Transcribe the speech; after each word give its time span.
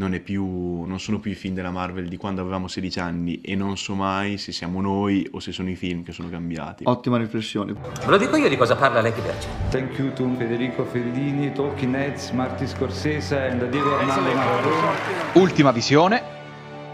non, 0.00 0.14
è 0.14 0.20
più, 0.20 0.84
non 0.84 0.98
sono 0.98 1.20
più 1.20 1.30
i 1.30 1.34
film 1.34 1.54
della 1.54 1.70
Marvel 1.70 2.08
di 2.08 2.16
quando 2.16 2.40
avevamo 2.40 2.68
16 2.68 3.00
anni 3.00 3.42
e 3.42 3.54
non 3.54 3.76
so 3.76 3.94
mai 3.94 4.38
se 4.38 4.50
siamo 4.50 4.80
noi 4.80 5.28
o 5.32 5.40
se 5.40 5.52
sono 5.52 5.68
i 5.68 5.76
film 5.76 6.02
che 6.02 6.12
sono 6.12 6.30
cambiati. 6.30 6.84
Ottima 6.86 7.18
riflessione. 7.18 7.74
Ve 7.74 8.06
lo 8.06 8.16
dico 8.16 8.36
io 8.36 8.48
di 8.48 8.56
cosa 8.56 8.76
parla 8.76 9.02
Lecky 9.02 9.20
Berger. 9.20 9.50
Thank 9.68 9.98
you 9.98 10.10
to 10.14 10.26
Federico 10.38 10.86
Fellini, 10.86 11.52
Talking 11.52 11.94
Heads, 11.94 12.30
Marty 12.30 12.66
Scorsese 12.66 13.38
and 13.50 13.68
Diego 13.68 13.94
Armando 13.94 14.32
Maradona. 14.32 14.92
Ultima 15.34 15.70
visione, 15.70 16.22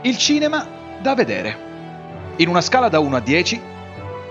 il 0.03 0.17
cinema 0.19 0.67
da 1.01 1.15
vedere. 1.15 1.65
In 2.39 2.49
una 2.49 2.61
scala 2.61 2.89
da 2.89 2.99
1 2.99 3.17
a 3.17 3.21
10, 3.21 3.61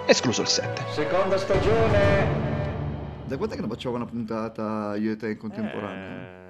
escluso 0.05 0.41
il 0.41 0.47
7. 0.47 0.83
Seconda 0.91 1.37
stagione. 1.37 2.43
Da 3.23 3.37
quant'è 3.37 3.55
che 3.55 3.61
non 3.61 3.69
facciamo 3.69 3.95
una 3.95 4.05
puntata 4.05 4.97
io 4.97 5.13
e 5.13 5.15
te 5.15 5.29
in 5.29 5.37
contemporanea? 5.37 6.41
Eh. 6.41 6.44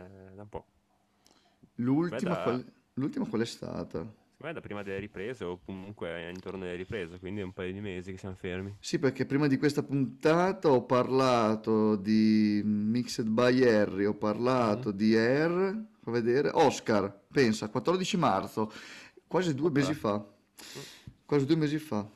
L'ultima, 1.76 2.36
da- 2.36 2.42
qual... 2.42 2.66
L'ultima 2.94 3.26
qual 3.26 3.42
è 3.42 3.46
stata? 3.46 4.00
Secondo 4.00 4.54
me 4.54 4.54
da 4.54 4.62
prima 4.62 4.84
delle 4.84 5.00
riprese 5.00 5.44
o 5.44 5.60
comunque 5.64 6.30
intorno 6.30 6.64
alle 6.64 6.76
riprese, 6.76 7.20
quindi 7.20 7.42
è 7.42 7.44
un 7.44 7.54
paio 7.54 7.72
di 7.72 7.80
mesi 7.80 8.12
che 8.12 8.18
siamo 8.18 8.36
fermi. 8.36 8.76
Sì, 8.80 9.00
perché 9.00 9.26
prima 9.26 9.48
di 9.48 9.58
questa 9.58 9.82
puntata 9.82 10.70
ho 10.70 10.84
parlato 10.84 11.96
di 11.96 12.62
Mixed 12.64 13.28
by 13.28 13.64
Harry, 13.64 14.06
ho 14.06 14.14
parlato 14.14 14.92
di 14.92 15.16
Air, 15.16 15.86
fa 16.02 16.12
vedere, 16.12 16.52
Oscar, 16.54 17.22
pensa, 17.32 17.70
14 17.70 18.18
marzo, 18.18 18.72
quasi 19.28 19.56
due 19.56 19.72
mesi 19.72 19.94
fa, 19.94 20.26
quasi 21.26 21.46
due 21.46 21.56
mesi 21.56 21.78
fa. 21.80 22.08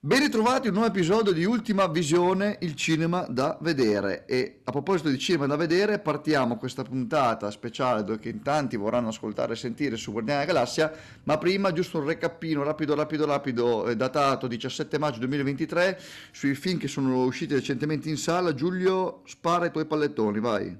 Ben 0.00 0.20
ritrovati 0.20 0.68
un 0.68 0.74
nuovo 0.74 0.88
episodio 0.88 1.32
di 1.32 1.44
Ultima 1.44 1.88
Visione, 1.88 2.58
il 2.60 2.76
cinema 2.76 3.22
da 3.22 3.58
vedere. 3.62 4.26
E 4.26 4.60
a 4.62 4.70
proposito 4.70 5.08
di 5.08 5.18
cinema 5.18 5.46
da 5.46 5.56
vedere, 5.56 5.98
partiamo 5.98 6.56
questa 6.56 6.84
puntata 6.84 7.50
speciale 7.50 8.16
che 8.20 8.28
in 8.28 8.40
tanti 8.40 8.76
vorranno 8.76 9.08
ascoltare 9.08 9.54
e 9.54 9.56
sentire 9.56 9.96
su 9.96 10.12
Guardiani 10.12 10.44
della 10.44 10.52
Galassia, 10.52 10.92
ma 11.24 11.36
prima 11.36 11.72
giusto 11.72 11.98
un 11.98 12.04
recapino 12.06 12.62
rapido, 12.62 12.94
rapido, 12.94 13.26
rapido, 13.26 13.88
eh, 13.88 13.96
datato 13.96 14.46
17 14.46 14.98
maggio 14.98 15.18
2023, 15.18 16.00
sui 16.30 16.54
film 16.54 16.78
che 16.78 16.86
sono 16.86 17.24
usciti 17.24 17.54
recentemente 17.54 18.08
in 18.08 18.18
sala. 18.18 18.54
Giulio, 18.54 19.22
spara 19.24 19.66
i 19.66 19.72
tuoi 19.72 19.86
pallettoni, 19.86 20.38
vai. 20.38 20.78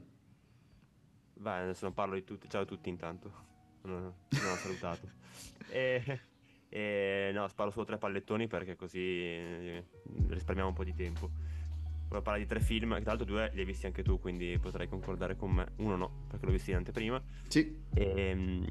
Vai, 1.35 1.63
adesso 1.65 1.87
non 1.87 1.93
parlo 1.93 2.15
di 2.15 2.23
tutti. 2.23 2.49
Ciao 2.49 2.63
a 2.63 2.67
tutti 2.67 2.89
intanto. 2.89 3.33
Non, 3.83 4.01
non 4.29 4.53
ho 4.53 4.57
salutato. 4.57 5.17
E, 5.71 6.21
e, 6.69 7.31
no, 7.33 7.49
sparo 7.49 7.71
solo 7.71 7.85
tre 7.85 7.99
pallettoni 7.99 8.47
perché 8.47 8.77
così 8.77 8.99
eh, 8.99 9.85
risparmiamo 10.29 10.71
un 10.71 10.75
po' 10.75 10.85
di 10.85 10.95
tempo. 10.95 11.31
Volevo 12.09 12.23
parlare 12.23 12.41
di 12.41 12.47
tre 12.47 12.61
film, 12.61 12.91
tra 13.01 13.13
l'altro 13.13 13.27
due 13.27 13.51
li 13.53 13.61
hai 13.61 13.67
visti 13.67 13.85
anche 13.87 14.03
tu, 14.03 14.19
quindi 14.19 14.59
potrai 14.59 14.89
concordare 14.89 15.37
con 15.37 15.51
me. 15.51 15.67
Uno 15.77 15.97
no, 15.97 16.11
perché 16.29 16.47
l'ho 16.47 16.53
visto 16.53 16.71
in 16.71 16.77
anteprima. 16.77 17.23
Sì, 17.49 17.77
Ehm, 17.95 18.65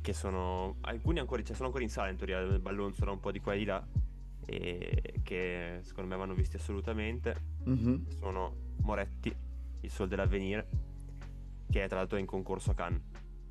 che 0.00 0.12
sono 0.12 0.76
alcuni 0.82 1.18
ancora, 1.18 1.42
cioè 1.42 1.54
sono 1.54 1.66
ancora 1.66 1.84
in 1.84 1.90
sala 1.90 2.08
in 2.08 2.16
teoria, 2.16 2.40
ballonzolano 2.58 3.14
un 3.14 3.20
po' 3.20 3.32
di 3.32 3.40
qua 3.40 3.54
e 3.54 3.58
di 3.58 3.64
là. 3.64 3.84
E 4.46 5.02
che 5.22 5.80
secondo 5.82 6.08
me 6.08 6.16
vanno 6.16 6.34
visti 6.34 6.56
assolutamente. 6.56 7.36
mhm. 7.64 8.08
Sono 8.18 8.54
Moretti, 8.82 9.34
Il 9.80 9.90
Sol 9.90 10.06
dell'Avvenire, 10.08 10.68
che 11.70 11.86
tra 11.88 11.98
l'altro 11.98 12.16
è 12.16 12.20
in 12.20 12.26
concorso 12.26 12.70
a 12.70 12.74
Cannes, 12.74 13.02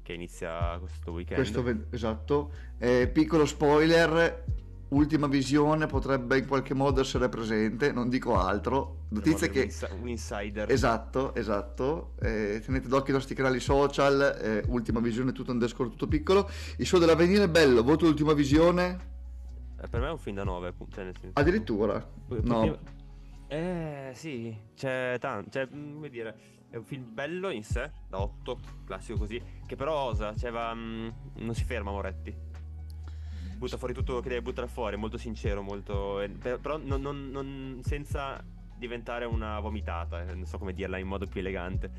che 0.08 0.14
inizia 0.14 0.78
questo 0.80 1.12
weekend. 1.12 1.36
questo 1.36 1.86
esatto. 1.90 2.52
Eh, 2.78 3.10
piccolo 3.10 3.46
spoiler, 3.46 4.46
ultima 4.90 5.28
visione 5.28 5.86
potrebbe 5.86 6.38
in 6.38 6.48
qualche 6.48 6.74
modo 6.74 7.02
essere 7.02 7.28
presente, 7.28 7.92
non 7.92 8.08
dico 8.08 8.40
altro. 8.40 9.00
Notizie 9.10 9.48
Un 9.48 9.54
che... 9.54 9.74
un 10.00 10.08
insider. 10.08 10.72
Esatto, 10.72 11.36
esatto. 11.36 12.14
Eh, 12.22 12.62
tenete 12.64 12.88
d'occhio 12.88 13.12
i 13.12 13.18
nostri 13.18 13.36
canali 13.36 13.60
social, 13.60 14.40
eh, 14.42 14.64
ultima 14.68 15.02
visione 15.02 15.34
tutto 15.34 15.52
underscore 15.52 15.90
tutto 15.90 16.08
piccolo. 16.08 16.50
Il 16.78 16.86
show 16.86 17.02
dell'avvenire 17.02 17.44
è 17.44 17.50
bello, 17.50 17.84
voto 17.84 18.06
l'ultima 18.06 18.32
visione. 18.32 19.16
Eh, 19.82 19.88
per 19.90 20.00
me 20.00 20.08
è 20.08 20.12
un 20.12 20.20
film 20.20 20.38
da 20.38 20.46
9, 20.46 20.74
cioè. 20.90 21.12
Addirittura. 21.34 22.00
Poi- 22.00 22.40
No. 22.44 22.60
poi- 22.62 22.78
Eh, 23.50 24.12
sì, 24.14 24.56
c'è 24.74 25.18
tanto, 25.20 25.50
cioè, 25.50 25.68
mm, 25.74 25.94
come 25.96 26.10
dire, 26.10 26.36
è 26.70 26.76
un 26.76 26.84
film 26.84 27.14
bello 27.14 27.50
in 27.50 27.64
sé, 27.64 27.92
da 28.10 28.22
8, 28.22 28.60
classico 28.86 29.18
così, 29.20 29.42
che 29.66 29.76
però 29.76 29.96
osa, 29.96 30.36
cioè 30.36 30.52
va, 30.52 30.74
mm, 30.74 31.08
non 31.36 31.54
si 31.56 31.64
ferma 31.64 31.92
Moretti. 31.92 32.36
Butta 33.58 33.78
fuori 33.78 33.94
tutto 33.94 34.20
che 34.20 34.30
deve 34.30 34.42
buttare 34.42 34.68
fuori, 34.68 34.96
molto 34.98 35.18
sincero, 35.18 35.62
molto... 35.64 36.22
eh, 36.22 36.30
per- 36.30 36.60
però 36.60 36.78
non, 36.78 37.02
non- 37.02 37.30
non- 37.32 37.80
senza 37.84 38.44
diventare 38.78 39.26
una 39.26 39.60
vomitata, 39.60 40.22
eh, 40.22 40.36
non 40.36 40.46
so 40.46 40.60
come 40.60 40.74
dirla 40.74 40.98
in 40.98 41.08
modo 41.08 41.26
più 41.26 41.40
elegante. 41.40 41.90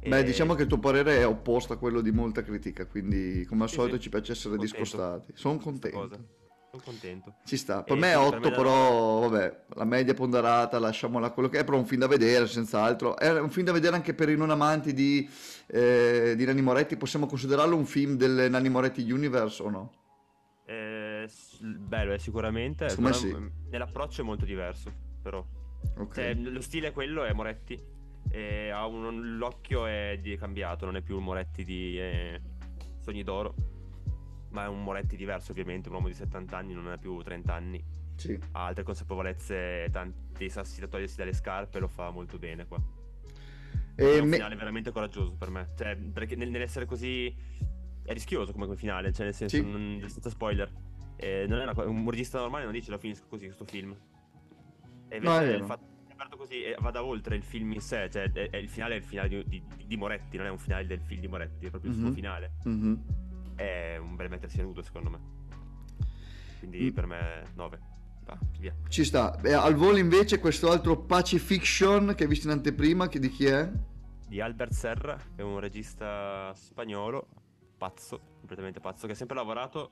Beh, 0.00 0.18
E- 0.18 0.24
diciamo 0.24 0.54
che 0.54 0.62
il 0.62 0.68
tuo 0.68 0.78
parere 0.78 1.18
è 1.18 1.26
opposto 1.26 1.72
a 1.72 1.78
quello 1.78 2.00
di 2.00 2.10
molta 2.10 2.42
critica, 2.42 2.86
quindi 2.86 3.44
come 3.44 3.64
al 3.64 3.68
solito 3.70 3.96
sì. 3.96 4.02
ci 4.02 4.08
piace 4.08 4.32
essere 4.32 4.56
Contento. 4.56 4.78
discostati. 4.82 5.32
Sono 5.34 5.58
questa 5.58 5.90
cosa. 5.90 6.16
contento. 6.16 6.34
Sono 6.76 6.82
contento. 6.84 7.34
Ci 7.44 7.56
sta. 7.56 7.82
Per 7.82 7.96
E 7.96 7.98
me 7.98 8.12
è 8.12 8.16
quindi 8.16 8.30
per 8.30 8.38
8, 8.40 8.48
me 8.50 8.54
però 8.56 9.18
vabbè, 9.28 9.64
la 9.74 9.84
media 9.84 10.14
ponderata, 10.14 10.78
lasciamola 10.78 11.30
quello 11.30 11.48
che 11.48 11.60
è, 11.60 11.64
però 11.64 11.76
è 11.76 11.80
un 11.80 11.86
film 11.86 12.00
da 12.00 12.06
vedere, 12.06 12.46
senz'altro. 12.46 13.16
È 13.16 13.38
un 13.40 13.50
film 13.50 13.66
da 13.66 13.72
vedere 13.72 13.94
anche 13.96 14.14
per 14.14 14.28
i 14.28 14.36
non 14.36 14.50
amanti 14.50 14.92
di, 14.92 15.28
eh, 15.68 16.34
di 16.36 16.44
Nanni 16.44 16.62
Moretti. 16.62 16.96
Possiamo 16.96 17.26
considerarlo 17.26 17.76
un 17.76 17.86
film 17.86 18.16
del 18.16 18.48
Nanni 18.50 18.68
Moretti 18.68 19.10
Universe 19.10 19.62
o 19.62 19.70
no? 19.70 19.92
Eh, 20.66 21.28
bello 21.60 22.12
è 22.12 22.18
sicuramente, 22.18 22.88
Secondo 22.88 23.10
però, 23.10 23.20
sì. 23.38 23.50
nell'approccio 23.70 24.20
è 24.22 24.24
molto 24.24 24.44
diverso, 24.44 24.92
però. 25.22 25.44
Ok. 25.98 26.14
Cioè, 26.14 26.34
lo 26.34 26.60
stile 26.60 26.88
è 26.88 26.92
quello, 26.92 27.24
è 27.24 27.32
Moretti. 27.32 27.80
E 28.28 28.70
ha 28.70 28.84
un- 28.86 29.36
l'occhio 29.36 29.86
è 29.86 30.18
di- 30.20 30.36
cambiato, 30.36 30.84
non 30.84 30.96
è 30.96 31.00
più 31.00 31.16
un 31.16 31.22
Moretti 31.24 31.64
di 31.64 31.98
eh, 31.98 32.40
Sogni 33.00 33.22
d'Oro. 33.22 33.54
Ma 34.56 34.64
è 34.64 34.68
un 34.68 34.82
Moretti 34.82 35.16
diverso, 35.16 35.52
ovviamente. 35.52 35.90
Un 35.90 35.96
uomo 35.96 36.08
di 36.08 36.14
70 36.14 36.56
anni, 36.56 36.72
non 36.72 36.86
ha 36.86 36.96
più 36.96 37.20
30 37.20 37.52
anni. 37.52 37.84
Sì. 38.14 38.38
Ha 38.52 38.64
altre 38.64 38.84
consapevolezze, 38.84 39.90
tanti 39.92 40.48
sassi 40.48 40.80
da 40.80 40.86
togliersi 40.86 41.16
dalle 41.16 41.34
scarpe. 41.34 41.78
Lo 41.78 41.88
fa 41.88 42.08
molto 42.10 42.38
bene 42.38 42.66
qua. 42.66 42.80
E 43.94 44.16
è 44.16 44.18
un 44.18 44.28
me- 44.28 44.36
finale 44.36 44.56
veramente 44.56 44.90
coraggioso 44.92 45.34
per 45.34 45.50
me. 45.50 45.68
Cioè, 45.76 45.94
perché 45.96 46.36
nel- 46.36 46.48
nell'essere 46.48 46.86
così. 46.86 47.34
È 48.02 48.12
rischioso 48.14 48.52
come 48.52 48.74
finale, 48.76 49.12
cioè 49.12 49.24
nel 49.26 49.34
senso, 49.34 49.56
Sì. 49.56 49.62
non- 49.68 50.00
senza 50.08 50.30
spoiler. 50.30 50.72
Eh, 51.16 51.44
non 51.48 51.58
è 51.58 51.62
una 51.64 51.74
un 51.84 52.08
regista 52.08 52.38
normale 52.38 52.64
non 52.64 52.72
dice 52.72 52.90
lo 52.90 52.98
finisco 52.98 53.26
così 53.28 53.44
questo 53.46 53.64
film. 53.66 53.94
E 55.08 55.18
No, 55.18 55.38
è 55.38 55.52
il 55.54 55.64
fatto 55.64 55.84
che 56.06 56.10
è 56.10 56.12
aperto 56.14 56.36
così 56.38 56.62
e 56.62 56.76
vada 56.80 57.02
oltre 57.04 57.36
il 57.36 57.42
film 57.42 57.72
in 57.72 57.80
sé, 57.80 58.08
cioè 58.10 58.30
è- 58.32 58.48
è 58.50 58.56
il 58.56 58.68
finale 58.70 58.94
è 58.94 58.98
il 58.98 59.02
finale 59.04 59.28
di, 59.28 59.44
di- 59.48 59.86
di 59.86 59.96
Moretti, 59.96 60.36
non 60.38 60.46
è 60.46 60.50
un 60.50 60.58
finale 60.58 60.86
del 60.86 61.00
film 61.00 61.20
di 61.20 61.26
Moretti, 61.28 61.66
è 61.66 61.70
proprio 61.70 61.90
il 61.90 61.96
Mhm. 61.98 62.04
suo 62.04 62.12
finale. 62.14 62.52
Mhm. 62.64 63.04
È 63.56 63.96
un 63.96 64.14
bel 64.16 64.28
mettersi 64.28 64.60
nudo 64.62 64.82
secondo 64.82 65.10
me. 65.10 65.18
Quindi 66.58 66.90
Mm. 66.90 66.94
per 66.94 67.06
me 67.06 67.42
9. 67.54 67.80
Va, 68.24 68.38
via. 68.58 68.74
Ci 68.88 69.04
sta. 69.04 69.40
E 69.40 69.52
al 69.52 69.74
volo 69.74 69.96
invece 69.98 70.38
questo 70.40 70.70
altro 70.70 70.96
Pacifiction 70.98 72.14
che 72.16 72.24
hai 72.24 72.28
visto 72.28 72.46
in 72.48 72.52
anteprima, 72.54 73.08
che 73.08 73.18
di 73.18 73.28
chi 73.28 73.46
è? 73.46 73.70
Di 74.26 74.40
Albert 74.40 74.72
Serra, 74.72 75.16
che 75.16 75.42
è 75.42 75.42
un 75.42 75.60
regista 75.60 76.52
spagnolo, 76.54 77.28
pazzo, 77.78 78.20
completamente 78.38 78.80
pazzo, 78.80 79.06
che 79.06 79.12
ha 79.12 79.16
sempre 79.16 79.36
lavorato 79.36 79.90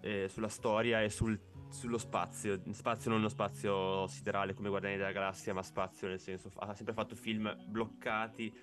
eh, 0.00 0.28
sulla 0.28 0.48
storia 0.48 1.02
e 1.02 1.10
sul- 1.10 1.38
sullo 1.68 1.98
spazio. 1.98 2.60
Spazio 2.70 3.10
non 3.10 3.18
uno 3.18 3.28
spazio 3.28 4.06
siderale 4.06 4.54
come 4.54 4.68
Guardiani 4.70 4.96
della 4.96 5.12
Galassia, 5.12 5.52
ma 5.52 5.62
spazio 5.62 6.08
nel 6.08 6.20
senso, 6.20 6.50
ha 6.56 6.74
sempre 6.74 6.94
fatto 6.94 7.14
film 7.16 7.54
bloccati 7.66 8.54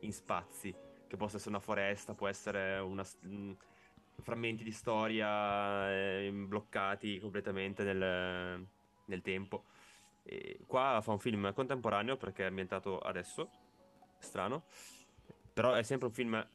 in 0.00 0.12
spazi, 0.12 0.74
che 1.12 1.18
possa 1.18 1.36
essere 1.36 1.50
una 1.50 1.60
foresta, 1.60 2.14
può 2.14 2.26
essere 2.26 2.78
una... 2.78 3.04
mh, 3.20 3.52
frammenti 4.22 4.62
di 4.64 4.72
storia 4.72 5.90
eh, 5.90 6.30
bloccati 6.32 7.18
completamente 7.18 7.82
nel, 7.82 8.66
nel 9.06 9.20
tempo. 9.20 9.64
E 10.22 10.60
qua 10.66 11.00
fa 11.02 11.10
un 11.12 11.18
film 11.18 11.52
contemporaneo 11.52 12.16
perché 12.16 12.44
è 12.44 12.46
ambientato 12.46 12.98
adesso, 12.98 13.50
strano, 14.18 14.64
però 15.52 15.74
è 15.74 15.82
sempre 15.82 16.06
un 16.08 16.14
film 16.14 16.48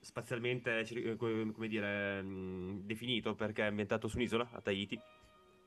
spazialmente, 0.00 0.86
come 1.16 1.68
dire, 1.68 2.22
mh, 2.22 2.86
definito 2.86 3.34
perché 3.34 3.64
è 3.64 3.66
ambientato 3.66 4.08
su 4.08 4.16
un'isola, 4.16 4.48
a 4.52 4.60
Tahiti, 4.62 4.98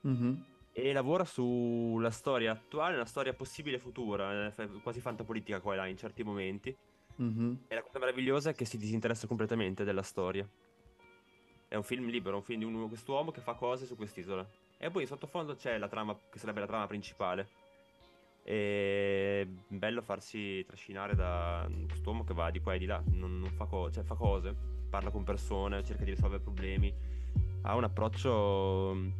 Mhm. 0.00 0.44
e 0.72 0.92
lavora 0.92 1.24
sulla 1.24 2.10
storia 2.10 2.50
attuale, 2.50 2.96
una 2.96 3.04
storia 3.04 3.32
possibile 3.32 3.78
futura, 3.78 4.52
eh, 4.52 4.68
quasi 4.82 5.00
fantapolitica 5.00 5.60
qua 5.60 5.74
e 5.74 5.76
là 5.76 5.86
in 5.86 5.96
certi 5.96 6.24
momenti. 6.24 6.76
Mhm. 7.16 7.64
E 7.68 7.74
la 7.74 7.82
cosa 7.82 7.98
meravigliosa 7.98 8.50
è 8.50 8.54
che 8.54 8.64
si 8.64 8.76
disinteressa 8.76 9.26
completamente 9.26 9.84
della 9.84 10.02
storia. 10.02 10.48
È 11.68 11.76
un 11.76 11.82
film 11.82 12.08
libero, 12.08 12.36
un 12.36 12.42
film 12.42 12.60
di 12.60 12.64
un, 12.64 12.88
quest'uomo 12.88 13.30
che 13.30 13.40
fa 13.40 13.54
cose 13.54 13.86
su 13.86 13.96
quest'isola. 13.96 14.46
E 14.78 14.90
poi 14.90 15.02
in 15.02 15.08
sottofondo 15.08 15.54
c'è 15.54 15.78
la 15.78 15.88
trama, 15.88 16.16
che 16.30 16.38
sarebbe 16.38 16.60
la 16.60 16.66
trama 16.66 16.86
principale. 16.86 17.48
E 18.42 19.48
bello 19.68 20.02
farsi 20.02 20.64
trascinare 20.66 21.14
da 21.14 21.68
quest'uomo 21.86 22.24
che 22.24 22.34
va 22.34 22.50
di 22.50 22.60
qua 22.60 22.74
e 22.74 22.78
di 22.78 22.84
là, 22.84 23.02
non, 23.06 23.38
non 23.38 23.50
fa, 23.50 23.64
co- 23.64 23.90
cioè, 23.90 24.04
fa 24.04 24.14
cose, 24.14 24.54
parla 24.90 25.10
con 25.10 25.24
persone, 25.24 25.82
cerca 25.82 26.04
di 26.04 26.10
risolvere 26.10 26.42
problemi. 26.42 26.92
Ha 27.62 27.74
un 27.74 27.84
approccio 27.84 28.92
mm, 28.94 29.10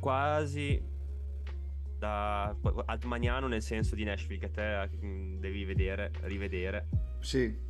quasi 0.00 0.94
da 1.98 2.54
altmaniano 2.86 3.46
nel 3.46 3.62
senso 3.62 3.94
di 3.94 4.04
Nashville 4.04 4.40
che 4.40 4.50
te 4.50 4.90
mm, 5.02 5.38
devi 5.38 5.64
vedere, 5.64 6.10
rivedere 6.22 7.05
Sì. 7.20 7.64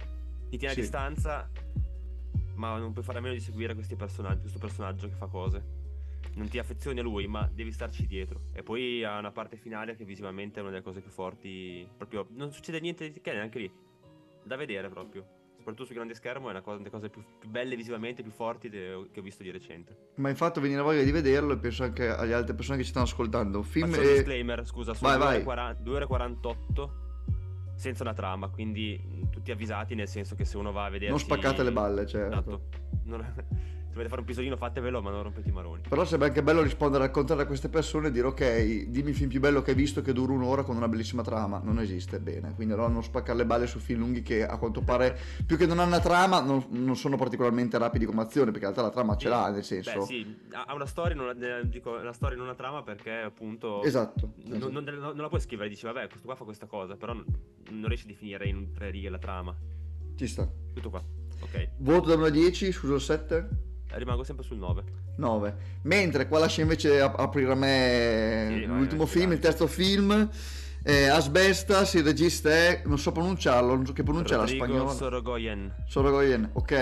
ti 0.50 0.58
tiene 0.58 0.75
Sì. 0.75 0.81
a 0.81 0.82
distanza 0.82 1.50
ma 2.54 2.78
non 2.78 2.93
puoi 2.93 3.04
fare 3.04 3.19
a 3.19 3.20
meno 3.20 3.34
di 3.34 3.40
seguire 3.40 3.75
questi 3.75 3.96
personaggi, 3.96 4.40
questo 4.40 4.58
personaggio 4.58 5.08
che 5.08 5.14
fa 5.14 5.26
cose. 5.26 5.62
Non 6.34 6.48
ti 6.48 6.58
affezioni 6.58 6.98
a 7.00 7.02
lui, 7.02 7.26
ma 7.26 7.48
devi 7.52 7.70
starci 7.72 8.06
dietro. 8.06 8.40
E 8.52 8.62
poi 8.62 9.04
ha 9.04 9.19
una 9.19 9.31
parte 9.31 9.56
finale 9.56 9.94
che 9.94 10.04
visivamente 10.04 10.58
è 10.58 10.62
una 10.62 10.70
delle 10.70 10.82
cose 10.82 11.00
più 11.00 11.10
forti. 11.10 11.87
Proprio 11.96 12.26
non 12.31 12.52
succede 12.52 12.81
niente 12.81 13.10
di 13.10 13.20
che 13.20 13.32
neanche 13.32 13.58
lì. 13.58 13.70
Da 14.43 14.56
vedere 14.56 14.88
proprio. 14.88 15.26
Soprattutto 15.56 15.87
sul 15.87 15.94
grande 15.96 16.14
schermo 16.14 16.46
è 16.49 16.50
una 16.50 16.60
cosa, 16.62 16.78
delle 16.78 16.90
cose 16.90 17.08
più, 17.10 17.22
più 17.38 17.49
belle 17.49 17.75
visivamente, 17.76 18.22
più 18.22 18.31
forti 18.31 18.69
de- 18.69 19.08
che 19.12 19.20
ho 19.20 19.22
visto 19.22 19.42
di 19.42 19.50
recente. 19.50 20.10
Ma 20.16 20.28
infatti 20.31 20.60
venire 20.60 20.81
voglia 20.81 21.02
di 21.02 21.10
vederlo 21.10 21.54
e 21.54 21.58
penso 21.58 21.82
anche 21.84 22.08
alle 22.08 22.34
altre 22.34 22.54
persone 22.54 22.78
che 22.78 22.84
ci 22.84 22.90
stanno 22.90 23.04
ascoltando. 23.06 23.62
Film 23.62 23.88
Faccio 23.88 24.00
un 24.02 24.06
e... 24.06 24.12
disclaimer, 24.14 24.66
scusa, 24.66 24.94
sono 24.94 25.10
Vai, 25.10 25.19
2 25.19 25.26
ore, 25.26 25.34
vai. 25.37 25.44
40 25.44 25.82
2 25.82 25.94
ore 25.94 26.04
e 26.04 26.06
48 26.06 26.96
senza 27.76 28.02
una 28.02 28.14
trama, 28.14 28.49
quindi 28.49 29.00
mh, 29.00 29.31
tutti 29.31 29.50
avvisati 29.52 29.94
nel 29.94 30.08
senso 30.08 30.34
che 30.34 30.44
se 30.44 30.56
uno 30.56 30.73
va 30.73 30.87
a 30.87 30.90
vedere... 30.90 31.11
Non 31.11 31.20
spaccate 31.20 31.62
le 31.62 31.73
balle, 31.73 32.06
certo. 32.06 32.34
Esatto. 32.34 32.62
Non- 33.05 33.34
se 33.96 34.02
volete 34.02 34.08
fare 34.08 34.20
un 34.20 34.26
pisolino 34.26 34.56
fatevelo, 34.56 35.00
ma 35.00 35.10
non 35.10 35.22
rompete 35.22 35.48
i 35.48 35.52
maroni. 35.52 35.82
Però 35.88 36.04
sarebbe 36.04 36.26
anche 36.26 36.43
bello 36.43 36.62
rispondere 36.62 37.04
al 37.04 37.10
contrario 37.10 37.44
a 37.44 37.46
queste 37.46 37.69
persone 37.69 38.08
e 38.08 38.10
dire 38.10 38.26
ok, 38.26 38.84
dimmi 38.88 39.10
il 39.10 39.16
film 39.16 39.31
più 39.31 39.40
bello 39.40 39.62
che 39.62 39.70
hai 39.70 39.76
visto 39.76 40.02
che 40.02 40.12
dura 40.12 40.32
un'ora 40.32 40.62
con 40.62 40.76
una 40.76 40.88
bellissima 40.88 41.22
trama. 41.22 41.60
Non 41.64 41.78
esiste, 41.81 42.20
bene. 42.20 42.52
Quindi 42.54 42.75
allora 42.75 42.88
non 42.88 43.02
spaccare 43.02 43.38
le 43.38 43.46
balle 43.46 43.66
su 43.66 43.78
film 43.78 44.00
lunghi 44.00 44.22
che 44.22 44.46
a 44.46 44.58
quanto 44.58 44.82
pare, 44.82 45.19
più 45.46 45.56
che 45.56 45.66
non 45.66 45.78
hanno 45.78 45.88
una 45.88 46.00
trama, 46.00 46.40
non, 46.40 46.64
non 46.70 46.96
sono 46.96 47.16
particolarmente 47.16 47.78
rapidi 47.78 48.04
come 48.04 48.22
azione, 48.22 48.50
perché 48.50 48.66
in 48.66 48.72
realtà 48.75 48.82
la 48.82 48.93
trama 48.93 49.16
ce 49.16 49.28
l'ha, 49.28 49.50
nel 49.50 49.64
senso... 49.64 50.00
Beh, 50.00 50.04
sì, 50.04 50.37
ha 50.52 50.64
ha 50.66 50.75
una 50.75 50.87
storia, 50.87 51.14
non 51.14 51.28
ha- 51.28 51.58
eh, 51.58 51.69
dico, 51.69 51.92
una 51.92 52.12
storia, 52.12 52.37
non 52.37 52.46
una 52.46 52.54
trama 52.54 52.82
perché 52.82 53.12
appunto... 53.12 53.82
Esatto. 53.82 54.34
Non, 54.44 54.70
non- 54.72 54.84
non- 54.84 55.16
la 55.16 55.28
puoi 55.28 55.40
scrivere, 55.40 55.69
dici 55.69 55.87
vabbè, 55.87 56.08
questo 56.08 56.26
qua 56.26 56.34
fa 56.34 56.44
questa 56.44 56.66
cosa, 56.66 56.96
però 56.96 57.12
non, 57.14 57.87
riesci 57.87 58.04
a 58.04 58.08
definire 58.08 58.46
in 58.46 58.72
tre 58.72 58.90
righe 58.90 59.08
la 59.08 59.19
trama. 59.19 59.56
Ci 60.16 60.26
sta. 60.26 60.46
Tutto 60.75 60.90
qua. 60.90 61.02
Ok, 61.40 61.69
Voto 61.78 62.08
da 62.08 62.14
1 62.14 62.25
a 62.25 62.31
10, 62.31 62.72
scusa 62.72 62.94
il 62.94 63.00
7? 63.00 63.49
Rimango 63.90 64.22
sempre 64.24 64.44
sul 64.44 64.58
9. 64.58 64.82
9. 65.16 65.56
Mentre 65.82 66.26
qua 66.28 66.38
lascia 66.40 66.60
invece 66.62 67.00
ap- 67.00 67.18
aprire 67.18 67.52
a 67.52 67.54
me 67.54 68.46
Sì, 68.50 68.64
l'ultimo 68.66 69.04
vai, 69.04 69.12
film, 69.12 69.32
il 69.32 69.38
terzo 69.38 69.66
film. 69.66 70.28
Eh, 70.82 71.08
Asbestas, 71.08 71.94
il 71.94 72.04
regista 72.04 72.48
è, 72.48 72.82
non 72.84 72.98
so 72.98 73.10
pronunciarlo, 73.10 73.74
non 73.74 73.84
so 73.86 73.92
che 73.92 74.04
pronuncia 74.04 74.36
la 74.36 74.46
spagnola. 74.46 74.90
Sorogoyen. 74.92 75.74
Sorogoyen, 75.88 76.50
ok. 76.52 76.72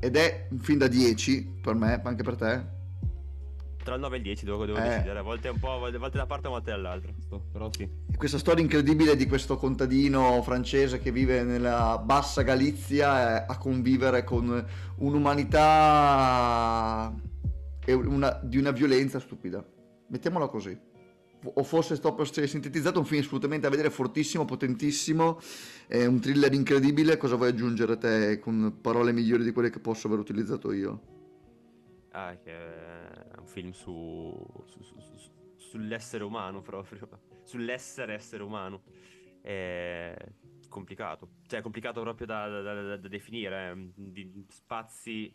Ed 0.00 0.16
è 0.16 0.48
un 0.50 0.58
film 0.58 0.78
da 0.78 0.88
10 0.88 1.58
per 1.62 1.74
me, 1.74 2.00
anche 2.02 2.22
per 2.24 2.34
te. 2.36 2.80
Tra 3.82 3.94
il 3.94 4.00
9 4.00 4.14
e 4.14 4.18
il 4.18 4.22
10 4.24 4.44
devo, 4.44 4.64
devo 4.64 4.78
Eh. 4.78 4.82
decidere, 4.88 5.18
a 5.18 5.22
volte 5.22 5.48
un 5.48 5.58
po', 5.58 5.72
a 5.72 5.78
volte 5.78 5.98
da 6.16 6.26
parte 6.26 6.46
e 6.46 6.48
a 6.48 6.52
volte 6.52 6.70
dall'altra. 6.70 7.12
Però 7.52 7.68
sì. 7.72 7.82
E 7.82 8.16
Questa 8.16 8.38
storia 8.38 8.62
incredibile 8.62 9.16
di 9.16 9.26
questo 9.26 9.56
contadino 9.56 10.40
francese 10.42 11.00
che 11.00 11.10
vive 11.10 11.42
nella 11.42 11.98
bassa 11.98 12.42
Galizia 12.42 13.42
eh, 13.42 13.44
a 13.48 13.58
convivere 13.58 14.22
con 14.22 14.64
un'umanità 15.82 17.12
e 17.84 17.92
una- 17.92 18.38
di 18.42 18.58
una 18.58 18.70
violenza 18.70 19.18
stupida. 19.18 19.64
Mettiamola 20.08 20.46
così. 20.46 20.78
O 21.54 21.62
forse 21.64 21.96
sto 21.96 22.14
per 22.14 22.26
essere 22.26 22.46
sintetizzato, 22.46 23.00
un 23.00 23.04
film 23.04 23.20
assolutamente 23.20 23.64
da 23.64 23.70
vedere, 23.70 23.90
fortissimo, 23.90 24.44
potentissimo, 24.44 25.40
è 25.88 26.04
un 26.06 26.20
thriller 26.20 26.52
incredibile. 26.52 27.16
Cosa 27.16 27.34
vuoi 27.34 27.48
aggiungere 27.48 27.98
te 27.98 28.38
con 28.38 28.78
parole 28.80 29.12
migliori 29.12 29.42
di 29.42 29.50
quelle 29.50 29.70
che 29.70 29.80
posso 29.80 30.06
aver 30.06 30.20
utilizzato 30.20 30.70
io? 30.72 31.00
Ah, 32.12 32.36
che 32.44 32.52
è 32.52 33.11
un 33.42 33.46
film 33.48 33.70
su, 33.72 34.32
su- 34.66 34.82
su- 34.82 35.00
su- 35.00 35.30
sull'essere 35.56 36.24
umano 36.24 36.62
proprio, 36.62 37.08
sull'essere 37.44 38.14
essere 38.14 38.42
umano. 38.42 38.82
È 39.40 40.14
complicato, 40.68 41.28
cioè 41.46 41.58
è 41.58 41.62
complicato 41.62 42.00
proprio 42.00 42.26
da, 42.26 42.48
da- 42.48 42.62
da- 42.62 42.96
da 42.96 43.08
definire, 43.08 43.70
eh, 43.72 43.90
di 43.94 44.46
spazi 44.48 45.34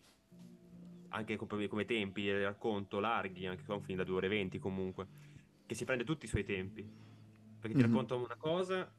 anche 1.09 1.35
come, 1.35 1.67
come 1.67 1.85
tempi 1.85 2.21
di 2.21 2.43
racconto 2.43 2.99
larghi, 2.99 3.45
anche 3.45 3.63
qua 3.63 3.75
un 3.75 3.83
film 3.83 3.97
da 3.97 4.03
2 4.03 4.15
ore 4.15 4.25
e 4.25 4.29
20 4.29 4.59
comunque, 4.59 5.07
che 5.65 5.75
si 5.75 5.85
prende 5.85 6.03
tutti 6.03 6.25
i 6.25 6.27
suoi 6.29 6.43
tempi, 6.43 6.81
perché 7.59 7.75
ti 7.75 7.81
Mhm. 7.83 7.87
racconta 7.89 8.15
una 8.15 8.35
cosa, 8.35 8.91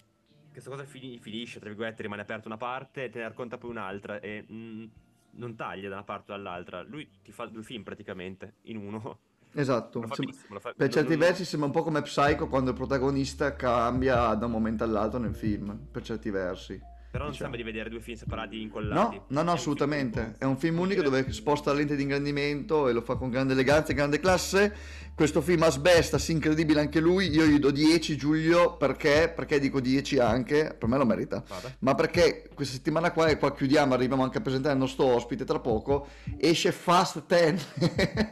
questa 0.50 0.70
cosa 0.70 0.84
fini- 0.84 1.19
finisce, 1.19 1.58
tra 1.58 1.69
virgolette, 1.69 2.02
rimane 2.02 2.22
aperta 2.22 2.49
una 2.49 2.56
parte 2.56 3.05
e 3.05 3.08
te 3.10 3.19
ne 3.19 3.28
racconta 3.28 3.58
poi 3.58 3.70
un'altra 3.70 4.20
e 4.20 4.44
mm, 4.50 4.84
non 5.32 5.54
taglia 5.56 5.88
da 5.88 5.96
una 5.96 6.04
parte 6.04 6.32
o 6.32 6.36
dall'altra, 6.36 6.82
lui 6.82 7.08
ti 7.22 7.32
fa 7.32 7.46
due 7.46 7.62
film 7.62 7.82
praticamente 7.82 8.54
in 8.62 8.76
uno. 8.76 9.19
Esatto. 9.54 10.04
Sem- 10.12 10.32
fa- 10.60 10.75
per 10.76 10.90
certi 10.90 11.10
non- 11.10 11.19
versi 11.20 11.44
sembra 11.44 11.69
un 11.69 11.75
po' 11.75 11.82
come 11.82 12.02
Psycho 12.02 12.48
quando 12.48 12.70
il 12.70 12.76
protagonista 12.76 13.56
cambia 13.56 14.34
da 14.34 14.46
un 14.46 14.52
momento 14.52 14.84
all'altro 14.84 15.19
nel 15.19 15.34
film, 15.34 15.86
per 15.90 16.02
certi 16.02 16.30
versi. 16.30 16.78
Però 17.10 17.25
non 17.25 17.32
diciamo. 17.32 17.50
sembra 17.50 17.56
di 17.56 17.62
vedere 17.62 17.88
due 17.88 18.00
film 18.00 18.16
separati 18.19 18.60
incollati. 18.60 19.16
No, 19.16 19.25
no, 19.28 19.42
no, 19.42 19.50
un 19.52 19.56
assolutamente. 19.56 20.20
film 20.20 20.34
È 20.38 20.44
un 20.44 20.58
film 20.58 20.78
unico 20.78 21.00
dove 21.02 21.32
sposta 21.32 21.70
la 21.72 21.78
lente 21.78 21.96
di 21.96 22.02
ingrandimento 22.02 22.86
e 22.88 22.92
lo 22.92 23.00
fa 23.00 23.16
con 23.16 23.31
grande 23.31 23.54
eleganza 23.54 23.92
e 23.92 23.94
grande 23.94 24.20
classe. 24.20 24.76
Questo 25.19 25.41
film 25.41 25.65
Asbestas, 25.65 26.29
incredibile 26.29 26.79
anche 26.79 27.00
lui. 27.00 27.29
Io 27.31 27.44
gli 27.44 27.59
do 27.59 27.73
10, 27.73 28.17
Giulio, 28.17 28.76
perché? 28.76 29.32
Perché 29.35 29.59
dico 29.59 29.81
10 29.81 30.20
anche, 30.20 30.73
per 30.79 30.88
me 30.88 30.97
lo 30.97 31.05
merita. 31.05 31.43
Vabbè. 31.44 31.75
Ma 31.81 31.97
perché 31.97 32.49
questa 32.55 32.75
settimana 32.75 33.11
qua, 33.11 33.26
e 33.26 33.37
qua 33.37 33.53
chiudiamo, 33.53 33.94
arriviamo 33.94 34.23
anche 34.23 34.38
a 34.38 34.41
presentare 34.41 34.75
il 34.75 34.81
nostro 34.81 35.06
ospite 35.06 35.44
tra 35.44 35.59
poco, 35.59 36.06
esce 36.38 36.70
Fast 36.70 37.25
10, 37.26 37.67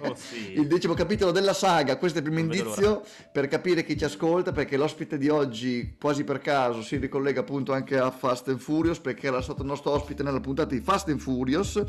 Oh, 0.02 0.14
sì. 0.14 0.52
il 0.52 0.68
decimo 0.68 0.94
capitolo 0.94 1.32
della 1.32 1.54
saga. 1.54 1.96
Questo 1.96 2.18
è 2.18 2.22
il 2.22 2.30
primo 2.30 2.46
Non 2.46 2.54
indizio 2.56 3.02
per 3.32 3.48
capire 3.48 3.84
chi 3.84 3.98
ci 3.98 4.04
ascolta, 4.04 4.52
perché 4.52 4.76
l'ospite 4.76 5.18
di 5.18 5.28
oggi, 5.28 5.96
quasi 6.00 6.22
per 6.22 6.38
caso, 6.38 6.82
si 6.82 6.98
ricollega 6.98 7.40
appunto 7.40 7.72
anche 7.72 7.98
a 7.98 8.12
Fast 8.12 8.46
and 8.46 8.60
Furious, 8.60 9.00
perché 9.00 9.26
era 9.26 9.42
stato 9.42 9.62
il 9.62 9.66
nostro 9.66 9.90
ospite 9.90 10.22
nella 10.22 10.38
puntata 10.38 10.72
di 10.72 10.80
Fast 10.80 11.08
and 11.08 11.18
Furious. 11.18 11.82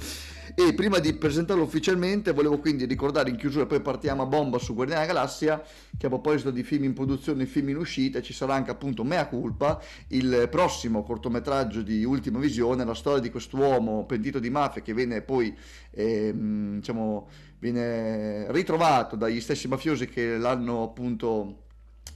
E 0.56 0.74
prima 0.74 0.98
di 0.98 1.14
presentarlo 1.14 1.62
ufficialmente, 1.62 2.32
volevo 2.34 2.58
quindi 2.58 2.86
ricordare 2.86 3.30
in 3.30 3.36
chiusura, 3.36 3.68
poi 3.68 3.80
partiamo 3.80 4.24
a 4.24 4.26
bomba 4.26 4.58
su 4.58 4.74
Guardiani 4.88 5.06
della 5.06 5.06
Galassia, 5.06 5.64
che 5.98 6.06
a 6.06 6.10
proposito 6.10 6.50
di 6.50 6.64
film 6.64 6.86
in 6.86 6.94
produzione 6.94 7.46
film 7.46 7.70
in 7.70 7.78
uscita, 7.78 8.22
ci 8.22 8.34
sarà 8.34 8.56
anche 8.56 8.72
appunto 8.72 9.04
Mea 9.04 9.28
Culpa, 9.28 9.82
il 10.10 10.48
prossimo 10.50 11.04
cortometraggio 11.04 11.82
di 11.82 12.04
Ultima 12.06 12.40
Visione, 12.40 12.86
la 12.86 12.94
storia 12.94 13.20
di 13.20 13.30
quest'uomo 13.30 14.06
pentito 14.06 14.40
di 14.40 14.50
mafia 14.50 14.82
che 14.82 14.94
viene 14.94 15.22
poi, 15.22 15.56
ehm, 15.92 16.76
diciamo, 16.78 17.28
viene 17.60 18.52
ritrovato 18.52 19.16
dagli 19.16 19.42
stessi 19.42 19.68
mafiosi 19.68 20.08
che 20.08 20.38
l'hanno 20.38 20.84
appunto 20.84 21.64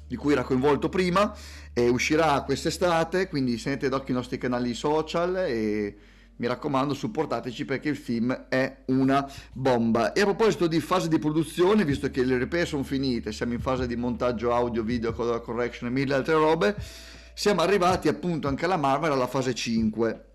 di 0.08 0.16
cui 0.16 0.34
era 0.34 0.44
coinvolto 0.44 0.88
prima 0.90 1.34
e 1.74 1.88
uscirà 1.88 2.42
quest'estate 2.44 3.28
quindi 3.28 3.60
tenete 3.60 3.88
d'occhio 3.88 4.14
i 4.14 4.18
nostri 4.18 4.38
canali 4.38 4.74
social 4.74 5.38
e 5.38 5.98
mi 6.38 6.48
raccomando 6.48 6.94
supportateci 6.94 7.66
perché 7.66 7.90
il 7.90 7.96
film 7.96 8.32
è 8.50 8.84
una 8.88 9.30
bomba. 9.54 10.14
E 10.14 10.22
a 10.22 10.26
proposito 10.26 10.68
di 10.68 10.80
fase 10.80 11.08
di 11.08 11.20
produzione 11.20 11.86
visto 11.86 12.10
che 12.10 12.24
le 12.24 12.38
riprese 12.38 12.68
sono 12.68 12.84
finite 12.84 13.32
siamo 13.32 13.54
in 13.54 13.60
fase 13.60 13.88
di 13.88 13.96
montaggio 13.96 14.54
audio 14.54 14.84
video 14.84 15.14
color 15.14 15.42
correction 15.42 15.90
e 15.90 15.94
mille 15.94 16.14
altre 16.14 16.34
robe 16.34 16.76
siamo 17.34 17.62
arrivati 17.62 18.08
appunto 18.08 18.48
anche 18.48 18.66
alla 18.66 18.78
Marvel 18.78 19.12
alla 19.12 19.28
fase 19.28 19.54
5 19.54 20.26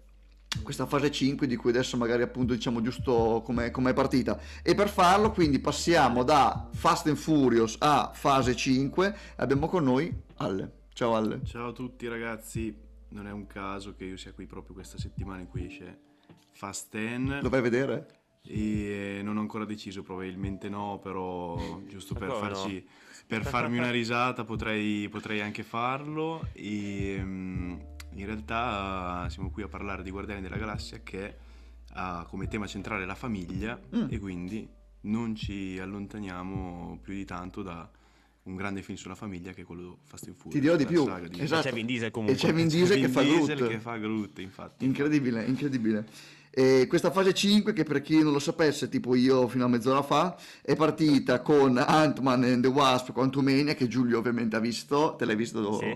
questa 0.63 0.87
fase 0.87 1.11
5 1.11 1.47
di 1.47 1.57
cui 1.57 1.71
adesso 1.71 1.97
magari 1.97 2.23
appunto 2.23 2.55
diciamo 2.55 2.81
giusto 2.81 3.43
come 3.45 3.67
è 3.71 3.93
partita. 3.93 4.39
E 4.63 4.75
per 4.75 4.89
farlo 4.89 5.31
quindi 5.31 5.59
passiamo 5.59 6.23
da 6.23 6.69
Fast 6.73 7.07
and 7.09 7.17
Furious 7.17 7.77
a 7.79 8.11
fase 8.15 8.55
5 8.55 9.17
abbiamo 9.37 9.69
con 9.69 9.85
noi 9.85 10.13
Alle. 10.37 10.85
Ciao 10.93 11.15
Alle. 11.15 11.41
Ciao 11.45 11.69
a 11.69 11.73
tutti 11.73 12.09
ragazzi, 12.09 12.75
non 13.17 13.27
è 13.27 13.33
un 13.33 13.47
caso 13.47 13.95
che 13.95 14.05
io 14.05 14.17
sia 14.17 14.33
qui 14.33 14.47
proprio 14.47 14.75
questa 14.75 14.99
settimana 14.99 15.41
in 15.41 15.49
cui 15.49 15.65
esce 15.67 15.99
Fast 16.53 16.95
10 16.97 17.41
lo 17.41 17.49
vai 17.49 17.59
a 17.61 17.63
vedere? 17.63 18.07
e 18.49 19.23
non 19.25 19.39
ho 19.39 19.41
ancora 19.41 19.65
deciso, 19.65 20.03
probabilmente 20.03 20.69
no, 20.69 21.01
però 21.03 21.81
giusto 21.89 22.15
per, 22.15 22.31
farci, 22.31 22.87
per 23.27 23.45
farmi 23.45 23.79
una 23.79 23.91
risata 23.91 24.45
potrei, 24.45 25.09
potrei 25.09 25.41
anche 25.41 25.65
farlo 25.65 26.47
e 26.53 27.17
mm, 27.21 27.73
in 28.13 28.25
realtà 28.25 29.27
siamo 29.31 29.51
qui 29.51 29.65
a 29.65 29.69
parlare 29.69 30.05
di 30.05 30.11
Guardiani 30.11 30.43
della 30.43 30.59
Galassia 30.59 31.01
che 31.03 31.37
ha 31.95 32.25
come 32.29 32.47
tema 32.47 32.67
centrale 32.69 33.05
la 33.05 33.17
famiglia 33.17 33.81
Mm. 33.95 34.07
e 34.11 34.19
quindi 34.21 34.69
non 35.03 35.35
ci 35.35 35.79
allontaniamo 35.81 36.99
più 37.03 37.15
di 37.15 37.25
tanto 37.25 37.63
da 37.63 37.89
un 38.47 38.57
grande 38.57 38.83
film 38.83 38.97
sulla 38.97 39.15
famiglia 39.15 39.53
che 39.53 39.63
è 39.63 39.65
quello 39.65 39.99
Fast 40.05 40.27
and 40.29 40.37
Furious. 40.37 40.55
Ti 40.55 40.61
dirò 40.61 40.77
di 40.77 40.87
più, 40.87 41.05
di- 41.29 41.41
esatto. 41.41 41.63
c'è 41.69 41.73
Vin 41.75 41.87
Diesel 41.87 42.07
e 42.07 42.11
comunque. 42.11 42.37
c'è 42.39 42.53
Vin 42.53 42.69
Diesel 42.69 43.01
che 43.01 43.09
fa 43.09 43.23
Diesel 43.23 43.57
Groot 43.57 43.71
che 43.71 43.79
fa 43.81 43.97
Groot, 43.97 44.39
infatti. 44.39 44.85
incredibile 44.85 45.45
incredibile 45.45 46.07
e 46.51 46.87
questa 46.89 47.11
fase 47.11 47.35
5 47.35 47.73
che 47.75 47.83
per 47.85 48.01
chi 48.01 48.23
non 48.23 48.33
lo 48.33 48.39
sapesse 48.39 48.89
tipo 48.89 49.15
io 49.15 49.47
fino 49.47 49.65
a 49.67 49.69
mezz'ora 49.69 50.03
fa 50.03 50.37
è 50.63 50.75
partita 50.75 51.43
con 51.43 51.77
Ant-Man 51.77 52.45
and 52.45 52.63
the 52.63 52.69
Wasp 52.69 53.13
Quantumania 53.13 53.75
che 53.75 53.89
Giulio 53.89 54.19
ovviamente 54.19 54.57
ha 54.57 54.61
visto 54.61 55.17
te 55.19 55.25
l'hai 55.27 55.37
visto 55.37 55.79
Sì. 55.79 55.95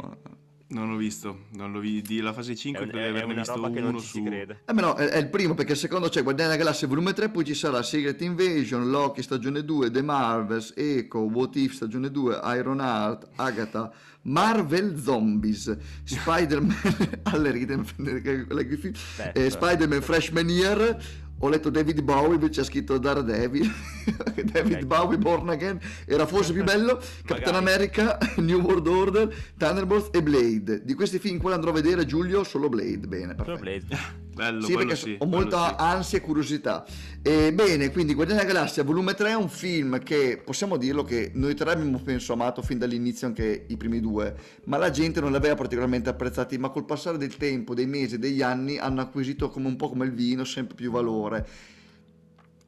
Non 0.72 0.88
l'ho 0.88 0.96
visto, 0.96 1.46
non 1.54 1.72
l'ho 1.72 1.80
vi- 1.80 2.00
di 2.00 2.20
la 2.20 2.32
fase 2.32 2.52
È, 2.52 2.54
5 2.54 2.84
un- 2.84 2.90
credo 2.90 3.04
di 3.06 3.08
è 3.08 3.10
averne 3.16 3.32
una 3.32 3.40
visto 3.42 3.54
roba 3.56 3.70
che 3.70 3.78
uno 3.80 3.90
non 3.90 4.00
ci 4.00 4.06
su 4.06 4.12
si 4.18 4.22
crede. 4.22 4.60
Eh 4.66 4.72
beh 4.72 4.80
no, 4.80 4.94
è, 4.94 5.04
è 5.08 5.16
il 5.18 5.28
primo 5.28 5.54
perché 5.54 5.72
il 5.72 5.78
secondo 5.78 6.08
c'è 6.08 6.22
Guardiani 6.22 6.50
della 6.52 6.62
Galassia 6.62 6.86
volume 6.86 7.12
3, 7.12 7.28
poi 7.30 7.44
ci 7.44 7.54
sarà 7.54 7.82
Secret 7.82 8.20
Invasion, 8.20 8.88
Loki 8.88 9.20
stagione 9.22 9.64
2, 9.64 9.90
The 9.90 10.02
Marvels, 10.02 10.72
Echo, 10.76 11.18
What 11.20 11.56
If 11.56 11.72
stagione 11.72 12.08
2, 12.12 12.38
Iron 12.56 12.78
Heart, 12.78 13.30
Agatha, 13.34 13.92
Marvel 14.22 14.96
Zombies, 14.96 15.76
Spider-Man, 16.04 17.20
alle 17.24 17.50
ride, 17.50 17.82
eh. 19.34 19.50
Spider-Man 19.50 20.02
Freshman 20.02 20.48
Year, 20.48 21.02
ho 21.42 21.48
letto 21.48 21.70
David 21.70 22.02
Bowie 22.02 22.34
invece 22.34 22.60
ha 22.60 22.64
scritto 22.64 22.98
Daredevil 22.98 23.70
David 24.52 24.76
Ok. 24.76 24.84
Bowie 24.84 25.18
Born 25.18 25.48
Again 25.48 25.78
era 26.06 26.26
forse 26.26 26.52
più 26.52 26.64
bello 26.64 27.00
Captain. 27.24 27.54
America 27.54 28.18
New 28.36 28.60
World 28.60 28.86
Order 28.86 29.34
Thunderbolts 29.56 30.08
e 30.12 30.22
Blade 30.22 30.82
di 30.84 30.94
questi 30.94 31.18
film 31.18 31.38
quali 31.38 31.54
andrò 31.56 31.70
a 31.70 31.74
vedere 31.74 32.04
Giulio 32.06 32.44
solo 32.44 32.68
Blade 32.68 33.06
bene 33.06 33.34
perfetto 33.34 33.58
Blade. 33.60 33.86
Bello, 34.34 34.64
sì, 34.64 34.74
perché 34.74 34.96
sì, 34.96 35.16
ho 35.18 35.26
molta 35.26 35.68
sì. 35.68 35.74
ansia 35.78 36.18
e 36.18 36.20
curiosità. 36.20 36.84
E 37.22 37.52
bene, 37.52 37.90
quindi 37.90 38.14
Guardiani 38.14 38.42
della 38.42 38.52
Galassia 38.52 38.84
volume 38.84 39.14
3 39.14 39.30
è 39.30 39.34
un 39.34 39.48
film 39.48 40.02
che 40.02 40.40
possiamo 40.42 40.76
dirlo 40.76 41.02
che 41.02 41.32
noi 41.34 41.54
tre 41.54 41.72
abbiamo 41.72 42.00
penso 42.00 42.32
amato 42.32 42.62
fin 42.62 42.78
dall'inizio 42.78 43.26
anche 43.26 43.64
i 43.68 43.76
primi 43.76 44.00
due, 44.00 44.34
ma 44.64 44.76
la 44.76 44.90
gente 44.90 45.20
non 45.20 45.30
li 45.30 45.36
aveva 45.36 45.56
particolarmente 45.56 46.08
apprezzati, 46.08 46.56
ma 46.58 46.70
col 46.70 46.84
passare 46.84 47.18
del 47.18 47.36
tempo, 47.36 47.74
dei 47.74 47.86
mesi, 47.86 48.18
degli 48.18 48.40
anni 48.40 48.78
hanno 48.78 49.00
acquisito 49.00 49.50
come 49.50 49.66
un 49.66 49.76
po' 49.76 49.88
come 49.88 50.06
il 50.06 50.12
vino 50.12 50.44
sempre 50.44 50.74
più 50.74 50.90
valore. 50.90 51.46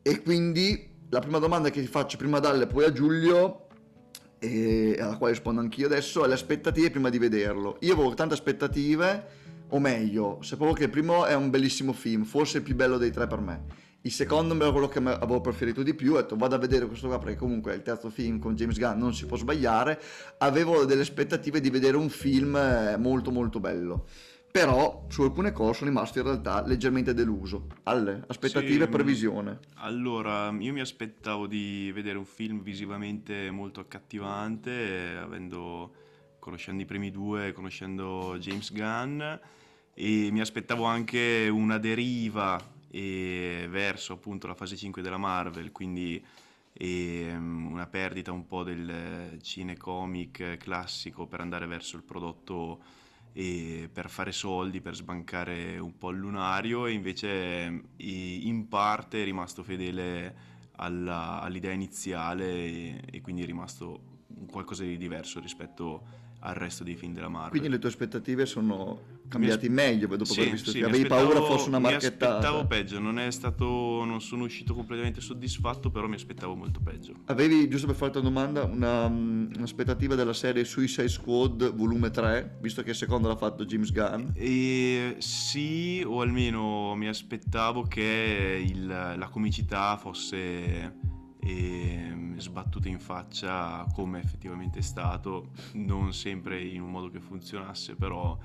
E 0.03 0.21
quindi 0.21 0.91
la 1.11 1.21
prima 1.21 1.39
domanda 1.39 1.71
che 1.71 1.81
ti 1.81 1.87
faccio 1.87 2.17
prima 2.17 2.39
a 2.39 2.41
Dalle 2.41 2.65
e 2.65 2.67
poi 2.67 2.85
a 2.85 2.93
Giulio 2.93 3.67
e 4.39 4.97
alla 4.99 5.17
quale 5.17 5.35
rispondo 5.35 5.61
anch'io 5.61 5.87
adesso 5.87 6.25
è 6.25 6.27
le 6.27 6.35
aspettative 6.35 6.91
prima 6.91 7.09
di 7.09 7.19
vederlo. 7.19 7.77
Io 7.81 7.93
avevo 7.93 8.13
tante 8.15 8.35
aspettative, 8.35 9.42
o 9.73 9.79
meglio, 9.79 10.39
sapevo 10.43 10.73
che 10.73 10.85
il 10.85 10.91
primo 10.91 11.25
è 11.25 11.35
un 11.35 11.51
bellissimo 11.51 11.93
film, 11.93 12.25
forse 12.25 12.59
il 12.59 12.63
più 12.63 12.75
bello 12.75 12.99
dei 12.99 13.11
tre 13.11 13.27
per 13.27 13.41
me. 13.41 13.65
Il 14.05 14.11
secondo 14.11 14.55
era 14.57 14.73
quello 14.73 14.89
che 14.89 14.99
avevo 14.99 15.41
preferito 15.41 15.83
di 15.83 15.95
più, 15.95 16.15
ho 16.15 16.17
detto 16.17 16.37
vado 16.37 16.57
a 16.57 16.59
vedere 16.59 16.87
questo 16.87 17.07
qua 17.07 17.19
perché 17.19 17.37
comunque 17.37 17.73
è 17.73 17.77
il 17.77 17.83
terzo 17.83 18.11
film 18.11 18.39
con 18.41 18.57
James 18.57 18.77
Gunn, 18.77 18.99
non 18.99 19.15
si 19.15 19.27
può 19.27 19.37
sbagliare. 19.37 20.01
Avevo 20.39 20.85
delle 20.85 21.03
aspettative 21.03 21.61
di 21.61 21.71
vedere 21.71 21.97
un 21.97 22.09
film 22.09 22.57
eh, 22.57 22.97
molto 22.97 23.31
molto 23.31 23.61
bello. 23.61 24.07
Però 24.51 25.07
su 25.09 25.23
alcune 25.23 25.53
cose 25.53 25.79
sono 25.79 25.91
rimasto 25.91 26.19
in 26.19 26.25
realtà 26.25 26.67
leggermente 26.67 27.15
deluso. 27.15 27.69
Alle 27.85 28.25
aspettative 28.27 28.83
e 28.83 28.87
Sì, 28.87 28.93
previsione. 28.93 29.61
Allora, 29.77 30.55
io 30.59 30.73
mi 30.73 30.81
aspettavo 30.81 31.47
di 31.47 31.91
vedere 31.95 32.19
un 32.19 32.27
film 32.27 32.61
visivamente 32.61 33.51
molto 33.53 33.81
accattivante, 33.81 34.71
eh, 34.71 35.17
avendo, 35.17 35.93
conoscendo 36.41 36.83
i 36.83 36.87
primi 36.87 37.11
due, 37.11 37.53
conoscendo 37.53 38.37
James 38.39 38.73
Gunn, 38.73 39.23
e 39.95 40.29
mi 40.31 40.41
aspettavo 40.41 40.85
anche 40.85 41.49
una 41.51 41.79
deriva 41.79 42.61
eh, 42.91 43.67
verso 43.71 44.15
appunto 44.15 44.47
la 44.47 44.55
fase 44.55 44.77
5 44.77 45.03
della 45.03 45.19
Marvel, 45.19 45.73
quindi 45.73 46.23
ehm, 46.73 47.71
una 47.71 47.87
perdita 47.87 48.33
un 48.33 48.47
po' 48.47 48.63
del 48.63 49.39
cinecomic 49.43 50.57
classico 50.57 51.27
per 51.27 51.41
andare 51.41 51.67
verso 51.67 51.97
il 51.97 52.03
prodotto 52.03 53.01
e 53.35 53.89
per 53.91 54.11
fare 54.11 54.33
soldi, 54.33 54.81
per 54.81 54.95
sbancare 54.95 55.79
un 55.79 55.97
po' 55.97 56.11
il 56.11 56.19
lunario 56.19 56.87
e 56.87 56.93
invece 56.93 57.65
ehm, 57.65 57.83
in 57.97 58.69
parte 58.69 59.23
è 59.23 59.25
rimasto 59.25 59.63
fedele 59.63 60.51
alla- 60.77 61.41
all'idea 61.41 61.73
iniziale 61.73 62.45
e, 62.47 63.01
e 63.11 63.21
quindi 63.21 63.43
è 63.43 63.47
rimasto 63.47 64.11
qualcosa 64.51 64.85
di 64.85 64.97
diverso 64.97 65.41
rispetto 65.41 66.21
al 66.41 66.55
resto 66.55 66.83
dei 66.83 66.97
film 66.97 67.13
della 67.13 67.29
Marvel. 67.29 67.51
Quindi 67.51 67.69
le 67.69 67.79
tue 67.79 67.89
aspettative 67.89 68.47
sono 68.47 69.21
cambiate 69.33 69.67
in 69.67 69.73
meglio 69.73 70.07
dopo 70.07 70.25
Sì, 70.33 70.41
aver 70.41 70.53
visto 70.53 70.71
sì, 70.71 70.79
mi 70.79 70.85
Avevi 70.85 71.07
paura 71.07 71.41
fosse 71.43 71.69
una 71.69 71.79
Mi 71.79 71.85
marchettata. 71.91 72.37
aspettavo 72.37 72.67
peggio, 72.67 72.99
non 73.01 73.19
è 73.19 73.31
stato, 73.31 73.65
non 74.05 74.21
sono 74.21 74.45
uscito 74.45 74.75
completamente 74.75 75.21
soddisfatto, 75.21 75.91
però 75.91 76.07
mi 76.07 76.15
aspettavo 76.15 76.55
molto 76.55 76.81
peggio. 76.81 77.15
Avevi, 77.27 77.69
giusto 77.69 77.87
per 77.87 77.97
farti 77.97 78.19
una 78.19 78.29
domanda, 78.29 78.65
una, 78.65 79.09
mm, 79.09 79.53
un'aspettativa 79.57 80.15
della 80.15 80.33
serie 80.35 80.65
Suicide 80.65 81.09
Squad 81.09 81.75
volume 81.75 82.11
3, 82.11 82.59
visto 82.61 82.83
che 82.83 82.91
il 82.91 82.97
secondo 82.97 83.29
l'ha 83.29 83.37
fatto 83.37 83.65
James 83.65 83.91
Gunn. 83.93 84.29
E 84.35 85.17
sì, 85.19 86.03
o 86.07 86.21
almeno 86.21 86.95
mi 86.95 87.09
aspettavo 87.09 87.83
che 87.83 88.65
il- 88.67 88.87
la 88.87 89.29
comicità 89.31 89.97
fosse 89.97 91.11
ehm, 91.45 92.39
sbattuta 92.39 92.89
in 92.89 93.01
faccia 93.01 93.85
come 93.93 94.21
effettivamente 94.21 94.79
è 94.79 94.83
stato, 94.83 95.51
non 95.73 96.13
sempre 96.13 96.63
in 96.63 96.81
un 96.83 96.91
modo 96.91 97.09
che 97.11 97.19
funzionasse, 97.21 97.97
però 97.97 98.39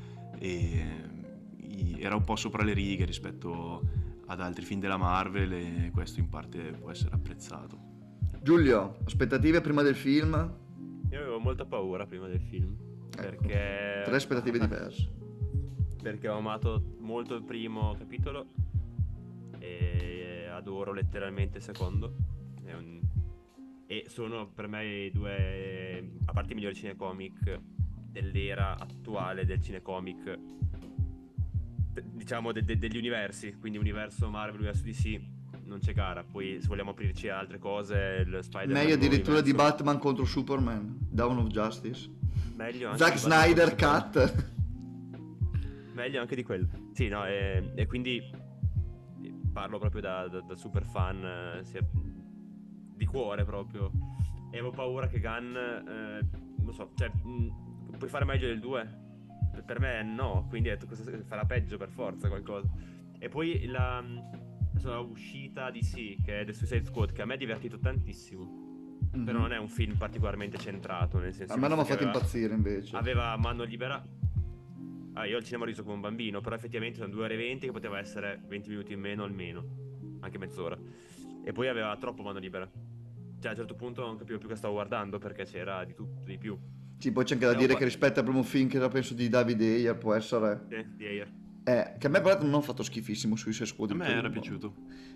era 1.99 2.15
un 2.15 2.23
po' 2.23 2.35
sopra 2.35 2.63
le 2.63 2.73
righe 2.73 3.05
rispetto 3.05 3.81
ad 4.27 4.41
altri 4.41 4.65
film 4.65 4.79
della 4.79 4.97
Marvel 4.97 5.51
e 5.53 5.91
questo 5.93 6.19
in 6.19 6.29
parte 6.29 6.71
può 6.73 6.91
essere 6.91 7.15
apprezzato. 7.15 7.79
Giulio, 8.41 8.97
aspettative 9.05 9.61
prima 9.61 9.81
del 9.81 9.95
film? 9.95 10.33
Io 11.11 11.19
avevo 11.19 11.39
molta 11.39 11.65
paura 11.65 12.05
prima 12.05 12.27
del 12.27 12.41
film. 12.41 12.75
Perché. 13.09 14.01
Tre 14.05 14.15
aspettative 14.15 14.59
diverse. 14.59 15.11
Perché 16.01 16.27
ho 16.27 16.37
amato 16.37 16.95
molto 16.99 17.35
il 17.35 17.43
primo 17.43 17.95
capitolo 17.97 18.47
e 19.59 20.47
adoro 20.51 20.93
letteralmente 20.93 21.57
il 21.57 21.63
secondo. 21.63 22.15
È 22.63 22.73
un- 22.73 23.01
E 23.87 24.05
sono 24.07 24.47
per 24.49 24.67
me 24.67 24.85
i 25.05 25.11
due, 25.11 26.11
a 26.25 26.33
parte 26.33 26.51
i 26.51 26.55
migliori 26.55 26.75
cinecomic 26.75 27.59
dell'era 28.21 28.77
attuale 28.77 29.45
del 29.45 29.61
cinecomic, 29.61 30.37
diciamo 32.03 32.51
de- 32.51 32.63
de- 32.63 32.77
degli 32.77 32.97
universi, 32.97 33.55
quindi 33.59 33.77
universo 33.77 34.29
Marvel, 34.29 34.55
universo 34.55 34.83
DC, 34.83 35.19
non 35.65 35.79
c'è 35.79 35.93
gara. 35.93 36.23
Poi 36.23 36.57
se 36.61 36.67
vogliamo 36.67 36.91
aprirci 36.91 37.29
a 37.29 37.37
altre 37.37 37.59
cose, 37.59 38.23
il 38.25 38.39
Spider-Man... 38.41 38.81
Meglio 38.83 38.95
addirittura 38.95 39.41
di 39.41 39.49
universo, 39.51 39.75
Batman 39.83 39.99
contro 39.99 40.25
Superman, 40.25 40.97
Dawn 41.09 41.37
of 41.37 41.47
Justice. 41.47 42.09
meglio 42.55 42.87
anche 42.89 42.97
Zack 42.99 43.13
di 43.13 43.19
Snyder. 43.19 43.75
Cut. 43.75 44.45
Meglio 45.93 46.21
anche 46.21 46.35
di 46.35 46.43
quello. 46.43 46.67
Sì, 46.93 47.07
no, 47.07 47.25
e, 47.25 47.71
e 47.75 47.85
quindi 47.87 48.21
parlo 49.51 49.79
proprio 49.79 50.01
da, 50.01 50.27
da- 50.27 50.41
da 50.41 50.55
super 50.55 50.83
fan, 50.85 51.23
eh, 51.23 51.63
di 52.95 53.05
cuore 53.05 53.43
proprio. 53.45 53.91
E 54.51 54.57
avevo 54.59 54.71
paura 54.71 55.07
che 55.07 55.19
Gunn, 55.19 55.55
eh, 55.55 56.29
non 56.59 56.73
so, 56.73 56.91
cioè, 56.95 57.09
mh, 57.09 57.65
puoi 57.97 58.09
fare 58.09 58.25
meglio 58.25 58.47
del 58.47 58.59
2? 58.59 59.05
Per 59.65 59.79
me 59.79 60.03
no, 60.03 60.45
quindi 60.49 60.69
ho 60.69 60.73
detto 60.73 60.85
cosa 60.85 61.03
farà 61.25 61.45
peggio 61.45 61.77
per 61.77 61.89
forza 61.89 62.27
qualcosa. 62.27 62.69
E 63.19 63.27
poi 63.29 63.65
la, 63.65 64.03
la 64.83 64.99
uscita 64.99 65.69
di 65.71 65.81
sì, 65.81 66.17
che 66.23 66.41
è 66.41 66.45
The 66.45 66.53
Suicide 66.53 66.85
Squad, 66.85 67.11
che 67.11 67.21
a 67.21 67.25
me 67.25 67.33
ha 67.33 67.37
divertito 67.37 67.79
tantissimo. 67.79 68.65
Però 69.25 69.39
non 69.39 69.51
è 69.51 69.57
un 69.57 69.67
film 69.67 69.95
particolarmente 69.97 70.57
centrato, 70.57 71.17
nel 71.17 71.33
senso 71.33 71.53
Mhm. 71.55 71.59
A 71.59 71.61
me 71.61 71.67
non 71.67 71.77
mi 71.77 71.83
ha 71.83 71.85
fatto 71.87 72.03
aveva- 72.03 72.17
impazzire 72.17 72.53
invece. 72.53 72.95
aveva 72.95 73.35
mano 73.37 73.63
libera. 73.63 74.05
Ah, 75.13 75.25
io 75.25 75.37
al 75.37 75.43
cinema 75.43 75.63
ho 75.63 75.67
riso 75.67 75.81
come 75.81 75.95
un 75.95 76.01
bambino, 76.01 76.41
però 76.41 76.55
effettivamente 76.55 76.99
sono 76.99 77.09
2 77.11 77.23
ore 77.23 77.33
e 77.33 77.37
20 77.37 77.65
che 77.65 77.71
poteva 77.71 77.97
essere 77.97 78.39
20 78.45 78.69
minuti 78.69 78.93
in 78.93 78.99
meno 78.99 79.23
almeno, 79.23 79.65
anche 80.19 80.37
mezz'ora. 80.37 80.77
E 81.43 81.51
poi 81.51 81.67
aveva 81.67 81.95
troppo 81.97 82.21
mano 82.21 82.37
libera. 82.37 82.69
Cioè 82.69 83.47
a 83.47 83.49
un 83.49 83.55
certo 83.55 83.73
punto 83.73 84.05
non 84.05 84.17
capivo 84.17 84.37
più 84.37 84.47
che 84.47 84.55
stavo 84.55 84.75
guardando 84.75 85.17
perché 85.17 85.45
c'era 85.45 85.83
di 85.83 85.95
tutto, 85.95 86.21
di 86.23 86.37
più. 86.37 86.55
Sì, 86.99 87.11
poi 87.11 87.23
c'è 87.23 87.33
anche 87.35 87.45
da 87.45 87.53
dire 87.53 87.75
che 87.75 87.83
rispetto 87.83 88.19
al 88.19 88.25
primo 88.25 88.43
film 88.43 88.67
che 88.67 88.77
era 88.77 88.87
penso 88.87 89.13
di 89.13 89.29
Davide 89.29 89.65
Ayer 89.65 89.97
può 89.97 90.13
essere... 90.13 90.65
Sì, 90.69 90.85
di 90.95 91.05
Ayer. 91.05 91.31
Eh, 91.63 91.95
che 91.97 92.07
a 92.07 92.09
me 92.09 92.21
però 92.21 92.41
non 92.41 92.53
ha 92.55 92.61
fatto 92.61 92.81
schifissimo 92.81 93.35
Suicide 93.35 93.65
Squad. 93.65 93.91
A 93.91 93.93
il 93.93 93.99
me 93.99 94.07
era 94.07 94.29
piaciuto. 94.29 94.73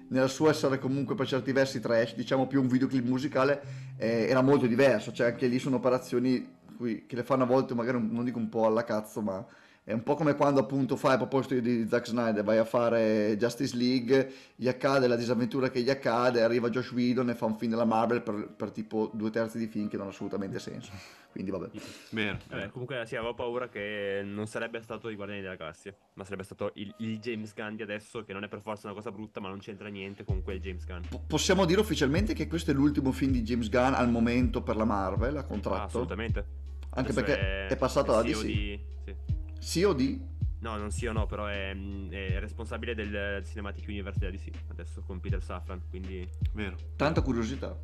Nel 0.10 0.30
suo 0.30 0.50
essere 0.50 0.80
comunque 0.80 1.16
per 1.16 1.26
certi 1.26 1.54
versi 1.54 1.80
trash, 1.80 2.16
diciamo 2.16 2.46
più 2.46 2.62
un 2.62 2.68
videoclip 2.68 3.06
musicale, 3.06 3.62
eh, 3.98 4.28
era 4.28 4.42
molto 4.42 4.68
diverso. 4.68 5.14
Cioè 5.14 5.28
anche 5.28 5.48
lì 5.48 5.60
sono 5.60 5.78
operazioni 5.78 6.46
cui- 6.76 7.06
che 7.06 7.16
le 7.16 7.24
fanno 7.24 7.44
a 7.44 7.46
volte 7.46 7.74
magari 7.74 8.06
non 8.06 8.26
dico 8.26 8.38
un 8.38 8.50
po' 8.50 8.66
alla 8.66 8.84
cazzo, 8.84 9.22
ma 9.22 9.46
è 9.84 9.94
un 9.94 10.04
po' 10.04 10.14
come 10.16 10.36
quando 10.36 10.60
appunto 10.60 10.96
fai 10.96 11.14
a 11.14 11.18
proposito 11.18 11.60
di 11.60 11.88
Zack 11.88 12.08
Snyder, 12.08 12.44
vai 12.44 12.58
a 12.60 12.66
fare 12.66 13.36
Justice 13.38 13.76
League, 13.76 14.32
gli 14.56 14.68
accade 14.68 15.08
la 15.08 15.16
disavventura 15.16 15.70
che 15.72 15.82
gli 15.82 15.90
accade, 15.90 16.44
arriva 16.44 16.70
Josh 16.70 16.92
Whedon 16.92 17.30
e 17.32 17.36
fa 17.36 17.46
un 17.46 17.58
film 17.58 17.72
della 17.72 17.84
Marvel 17.86 18.22
per, 18.22 18.54
per 18.56 18.70
tipo 18.72 19.10
due 19.14 19.32
terzi 19.32 19.58
di 19.58 19.66
film 19.68 19.88
che 19.88 19.98
non 19.98 20.06
ha 20.06 20.10
assolutamente 20.10 20.60
senso. 20.60 20.92
Quindi 21.32 21.50
vabbè. 21.50 21.70
Vero. 22.12 22.38
Vabbè, 22.50 22.70
comunque 22.70 23.04
sì, 23.08 23.16
avevo 23.16 23.34
paura 23.34 23.70
che 23.70 24.22
non 24.24 24.46
sarebbe 24.48 24.82
stato 24.82 25.10
i 25.10 25.16
Guardiani 25.16 25.42
della 25.42 25.56
Galassia, 25.56 25.96
ma 26.14 26.26
sarebbe 26.26 26.44
stato 26.44 26.72
il, 26.76 26.94
il 26.98 27.20
James 27.20 27.54
Gunn 27.56 27.76
di 27.76 27.82
adesso, 27.82 28.24
che 28.24 28.34
non 28.34 28.44
è 28.44 28.48
per 28.50 28.62
forza 28.62 28.86
una 28.88 28.96
cosa 28.96 29.12
brutta, 29.12 29.40
ma 29.40 29.48
non 29.48 29.60
c'entra 29.60 29.88
niente 29.88 30.24
con 30.24 30.44
quel 30.44 30.60
James 30.60 30.86
Gunn. 30.86 31.02
Po- 31.10 31.24
Possiamo 31.26 31.66
dire 31.66 31.80
ufficialmente 31.80 32.34
che 32.34 32.48
questo 32.48 32.70
è 32.72 32.74
l'ultimo 32.74 33.12
film 33.14 33.32
di 33.32 33.42
James 33.42 33.70
Gunn 33.70 33.94
al 33.94 34.10
momento 34.12 34.62
per 34.62 34.76
la 34.76 34.86
Marvel, 34.86 35.38
a 35.38 35.40
Ah, 35.40 35.44
contratto. 35.44 35.84
assolutamente. 35.86 36.46
Anche 36.94 37.12
Adesso 37.12 37.26
perché 37.26 37.68
è, 37.68 37.76
passato 37.78 38.14
alla 38.14 38.24
CEO 38.24 38.40
DC. 38.42 38.46
di- 38.46 38.80
sì. 39.06 39.16
Sì 39.62 39.84
o 39.84 39.94
di? 39.94 40.20
No, 40.60 40.76
non 40.76 40.90
sì 40.90 41.06
o 41.06 41.12
no, 41.12 41.28
però 41.28 41.46
è, 41.46 41.70
è 41.70 42.40
responsabile 42.40 42.96
del 42.96 43.44
Cinematic 43.46 43.88
Universe 43.88 44.20
della 44.20 44.32
DC, 44.32 44.50
adesso 44.70 45.02
con 45.06 45.20
Peter 45.20 45.42
Safran, 45.42 45.82
quindi... 45.90 46.28
Vero. 46.54 46.76
Tanta 46.96 47.22
curiosità. 47.22 47.78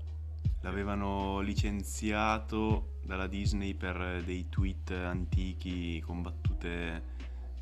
L'avevano 0.62 1.40
licenziato 1.40 2.98
dalla 3.06 3.28
Disney 3.28 3.76
per 3.76 4.24
dei 4.26 4.50
tweet 4.50 4.90
antichi 4.90 6.02
con 6.02 6.24
battute 6.24 7.04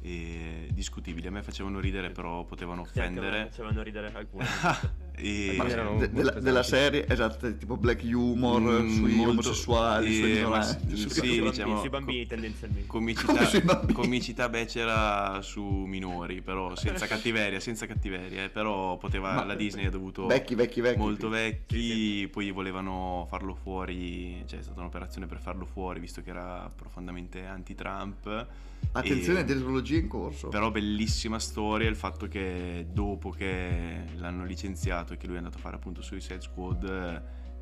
eh, 0.01 0.69
discutibili. 0.71 1.27
A 1.27 1.31
me 1.31 1.43
facevano 1.43 1.79
ridere, 1.79 2.09
però 2.09 2.45
potevano 2.45 2.85
Sì, 2.85 2.97
offendere. 2.97 3.47
Facevano 3.49 3.83
ridere 3.83 4.11
alcuni. 4.13 4.45
E, 5.17 5.55
De- 5.97 6.11
della, 6.11 6.31
della 6.31 6.63
serie, 6.63 7.07
esatto, 7.07 7.55
tipo 7.57 7.77
black 7.77 8.03
humor 8.03 8.61
Mm, 8.83 8.89
sui 8.95 9.13
molto- 9.13 9.31
omosessuali, 9.31 10.13
sui 10.13 10.31
eh, 10.31 10.33
ma 10.33 10.39
ignoranti, 10.39 10.89
sì, 10.89 10.95
sui- 10.97 11.09
sì, 11.09 11.09
sui 11.09 11.27
bambini, 11.27 11.49
diciamo, 11.49 11.79
sui 11.79 11.89
bambini 11.89 12.21
co- 12.23 12.27
tendenzialmente. 12.27 12.87
comicità, 12.87 13.45
sui 13.45 13.61
bambini. 13.61 13.93
comicità 13.93 14.49
becera 14.49 15.41
su 15.41 15.63
minori, 15.63 16.41
però 16.41 16.75
senza 16.75 17.07
cattiveria, 17.07 17.59
senza 17.59 17.85
cattiveria, 17.85 18.43
eh, 18.43 18.49
però 18.49 18.97
poteva, 18.97 19.33
Ma- 19.35 19.43
la 19.45 19.55
Disney 19.55 19.85
ha 19.85 19.89
dovuto 19.89 20.25
Vecchi, 20.27 20.55
vecchi, 20.55 20.81
vecchi. 20.81 20.97
molto 20.99 21.29
vecchi, 21.29 21.79
Sì, 22.21 22.27
poi 22.31 22.51
volevano 22.51 23.25
farlo 23.29 23.55
fuori, 23.55 24.43
cioè 24.47 24.59
è 24.59 24.63
stata 24.63 24.79
un'operazione 24.81 25.27
per 25.27 25.39
farlo 25.39 25.65
fuori 25.65 25.99
visto 25.99 26.21
che 26.21 26.29
era 26.29 26.69
profondamente 26.75 27.45
anti-Trump. 27.45 28.47
Attenzione, 28.91 29.41
E- 29.41 29.43
tecnologia 29.45 29.97
in 29.97 30.07
corso. 30.07 30.49
Però 30.49 30.71
bellissima 30.71 31.39
storia 31.39 31.89
il 31.89 31.95
fatto 31.95 32.27
che 32.27 32.87
dopo 32.91 33.29
che 33.29 34.03
l'hanno 34.15 34.45
licenziato 34.45 35.13
e 35.13 35.17
che 35.17 35.27
lui 35.27 35.35
è 35.35 35.39
andato 35.39 35.57
a 35.57 35.61
fare 35.61 35.75
appunto 35.75 36.01
Suicide 36.01 36.41
Squad 36.41 36.83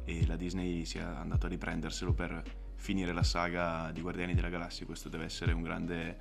eh, 0.05 0.19
e 0.19 0.25
la 0.27 0.35
Disney 0.35 0.85
sia 0.85 1.17
andato 1.19 1.45
a 1.45 1.49
riprenderselo 1.49 2.13
per 2.13 2.41
finire 2.75 3.13
la 3.13 3.23
saga 3.23 3.91
di 3.91 4.01
Guardiani 4.01 4.33
della 4.33 4.49
Galassia, 4.49 4.85
questo 4.85 5.07
deve 5.09 5.23
essere 5.25 5.53
un 5.53 5.61
grande, 5.61 6.17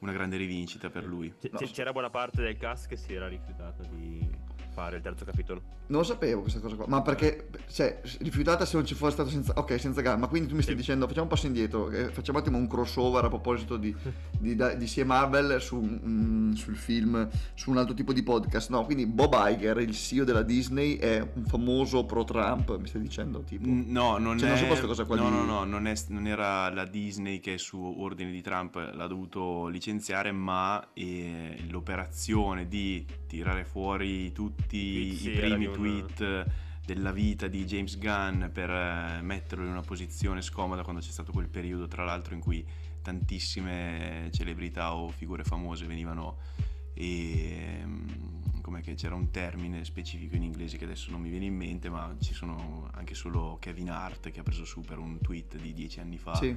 una 0.00 0.12
grande 0.12 0.36
rivincita 0.36 0.90
per 0.90 1.04
lui. 1.04 1.32
C- 1.40 1.48
No. 1.50 1.58
C'era 1.72 1.92
buona 1.92 2.10
parte 2.10 2.42
del 2.42 2.56
cast 2.56 2.86
che 2.86 2.96
si 2.96 3.14
era 3.14 3.26
rifiutata 3.28 3.82
di 3.84 4.28
fare 4.76 4.96
il 4.96 5.02
terzo 5.02 5.24
capitolo. 5.24 5.62
Non 5.86 6.00
lo 6.00 6.06
sapevo 6.06 6.42
questa 6.42 6.60
cosa 6.60 6.74
qua, 6.76 6.84
ma 6.88 7.00
perché, 7.00 7.48
cioè, 7.70 8.00
rifiutata 8.18 8.66
se 8.66 8.76
non 8.76 8.84
ci 8.84 8.94
fosse 8.94 9.12
stato 9.12 9.30
senza, 9.30 9.54
ok, 9.56 9.80
senza 9.80 10.02
gamma, 10.02 10.26
quindi 10.26 10.48
tu 10.48 10.54
mi 10.54 10.60
stai 10.60 10.74
Sì. 10.74 10.80
dicendo, 10.80 11.06
facciamo 11.06 11.24
un 11.24 11.30
passo 11.30 11.46
indietro, 11.46 11.88
eh, 11.90 12.10
facciamo 12.10 12.36
un 12.38 12.44
attimo 12.44 12.58
un 12.58 12.66
crossover 12.68 13.24
a 13.24 13.28
proposito 13.28 13.76
di, 13.78 13.94
di, 14.38 14.56
di 14.76 14.86
sia 14.86 15.06
Marvel 15.06 15.60
su, 15.62 15.80
mm, 15.80 16.52
sul 16.52 16.76
film, 16.76 17.26
su 17.54 17.70
un 17.70 17.78
altro 17.78 17.94
tipo 17.94 18.12
di 18.12 18.22
podcast, 18.22 18.68
no, 18.70 18.84
quindi 18.84 19.06
Bob 19.06 19.34
Iger, 19.38 19.78
il 19.78 19.94
CEO 19.94 20.24
della 20.24 20.42
Disney, 20.42 20.96
è 20.96 21.26
un 21.34 21.44
famoso 21.46 22.04
pro-Trump, 22.04 22.76
mi 22.78 22.86
stai 22.88 23.00
dicendo, 23.00 23.40
tipo? 23.42 23.66
Mm, 23.66 23.84
No, 23.92 24.18
non 24.18 24.36
Cioè, 24.38 24.48
è. 24.48 24.50
non 24.50 24.58
so 24.60 24.66
questa 24.66 24.86
cosa 24.86 25.04
qua 25.04 25.16
no, 25.16 25.30
di- 25.30 25.36
no, 25.36 25.44
no, 25.44 25.64
non, 25.64 25.86
è- 25.86 25.94
non 26.08 26.26
era 26.26 26.68
la 26.74 26.84
Disney 26.84 27.38
che 27.40 27.56
su 27.58 27.78
ordine 27.98 28.30
di 28.32 28.42
Trump 28.42 28.74
l'ha 28.74 29.06
dovuto 29.06 29.68
licenziare, 29.68 30.32
ma 30.32 30.88
eh, 30.94 31.64
l'operazione 31.70 32.66
di 32.66 33.06
tirare 33.26 33.64
fuori 33.64 34.32
tutti 34.32 34.64
Tweet, 34.66 35.12
i 35.12 35.16
sì, 35.16 35.32
era 35.32 35.54
primi 35.54 35.70
tweet 35.72 36.46
della 36.84 37.10
vita 37.10 37.48
di 37.48 37.64
James 37.64 37.98
Gunn 37.98 38.46
per 38.46 38.70
eh, 38.70 39.20
metterlo 39.20 39.64
in 39.64 39.70
una 39.70 39.80
posizione 39.82 40.40
scomoda 40.40 40.82
quando 40.82 41.00
c'è 41.00 41.10
stato 41.10 41.32
quel 41.32 41.48
periodo, 41.48 41.88
tra 41.88 42.04
l'altro, 42.04 42.34
in 42.34 42.40
cui 42.40 42.64
tantissime 43.02 44.30
celebrità 44.32 44.94
o 44.94 45.08
figure 45.10 45.44
famose 45.44 45.86
venivano 45.86 46.38
e 46.94 47.82
mm, 47.84 48.35
com'è 48.66 48.80
che 48.82 48.94
c'era 48.94 49.14
un 49.14 49.30
termine 49.30 49.84
specifico 49.84 50.34
in 50.34 50.42
inglese 50.42 50.76
che 50.76 50.84
adesso 50.84 51.12
non 51.12 51.20
mi 51.20 51.30
viene 51.30 51.44
in 51.44 51.54
mente, 51.54 51.88
ma 51.88 52.12
ci 52.20 52.34
sono 52.34 52.90
anche 52.94 53.14
solo 53.14 53.58
Kevin 53.60 53.90
Hart 53.90 54.30
che 54.32 54.40
ha 54.40 54.42
preso 54.42 54.64
su 54.64 54.80
per 54.80 54.98
un 54.98 55.20
tweet 55.20 55.56
di 55.56 55.72
dieci 55.72 56.00
anni 56.00 56.18
fa. 56.18 56.34
Sì. 56.34 56.54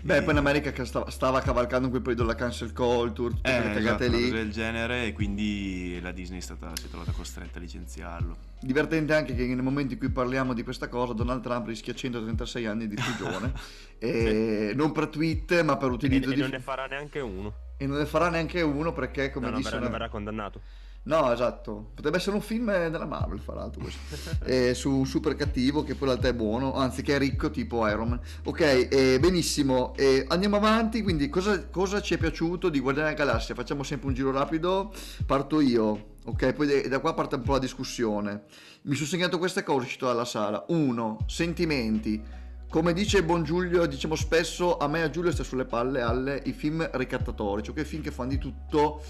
Beh, 0.00 0.22
poi 0.22 0.32
in 0.32 0.38
America 0.38 0.70
che 0.72 0.84
stava, 0.86 1.10
stava 1.10 1.40
cavalcando 1.42 1.84
in 1.86 1.90
quel 1.90 2.02
periodo 2.02 2.24
la 2.24 2.34
cancel 2.34 2.72
culture, 2.72 3.34
tutte 3.34 3.50
Eh, 3.50 3.60
quelle 3.60 3.70
esatto, 3.80 3.84
cagate 3.98 4.06
una 4.06 4.16
lì. 4.16 4.30
del 4.30 4.50
genere 4.50 5.06
e 5.06 5.12
quindi 5.12 5.98
la 6.00 6.12
Disney 6.12 6.38
è 6.38 6.42
stata, 6.42 6.70
si 6.74 6.86
è 6.86 6.88
trovata 6.88 7.12
costretta 7.12 7.58
a 7.58 7.60
licenziarlo. 7.60 8.36
Divertente 8.60 9.12
anche 9.12 9.34
che 9.34 9.44
nel 9.44 9.62
momento 9.62 9.92
in 9.92 9.98
cui 9.98 10.08
parliamo 10.08 10.54
di 10.54 10.62
questa 10.62 10.88
cosa 10.88 11.12
Donald 11.12 11.42
Trump 11.42 11.66
rischia 11.66 11.92
136 11.94 12.64
anni 12.64 12.88
di 12.88 12.94
prigione 12.94 13.52
e 13.98 14.72
non 14.74 14.92
per 14.92 15.08
tweet 15.08 15.62
ma 15.62 15.76
per 15.76 15.88
E, 15.90 15.92
utilizzo 15.92 16.30
e 16.30 16.34
di 16.34 16.40
non 16.40 16.50
ne 16.50 16.60
farà 16.60 16.86
neanche 16.86 17.20
uno. 17.20 17.52
e 17.76 17.86
non 17.86 17.98
ne 17.98 18.06
farà 18.06 18.30
neanche 18.30 18.62
uno 18.62 18.92
perché 18.92 19.30
come 19.30 19.46
No, 19.46 19.52
non 19.52 19.60
disse 19.60 19.72
verrà, 19.72 19.82
una- 19.82 19.90
non 19.90 19.98
verrà 19.98 20.10
condannato. 20.12 20.60
No 21.04 21.32
esatto. 21.32 21.90
Potrebbe 21.94 22.16
essere 22.16 22.36
un 22.36 22.42
film 22.42 22.70
della 22.70 23.06
Marvel 23.06 23.38
fra 23.38 23.54
l'altro 23.54 23.82
Eh, 24.44 24.74
su 24.74 24.90
un 24.90 25.06
super 25.06 25.34
cattivo 25.34 25.82
che 25.82 25.94
poi 25.94 26.08
in 26.08 26.14
realtà 26.14 26.28
è 26.28 26.34
buono 26.34 26.74
anzi 26.74 27.02
che 27.02 27.16
è 27.16 27.18
ricco 27.18 27.50
tipo 27.50 27.86
Iron 27.88 28.08
Man. 28.08 28.20
Ok 28.44 28.60
eh, 28.60 29.18
benissimo. 29.20 29.94
Eh, 29.96 30.24
andiamo 30.28 30.56
avanti 30.56 31.02
quindi 31.02 31.28
cosa, 31.28 31.68
cosa 31.68 32.00
ci 32.00 32.14
è 32.14 32.18
piaciuto 32.18 32.68
di 32.68 32.80
Guardiani 32.80 33.14
della 33.14 33.24
Galassia? 33.24 33.54
Facciamo 33.54 33.82
sempre 33.82 34.08
un 34.08 34.14
giro 34.14 34.30
rapido. 34.30 34.92
Parto 35.26 35.60
io 35.60 36.10
ok? 36.24 36.52
Poi 36.52 36.88
da 36.88 37.00
qua 37.00 37.14
parte 37.14 37.36
un 37.36 37.42
po' 37.42 37.52
la 37.52 37.58
discussione. 37.58 38.44
Mi 38.82 38.94
sono 38.94 39.08
segnato 39.08 39.38
queste 39.38 39.62
cose 39.62 39.86
uscito 39.86 40.06
dalla 40.06 40.24
sala. 40.24 40.64
Uno 40.68 41.18
sentimenti. 41.26 42.40
Come 42.68 42.94
dice 42.94 43.22
buon 43.22 43.44
Giulio, 43.44 43.84
diciamo 43.84 44.14
spesso, 44.14 44.78
a 44.78 44.88
me 44.88 45.00
e 45.00 45.02
a 45.02 45.10
Giulio 45.10 45.30
sta 45.30 45.42
sulle 45.42 45.66
palle 45.66 46.00
alle 46.00 46.42
i 46.46 46.52
film 46.52 46.88
ricattatori, 46.94 47.62
cioè 47.62 47.74
quei 47.74 47.84
film 47.84 48.02
che 48.02 48.10
fanno 48.10 48.30
di 48.30 48.38
tutto 48.38 49.02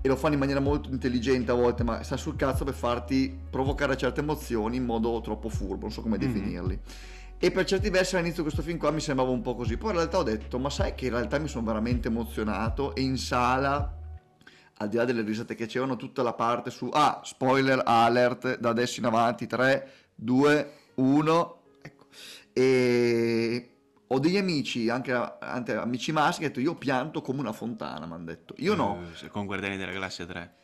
e 0.00 0.08
lo 0.08 0.16
fanno 0.16 0.34
in 0.34 0.38
maniera 0.40 0.60
molto 0.60 0.90
intelligente 0.90 1.50
a 1.50 1.54
volte, 1.54 1.82
ma 1.82 2.02
sta 2.02 2.16
sul 2.16 2.36
cazzo 2.36 2.64
per 2.64 2.74
farti 2.74 3.36
provocare 3.50 3.96
certe 3.96 4.20
emozioni 4.20 4.76
in 4.76 4.84
modo 4.84 5.20
troppo 5.20 5.48
furbo, 5.48 5.82
non 5.82 5.90
so 5.92 6.02
come 6.02 6.16
Mhm. 6.16 6.22
definirli. 6.24 6.80
E 7.40 7.50
per 7.52 7.64
certi 7.64 7.88
versi 7.90 8.16
all'inizio 8.16 8.42
questo 8.42 8.62
film 8.62 8.78
qua 8.78 8.90
mi 8.90 9.00
sembrava 9.00 9.30
un 9.30 9.42
po' 9.42 9.54
così, 9.54 9.76
poi 9.76 9.90
in 9.90 9.96
realtà 9.96 10.18
ho 10.18 10.22
detto, 10.24 10.58
ma 10.58 10.70
sai 10.70 10.94
che 10.94 11.06
in 11.06 11.12
realtà 11.12 11.38
mi 11.38 11.46
sono 11.48 11.64
veramente 11.64 12.08
emozionato 12.08 12.94
e 12.94 13.02
in 13.02 13.16
sala, 13.16 13.96
al 14.80 14.88
di 14.88 14.96
là 14.96 15.04
delle 15.04 15.22
risate 15.22 15.54
che 15.54 15.66
c'erano, 15.66 15.96
tutta 15.96 16.22
la 16.22 16.32
parte 16.32 16.70
su, 16.70 16.88
ah, 16.92 17.20
spoiler 17.24 17.80
alert, 17.84 18.58
da 18.58 18.68
adesso 18.70 18.98
in 19.00 19.06
avanti, 19.06 19.46
3, 19.46 19.90
2, 20.16 20.72
1, 20.94 21.60
ecco. 21.80 22.06
E 22.52 23.77
ho 24.08 24.18
degli 24.18 24.36
amici, 24.36 24.88
anche, 24.88 25.12
anche 25.12 25.74
amici 25.74 26.12
maschi, 26.12 26.40
che 26.40 26.46
hanno 26.46 26.54
detto 26.54 26.66
io 26.66 26.74
pianto 26.76 27.20
come 27.20 27.40
una 27.40 27.52
fontana, 27.52 28.06
mi 28.06 28.14
hanno 28.14 28.24
detto. 28.24 28.54
Io 28.58 28.74
no, 28.74 29.02
Eh, 29.22 29.28
Con 29.28 29.46
Guardiani 29.46 29.76
della 29.76 29.92
Galassia 29.92 30.24
3. 30.26 30.54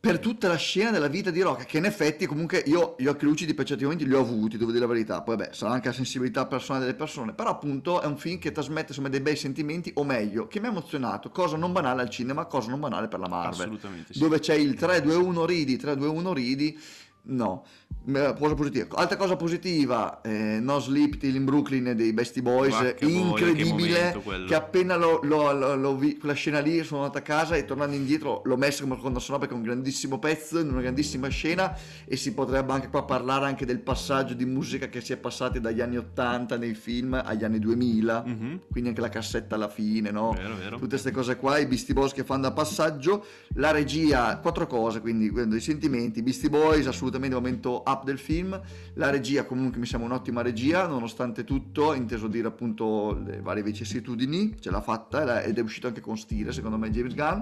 per 0.00 0.20
tutta 0.20 0.46
la 0.46 0.56
scena 0.56 0.90
della 0.92 1.08
vita 1.08 1.30
di 1.30 1.40
Rock, 1.40 1.66
che 1.66 1.78
in 1.78 1.84
effetti 1.84 2.24
comunque 2.26 2.62
io 2.66 2.94
gli 2.98 3.06
occhi 3.06 3.24
lucidi 3.24 3.52
per 3.52 3.64
certi 3.66 3.82
momenti 3.82 4.06
li 4.06 4.14
ho 4.14 4.20
avuti, 4.20 4.56
devo 4.56 4.70
dire 4.70 4.84
la 4.86 4.92
verità, 4.92 5.22
poi 5.22 5.36
vabbè, 5.36 5.52
sarà 5.52 5.72
anche 5.72 5.88
la 5.88 5.94
sensibilità 5.94 6.46
personale 6.46 6.84
delle 6.84 6.96
persone, 6.96 7.32
però 7.34 7.50
appunto 7.50 8.00
è 8.00 8.06
un 8.06 8.16
film 8.16 8.38
che 8.38 8.52
trasmette 8.52 8.88
insomma 8.90 9.08
dei 9.08 9.20
bei 9.20 9.34
sentimenti, 9.34 9.90
o 9.94 10.04
meglio, 10.04 10.46
che 10.46 10.60
mi 10.60 10.66
ha 10.66 10.70
emozionato, 10.70 11.30
cosa 11.30 11.56
non 11.56 11.72
banale 11.72 12.02
al 12.02 12.10
cinema, 12.10 12.44
cosa 12.46 12.70
non 12.70 12.78
banale 12.80 13.08
per 13.08 13.18
la 13.18 13.28
Marvel 13.28 13.60
Assolutamente 13.60 14.12
sì. 14.12 14.18
dove 14.20 14.38
c'è 14.38 14.54
il 14.54 14.76
3-2-1 14.78 15.44
ridi, 15.46 15.76
3-2-1 15.76 16.32
ridi, 16.32 16.78
no. 17.22 17.64
Eh, 18.10 18.34
Cosa 18.38 18.54
positiva. 18.54 18.96
Altra 18.96 19.16
cosa 19.18 19.36
positiva, 19.36 20.22
eh, 20.22 20.58
No 20.60 20.78
Sleep 20.80 21.18
Till 21.18 21.34
in 21.34 21.44
Brooklyn 21.44 21.92
dei 21.94 22.14
Beastie 22.14 22.40
Boys, 22.40 22.74
che 22.78 22.94
che 22.94 23.04
incredibile, 23.04 23.98
momento 23.98 24.20
quello. 24.20 24.46
che 24.46 24.54
appena 24.54 24.96
l'ho, 24.96 25.20
l'ho- 25.22 25.52
l'ho- 25.52 25.74
l'ho 25.76 25.94
vi- 25.96 26.16
quella 26.16 26.32
scena 26.34 26.60
lì 26.60 26.82
sono 26.84 27.00
andato 27.02 27.18
a 27.18 27.20
casa 27.20 27.54
e 27.56 27.66
tornando 27.66 27.94
indietro 27.94 28.40
l'ho 28.44 28.56
messo 28.56 28.84
come 28.84 28.96
colonna 28.96 29.18
sonora 29.18 29.40
perché 29.44 29.54
è 29.54 29.58
un 29.58 29.64
grandissimo 29.70 30.18
pezzo, 30.18 30.58
in 30.58 30.70
una 30.70 30.80
grandissima 30.80 31.28
scena 31.28 31.76
e 32.06 32.16
si 32.16 32.32
potrebbe 32.32 32.72
anche 32.72 32.88
qua 32.88 33.04
parlare 33.04 33.44
anche 33.44 33.66
del 33.66 33.80
passaggio 33.80 34.32
di 34.32 34.46
musica 34.46 34.88
che 34.88 35.02
si 35.02 35.12
è 35.12 35.18
passati 35.18 35.60
dagli 35.60 35.82
anni 35.82 35.98
80 35.98 36.56
nei 36.56 36.74
film 36.74 37.12
agli 37.22 37.44
anni 37.44 37.58
2000, 37.58 38.22
Mhm. 38.26 38.60
quindi 38.70 38.88
anche 38.88 39.02
la 39.02 39.10
cassetta 39.10 39.56
alla 39.56 39.68
fine, 39.68 40.10
no? 40.10 40.32
Vero, 40.32 40.54
vero. 40.56 40.76
tutte 40.76 40.88
queste 40.88 41.10
cose 41.10 41.36
qua, 41.36 41.58
i 41.58 41.66
Beastie 41.66 41.92
Boys 41.92 42.12
che 42.14 42.24
fanno 42.24 42.42
da 42.42 42.52
passaggio, 42.52 43.22
la 43.56 43.70
regia, 43.70 44.38
quattro 44.38 44.66
cose, 44.66 45.00
quindi 45.02 45.30
dei 45.30 45.60
sentimenti, 45.60 46.22
Beastie 46.22 46.48
Boys 46.48 46.86
assolutamente 46.86 47.34
momento 47.34 47.82
up 47.86 47.97
del 48.04 48.18
film, 48.18 48.60
la 48.94 49.10
regia 49.10 49.44
comunque 49.44 49.78
mi 49.78 49.86
sembra 49.86 50.08
un'ottima 50.08 50.42
regia, 50.42 50.86
nonostante 50.86 51.44
tutto, 51.44 51.94
inteso 51.94 52.28
dire 52.28 52.48
appunto 52.48 53.18
le 53.24 53.40
varie 53.40 53.62
vicissitudini, 53.62 54.56
ce 54.60 54.70
l'ha 54.70 54.80
fatta 54.80 55.24
la- 55.24 55.42
ed 55.42 55.58
è 55.58 55.60
uscito 55.60 55.86
anche 55.86 56.00
con 56.00 56.16
stile 56.16 56.52
secondo 56.52 56.78
me 56.78 56.90
James 56.90 57.14
Gunn. 57.14 57.40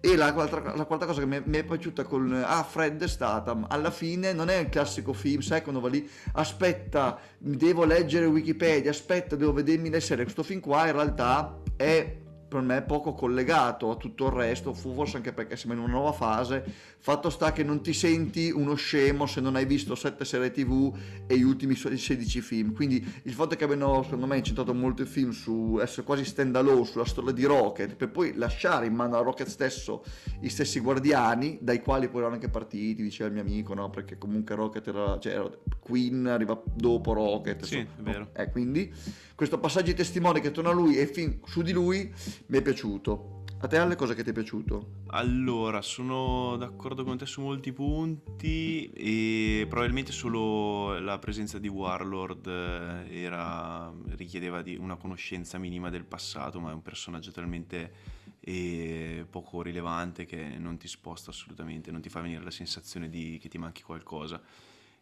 E 0.00 0.16
la 0.16 0.34
quarta, 0.34 0.76
la 0.76 0.84
quarta 0.84 1.06
cosa 1.06 1.20
che 1.20 1.26
mi 1.26 1.36
è, 1.36 1.42
mi 1.46 1.56
è 1.56 1.64
piaciuta 1.64 2.04
con 2.04 2.30
ah, 2.30 2.62
Fred 2.62 3.02
è 3.02 3.08
stata, 3.08 3.58
alla 3.68 3.90
fine 3.90 4.34
non 4.34 4.50
è 4.50 4.56
il 4.56 4.68
classico 4.68 5.14
film, 5.14 5.40
sai 5.40 5.62
quando 5.62 5.80
va 5.80 5.88
lì, 5.88 6.06
aspetta, 6.32 7.18
devo 7.38 7.86
leggere 7.86 8.26
Wikipedia, 8.26 8.90
aspetta, 8.90 9.34
devo 9.34 9.54
vedermi 9.54 9.88
le 9.88 10.00
serie, 10.00 10.24
questo 10.24 10.42
film 10.42 10.60
qua 10.60 10.86
in 10.88 10.92
realtà 10.92 11.58
è 11.74 12.16
per 12.54 12.62
me 12.62 12.82
poco 12.82 13.14
collegato 13.14 13.90
a 13.90 13.96
tutto 13.96 14.26
il 14.26 14.32
resto, 14.32 14.72
fu 14.72 14.94
forse 14.94 15.16
anche 15.16 15.32
perché 15.32 15.56
siamo 15.56 15.74
in 15.74 15.80
una 15.80 15.90
nuova 15.92 16.12
fase, 16.12 16.64
fatto 17.00 17.28
sta 17.28 17.50
che 17.52 17.64
non 17.64 17.82
ti 17.82 17.92
senti 17.92 18.48
uno 18.50 18.74
scemo 18.74 19.26
se 19.26 19.40
non 19.40 19.56
hai 19.56 19.64
visto 19.66 19.96
7 19.96 20.24
serie 20.24 20.52
tv 20.52 20.94
e 21.26 21.36
gli 21.36 21.42
ultimi 21.42 21.74
16 21.74 22.40
film, 22.40 22.72
quindi 22.72 23.04
il 23.24 23.32
fatto 23.32 23.56
che 23.56 23.64
abbiano 23.64 24.04
secondo 24.04 24.26
me 24.26 24.36
incentrato 24.36 24.72
molto 24.72 25.02
il 25.02 25.08
film 25.08 25.30
su 25.30 25.78
essere 25.82 26.04
quasi 26.04 26.24
stand 26.24 26.54
alone 26.54 26.84
sulla 26.84 27.04
storia 27.04 27.32
di 27.32 27.44
Rocket, 27.44 27.96
per 27.96 28.10
poi 28.10 28.34
lasciare 28.36 28.86
in 28.86 28.94
mano 28.94 29.16
a 29.16 29.22
Rocket 29.22 29.48
stesso 29.48 30.04
i 30.42 30.48
stessi 30.48 30.78
guardiani, 30.78 31.58
dai 31.60 31.82
quali 31.82 32.06
poi 32.08 32.20
erano 32.20 32.34
anche 32.36 32.48
partiti, 32.50 33.02
diceva 33.02 33.26
il 33.28 33.34
mio 33.34 33.42
amico, 33.42 33.74
no? 33.74 33.90
perché 33.90 34.16
comunque 34.16 34.54
Rocket 34.54 34.86
era, 34.86 35.18
cioè 35.18 35.32
era- 35.32 35.50
Queen 35.80 36.26
arriva 36.26 36.60
dopo 36.74 37.12
Rocket, 37.12 37.64
Sì, 37.64 37.78
insomma, 37.78 37.98
è 37.98 38.12
vero. 38.12 38.28
eh, 38.32 38.48
quindi 38.50 38.92
questo 39.34 39.58
passaggio 39.58 39.86
di 39.86 39.94
testimone 39.94 40.40
che 40.40 40.52
torna 40.52 40.70
a 40.70 40.72
lui 40.72 40.96
e 40.96 41.02
il 41.02 41.08
film 41.08 41.40
su 41.44 41.60
di 41.62 41.72
lui 41.72 42.10
mi 42.46 42.58
è 42.58 42.62
piaciuto. 42.62 43.42
A 43.60 43.66
te 43.66 43.78
Ale 43.78 43.96
cosa 43.96 44.12
che 44.12 44.22
ti 44.22 44.30
è 44.30 44.32
piaciuto? 44.34 45.04
Allora, 45.08 45.80
sono 45.80 46.56
d'accordo 46.58 47.02
con 47.02 47.16
te 47.16 47.24
su 47.24 47.40
molti 47.40 47.72
punti 47.72 48.90
e 48.90 49.64
probabilmente 49.70 50.12
solo 50.12 50.98
la 50.98 51.18
presenza 51.18 51.58
di 51.58 51.68
Warlord 51.68 52.46
eh, 52.46 53.22
era, 53.22 53.90
richiedeva 54.16 54.62
una 54.76 54.96
conoscenza 54.96 55.56
minima 55.56 55.88
del 55.88 56.04
passato, 56.04 56.60
ma 56.60 56.72
è 56.72 56.74
un 56.74 56.82
personaggio 56.82 57.30
talmente 57.30 57.92
e 58.40 59.24
poco 59.30 59.62
rilevante 59.62 60.26
che 60.26 60.58
non 60.58 60.76
ti 60.76 60.86
sposta 60.86 61.30
assolutamente, 61.30 61.90
non 61.90 62.02
ti 62.02 62.10
fa 62.10 62.20
venire 62.20 62.44
la 62.44 62.50
sensazione 62.50 63.08
di 63.08 63.38
che 63.40 63.48
ti 63.48 63.56
manchi 63.56 63.82
qualcosa. 63.82 64.42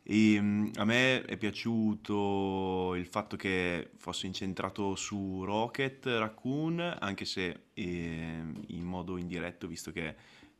E 0.04 0.40
mm, 0.40 0.70
a 0.76 0.84
me 0.84 1.22
è 1.22 1.36
piaciuto 1.36 2.94
il 2.96 3.06
fatto 3.06 3.36
che 3.36 3.90
fosse 3.96 4.26
incentrato 4.26 4.96
su 4.96 5.44
Rocket 5.44 6.04
Raccoon, 6.06 6.80
anche 7.00 7.24
se 7.24 7.66
eh, 7.74 8.42
in 8.68 8.82
modo 8.82 9.16
indiretto, 9.16 9.66
visto 9.68 9.92
che 9.92 10.14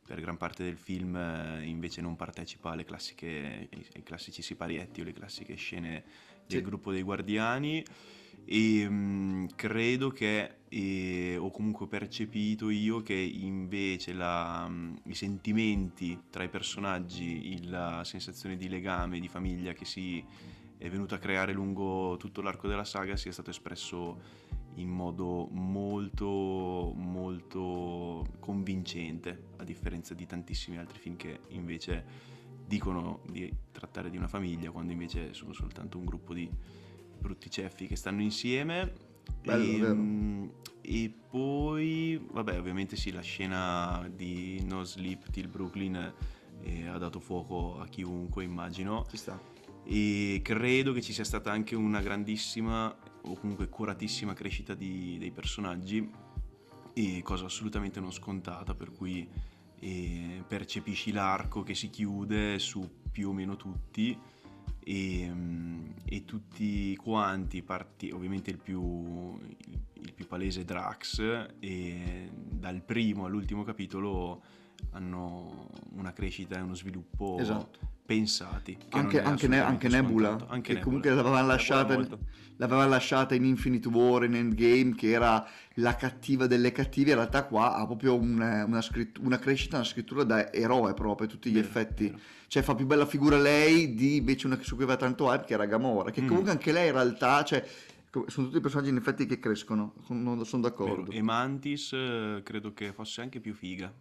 per 0.05 0.19
gran 0.21 0.37
parte 0.37 0.63
del 0.63 0.77
film 0.77 1.15
eh, 1.15 1.63
invece 1.65 2.01
non 2.01 2.15
partecipa 2.15 2.71
alle 2.71 2.83
classiche, 2.85 3.67
ai, 3.71 3.85
ai 3.95 4.03
classici 4.03 4.41
siparietti 4.41 5.01
o 5.01 5.03
le 5.03 5.13
classiche 5.13 5.55
scene 5.55 6.03
del 6.45 6.59
Sì. 6.59 6.61
gruppo 6.61 6.91
dei 6.91 7.03
guardiani 7.03 7.83
e 8.45 8.89
mh, 8.89 9.55
credo 9.55 10.09
che 10.09 10.57
eh, 10.69 11.37
ho 11.37 11.49
comunque 11.51 11.87
percepito 11.87 12.69
io 12.69 13.01
che 13.01 13.13
invece 13.13 14.13
la, 14.13 14.67
mh, 14.67 15.01
i 15.05 15.13
sentimenti 15.13 16.19
tra 16.29 16.43
i 16.43 16.49
personaggi, 16.49 17.67
la 17.67 18.03
sensazione 18.03 18.57
di 18.57 18.67
legame, 18.67 19.19
di 19.19 19.27
famiglia 19.27 19.73
che 19.73 19.85
si 19.85 20.23
è 20.77 20.89
venuta 20.89 21.15
a 21.15 21.19
creare 21.19 21.53
lungo 21.53 22.17
tutto 22.17 22.41
l'arco 22.41 22.67
della 22.67 22.83
saga 22.83 23.15
sia 23.15 23.31
stato 23.31 23.51
espresso 23.51 24.51
in 24.75 24.89
modo 24.89 25.47
molto 25.51 26.91
molto 26.95 28.25
convincente 28.39 29.49
a 29.57 29.63
differenza 29.63 30.13
di 30.13 30.25
tantissimi 30.25 30.77
altri 30.77 30.99
film 30.99 31.15
che 31.15 31.41
invece 31.49 32.03
dicono 32.65 33.21
di 33.29 33.51
trattare 33.71 34.09
di 34.09 34.17
una 34.17 34.27
famiglia 34.27 34.71
quando 34.71 34.91
invece 34.91 35.33
sono 35.33 35.53
soltanto 35.53 35.97
un 35.97 36.05
gruppo 36.05 36.33
di 36.33 36.49
brutti 37.23 37.49
ceffi 37.49 37.87
che 37.87 37.95
stanno 37.95 38.21
insieme. 38.21 38.93
Bello, 39.41 39.87
e, 39.87 39.93
mm, 39.93 40.47
e 40.81 41.13
poi 41.29 42.21
vabbè 42.31 42.59
ovviamente 42.59 42.97
sì 42.97 43.11
la 43.11 43.21
scena 43.21 44.07
di 44.13 44.61
No 44.65 44.83
Sleep 44.83 45.29
Till 45.29 45.49
Brooklyn 45.49 46.13
eh, 46.61 46.87
ha 46.87 46.97
dato 46.97 47.19
fuoco 47.21 47.79
a 47.79 47.87
chiunque 47.87 48.43
immagino. 48.43 49.05
Ci 49.09 49.17
sta. 49.17 49.39
e 49.85 50.39
credo 50.43 50.93
che 50.93 51.01
ci 51.01 51.11
sia 51.13 51.23
stata 51.25 51.51
anche 51.51 51.75
una 51.75 52.01
grandissima 52.01 52.93
o 53.25 53.35
comunque 53.35 53.67
curatissima 53.69 54.33
crescita 54.33 54.73
di- 54.73 55.17
dei 55.17 55.31
personaggi. 55.31 56.09
E 56.95 57.21
cosa 57.23 57.45
assolutamente 57.45 57.99
non 57.99 58.11
scontata 58.11 58.75
per 58.75 58.91
cui 58.91 59.27
eh, 59.79 60.43
percepisci 60.47 61.11
l'arco 61.11 61.63
che 61.63 61.73
si 61.73 61.89
chiude 61.89 62.59
su 62.59 62.87
più 63.11 63.29
o 63.29 63.33
meno 63.33 63.55
tutti. 63.55 64.17
E, 64.85 65.29
mm, 65.29 65.72
e 66.13 66.25
tutti 66.25 66.95
quanti 66.95 67.63
parti 67.63 68.11
ovviamente 68.11 68.51
il 68.51 68.59
più, 68.59 69.35
il, 69.39 69.79
il 69.93 70.13
più 70.13 70.27
palese 70.27 70.63
Drax 70.63 71.47
e 71.59 72.29
dal 72.31 72.83
primo 72.83 73.25
all'ultimo 73.25 73.63
capitolo 73.63 74.43
hanno 74.91 75.69
una 75.93 76.13
crescita 76.13 76.57
e 76.57 76.61
uno 76.61 76.75
sviluppo 76.75 77.37
Esatto. 77.39 77.92
Pensati 78.05 78.75
che 78.77 78.85
Anche, 78.97 79.17
non 79.21 79.31
anche, 79.31 79.47
Ne- 79.47 79.59
anche 79.61 79.87
Nebula. 79.87 80.29
Anche 80.31 80.45
che 80.45 80.73
Nebula. 80.73 80.81
comunque 80.83 81.09
l'avevano 81.11 81.47
lasciata, 81.47 82.07
l'avevano 82.57 82.89
lasciata 82.89 83.33
in 83.35 83.45
Infinite 83.45 83.87
War, 83.87 84.25
in 84.25 84.35
Endgame, 84.35 84.93
che 84.95 85.11
era 85.11 85.45
la 85.75 85.95
cattiva 85.95 86.45
delle 86.47 86.71
cattive, 86.71 87.11
in 87.11 87.15
realtà 87.17 87.43
qua 87.45 87.75
ha 87.75 87.85
proprio 87.85 88.15
un- 88.15 88.63
una, 88.67 88.81
scritt- 88.81 89.17
una 89.19 89.39
crescita, 89.39 89.77
una 89.77 89.85
scrittura 89.85 90.23
da 90.23 90.51
eroe 90.51 90.93
proprio, 90.93 91.27
a 91.27 91.29
tutti 91.29 91.49
gli 91.49 91.53
Vero, 91.53 91.65
effetti. 91.67 92.05
vero. 92.05 92.19
Cioè 92.47 92.61
fa 92.61 92.75
più 92.75 92.85
bella 92.85 93.05
figura 93.07 93.37
lei 93.39 93.95
di 93.95 94.17
invece 94.17 94.45
una 94.45 94.59
su 94.61 94.75
cui 94.75 94.83
aveva 94.83 94.97
tanto 94.99 95.31
hype, 95.31 95.45
che 95.45 95.53
era 95.53 95.65
Gamora, 95.65 96.11
che 96.11 96.21
Mm. 96.21 96.27
comunque 96.27 96.51
anche 96.51 96.71
lei 96.71 96.87
in 96.87 96.93
realtà, 96.93 97.43
cioè, 97.43 97.65
sono 98.27 98.45
tutti 98.47 98.59
personaggi 98.59 98.89
in 98.89 98.97
effetti 98.97 99.25
che 99.25 99.39
crescono, 99.39 99.95
sono, 100.05 100.43
sono 100.43 100.61
d'accordo. 100.61 101.05
Vero. 101.05 101.17
E 101.17 101.21
Mantis 101.23 101.93
eh, 101.93 102.41
credo 102.43 102.71
che 102.73 102.93
fosse 102.93 103.21
anche 103.21 103.39
più 103.39 103.53
figa. 103.55 103.91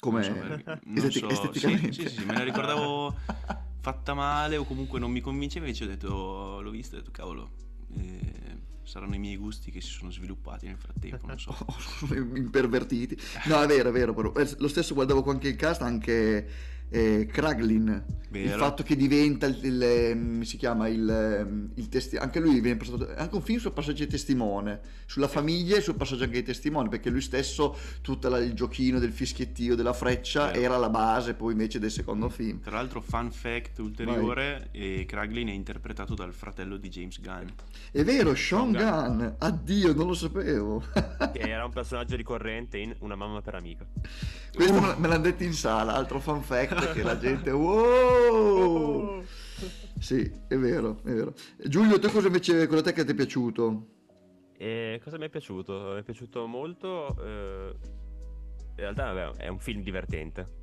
Come 0.00 0.22
so 0.22 0.32
perché- 0.32 0.80
non 0.84 0.96
esteti- 1.06 1.18
so- 1.18 1.28
esteticamente. 1.28 1.92
Sì, 1.92 2.02
sì, 2.08 2.08
sì, 2.18 2.24
me 2.24 2.34
la 2.34 2.44
ricordavo 2.44 3.14
fatta 3.80 4.14
male 4.14 4.56
o 4.56 4.64
comunque 4.64 4.98
non 4.98 5.10
mi 5.10 5.20
convinceva, 5.20 5.66
invece 5.66 5.84
ho 5.84 5.88
detto, 5.88 6.60
l'ho 6.60 6.70
vista 6.70 6.94
e 6.94 6.98
ho 6.98 7.00
detto, 7.02 7.10
cavolo, 7.12 7.50
eh, 7.96 8.56
saranno 8.82 9.14
i 9.14 9.18
miei 9.18 9.36
gusti 9.36 9.70
che 9.70 9.80
si 9.80 9.90
sono 9.90 10.10
sviluppati 10.10 10.66
nel 10.66 10.76
frattempo, 10.78 11.26
non 11.26 11.38
so. 11.38 11.54
sono 11.78 12.14
impervertiti. 12.36 13.16
No, 13.46 13.60
è 13.62 13.66
vero, 13.66 13.88
è 13.88 13.92
vero. 13.92 14.14
però. 14.14 14.32
Eh, 14.34 14.48
Lo 14.58 14.68
stesso 14.68 14.94
guardavo 14.94 15.22
anche 15.30 15.48
il 15.48 15.56
cast, 15.56 15.82
anche 15.82 16.48
eh, 16.90 17.26
Kraglin. 17.30 18.16
Il 18.30 18.44
Vero. 18.44 18.58
fatto 18.58 18.82
che 18.82 18.94
diventa 18.94 19.46
il, 19.46 19.58
il, 19.62 19.82
ehm, 19.82 20.42
si 20.42 20.58
chiama 20.58 20.86
il, 20.86 21.08
ehm, 21.08 21.70
il 21.76 21.88
testi- 21.88 22.16
anche 22.18 22.40
lui 22.40 22.60
viene 22.60 22.76
passato 22.76 23.08
anche 23.16 23.34
un 23.34 23.40
film 23.40 23.58
sul 23.58 23.72
passaggio 23.72 24.04
di 24.04 24.10
testimone 24.10 24.80
sulla 25.06 25.28
famiglia 25.28 25.78
e 25.78 25.80
sul 25.80 25.94
passaggio 25.94 26.24
anche 26.24 26.36
di 26.40 26.42
testimone 26.42 26.90
perché 26.90 27.08
lui 27.08 27.22
stesso 27.22 27.74
tutto 28.02 28.28
il 28.36 28.52
giochino 28.52 28.98
del 28.98 29.12
fischiettio 29.12 29.74
della 29.74 29.94
freccia 29.94 30.48
Vero. 30.48 30.60
era 30.60 30.76
la 30.76 30.90
base 30.90 31.32
poi 31.32 31.52
invece 31.52 31.78
del 31.78 31.90
secondo 31.90 32.28
film 32.28 32.60
Tra 32.60 32.72
l'altro, 32.72 33.00
fun 33.00 33.30
fact 33.32 33.78
ulteriore, 33.78 34.68
e 34.72 35.06
Kraglin 35.08 35.48
è 35.48 35.52
interpretato 35.52 36.14
dal 36.14 36.34
fratello 36.34 36.76
di 36.76 36.90
James 36.90 37.22
Gunn. 37.22 37.46
è 37.92 38.04
vero 38.04 38.34
Sean 38.34 38.74
Sean 38.74 39.16
Gunn 39.16 39.26
addio 39.38 39.94
non 39.94 40.06
lo 40.06 40.12
sapevo 40.14 40.84
che 41.32 41.38
era 41.48 41.64
un 41.64 41.72
personaggio 41.72 42.14
ricorrente 42.14 42.76
in 42.76 42.94
Una 42.98 43.16
mamma 43.16 43.40
per 43.40 43.54
amica. 43.54 43.86
questo 44.54 44.74
me 44.98 45.08
l'hanno 45.08 45.22
detto 45.22 45.44
in 45.44 45.54
sala 45.54 45.94
altro 45.94 46.20
fun 46.20 46.42
fact 46.42 46.77
che 46.86 47.02
la 47.04 47.18
gente 47.18 47.50
wow 47.50 49.22
Sì, 49.98 50.30
è 50.46 50.56
vero, 50.56 51.00
è 51.04 51.12
vero. 51.12 51.34
Giulio, 51.64 51.98
tu 51.98 52.08
cosa 52.10 52.28
invece, 52.28 52.66
cosa 52.66 52.82
te 52.82 52.92
che 52.92 53.04
ti 53.04 53.10
è 53.12 53.14
piaciuto? 53.14 53.86
E 54.56 55.00
cosa 55.02 55.18
mi 55.18 55.26
è 55.26 55.28
piaciuto? 55.28 55.92
Mi 55.94 56.00
è 56.00 56.02
piaciuto 56.02 56.46
molto. 56.46 57.16
eh, 57.24 57.74
in 58.76 58.76
realtà 58.76 59.12
vabbè, 59.12 59.38
è 59.38 59.48
un 59.48 59.58
film 59.58 59.82
divertente. 59.82 60.56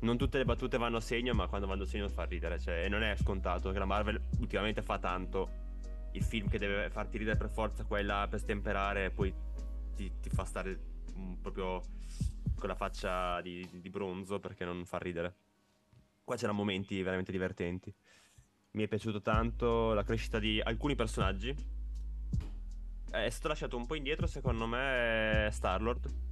Non 0.00 0.16
tutte 0.16 0.38
le 0.38 0.44
battute 0.44 0.78
vanno 0.78 0.96
a 0.96 1.00
segno, 1.00 1.32
ma 1.32 1.46
quando 1.46 1.66
vanno 1.66 1.82
a 1.82 1.86
segno 1.86 2.08
fa 2.08 2.24
ridere. 2.24 2.58
Cioè, 2.58 2.84
e 2.84 2.88
non 2.88 3.02
è 3.02 3.14
scontato 3.16 3.70
che 3.70 3.78
la 3.78 3.84
Marvel 3.84 4.20
ultimamente 4.38 4.82
fa 4.82 4.98
tanto 4.98 5.60
il 6.12 6.22
film 6.22 6.48
che 6.48 6.58
deve 6.58 6.90
farti 6.90 7.18
ridere 7.18 7.36
per 7.36 7.50
forza, 7.50 7.84
quella 7.84 8.26
per 8.28 8.38
stemperare, 8.40 9.06
e 9.06 9.10
poi 9.10 9.32
ti, 9.94 10.12
ti 10.20 10.28
fa 10.28 10.44
stare 10.44 10.78
proprio 11.40 11.80
con 12.56 12.68
la 12.68 12.74
faccia 12.74 13.40
di, 13.40 13.68
di 13.72 13.90
bronzo 13.90 14.38
perché 14.38 14.64
non 14.64 14.84
fa 14.84 14.98
ridere. 14.98 15.34
Qua 16.24 16.36
c'erano 16.36 16.58
momenti 16.58 17.02
veramente 17.02 17.32
divertenti. 17.32 17.92
Mi 18.72 18.84
è 18.84 18.88
piaciuto 18.88 19.20
tanto 19.20 19.92
la 19.92 20.04
crescita 20.04 20.38
di 20.38 20.60
alcuni 20.60 20.94
personaggi. 20.94 21.54
È 23.10 23.28
stato 23.28 23.48
lasciato 23.48 23.76
un 23.76 23.84
po' 23.86 23.94
indietro, 23.94 24.26
secondo 24.26 24.66
me, 24.66 25.48
Star-Lord. 25.50 26.30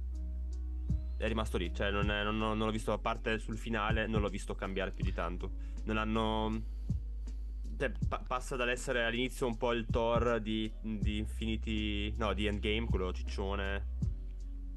È 1.17 1.27
rimasto 1.27 1.57
lì, 1.57 1.71
cioè 1.71 1.91
non, 1.91 2.09
è- 2.09 2.23
non 2.23 2.37
non 2.37 2.57
l'ho 2.57 2.71
visto 2.71 2.91
a 2.93 2.97
parte 2.97 3.37
sul 3.37 3.57
finale, 3.57 4.07
non 4.07 4.21
l'ho 4.21 4.29
visto 4.29 4.55
cambiare 4.55 4.89
più 4.89 5.03
di 5.03 5.13
tanto. 5.13 5.51
Non 5.83 5.97
hanno... 5.97 6.63
cioè, 7.77 7.91
pa- 8.07 8.23
passa 8.25 8.55
dall'essere 8.55 9.03
all'inizio 9.05 9.45
un 9.45 9.57
po' 9.57 9.73
il 9.73 9.85
Thor 9.85 10.39
di, 10.39 10.71
di 10.81 11.19
Infinity... 11.19 12.15
no, 12.17 12.33
di 12.33 12.47
Endgame, 12.47 12.87
quello 12.87 13.13
ciccione. 13.13 13.99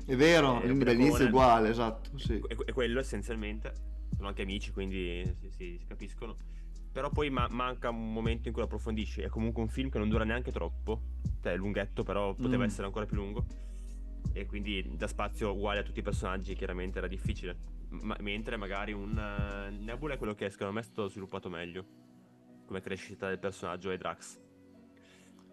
È 0.06 0.16
vero, 0.16 0.60
Eh, 0.62 0.74
dall'inizio 0.74 1.24
è 1.24 1.28
uguale, 1.28 1.70
esatto, 1.70 2.18
sì. 2.18 2.34
E, 2.46 2.56
e 2.66 2.72
quello 2.72 3.00
essenzialmente. 3.00 3.72
Sono 4.16 4.28
anche 4.28 4.42
amici, 4.42 4.70
quindi 4.70 5.22
si, 5.40 5.50
si- 5.50 5.78
si 5.78 5.84
capiscono. 5.86 6.36
Però 6.92 7.10
poi 7.10 7.30
ma- 7.30 7.48
manca 7.50 7.88
un 7.90 8.12
momento 8.12 8.46
in 8.48 8.52
cui 8.52 8.62
lo 8.62 8.68
approfondisci. 8.68 9.22
È 9.22 9.28
comunque 9.28 9.62
un 9.62 9.68
film 9.68 9.88
che 9.88 9.98
non 9.98 10.08
dura 10.08 10.24
neanche 10.24 10.52
troppo. 10.52 11.00
Cioè, 11.42 11.52
è 11.52 11.56
lunghetto, 11.56 12.02
però 12.04 12.34
poteva 12.34 12.64
Mm. 12.64 12.66
essere 12.66 12.86
ancora 12.86 13.06
più 13.06 13.16
lungo. 13.16 13.44
E 14.32 14.46
quindi 14.46 14.94
da 14.96 15.06
spazio 15.06 15.52
uguale 15.52 15.80
a 15.80 15.82
tutti 15.82 15.98
i 16.00 16.02
personaggi, 16.02 16.54
chiaramente 16.54 16.98
era 16.98 17.06
difficile. 17.08 17.56
Ma- 17.88 18.16
mentre 18.20 18.56
magari 18.56 18.92
un 18.92 19.16
eh, 19.18 19.70
Nebula 19.70 20.14
è 20.14 20.18
quello 20.18 20.34
che 20.34 20.50
secondo 20.50 20.72
me 20.74 20.80
è 20.80 20.82
stato 20.84 21.08
sviluppato 21.08 21.48
meglio. 21.48 21.84
Come 22.66 22.80
crescita 22.80 23.28
del 23.28 23.38
personaggio 23.38 23.90
e 23.90 23.96
Drax. 23.98 24.40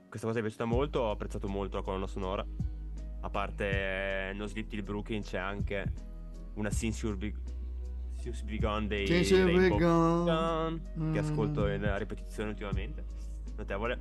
Questa 0.10 0.28
cosa 0.28 0.34
mi 0.34 0.40
è 0.40 0.42
piaciuta 0.50 0.66
molto, 0.66 1.00
ho 1.00 1.12
apprezzato 1.12 1.48
molto 1.48 1.78
la 1.78 1.84
colonna 1.84 2.08
sonora. 2.08 2.46
A 3.22 3.30
parte 3.30 4.30
eh, 4.30 4.34
No 4.34 4.48
Sleep 4.48 4.68
Till 4.68 4.84
Brooklyn 4.84 5.22
c'è 5.22 5.38
anche 5.38 5.86
una 6.56 6.70
Since 6.72 7.06
You're 7.06 7.18
Big... 7.18 7.36
Since 8.18 8.44
You're 8.46 8.58
Gone 8.60 8.88
dei 8.88 9.08
Since 9.08 9.44
Rainbow 9.44 9.78
Gone. 9.78 10.82
Gone, 10.96 11.12
che 11.14 11.20
ascolto 11.20 11.66
Mm. 11.66 11.74
in 11.74 11.84
eh, 11.84 11.98
ripetizione 12.00 12.50
ultimamente. 12.50 13.04
Notevole. 13.58 14.00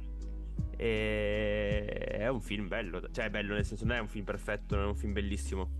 E 0.76 1.84
è 1.84 2.28
un 2.28 2.40
film 2.40 2.68
bello, 2.68 3.02
cioè 3.10 3.26
è 3.26 3.30
bello 3.30 3.54
nel 3.54 3.64
senso 3.64 3.84
non 3.84 3.96
è 3.96 3.98
un 4.00 4.08
film 4.08 4.24
perfetto, 4.24 4.74
non 4.76 4.84
è 4.84 4.88
un 4.88 4.96
film 4.96 5.12
bellissimo. 5.12 5.70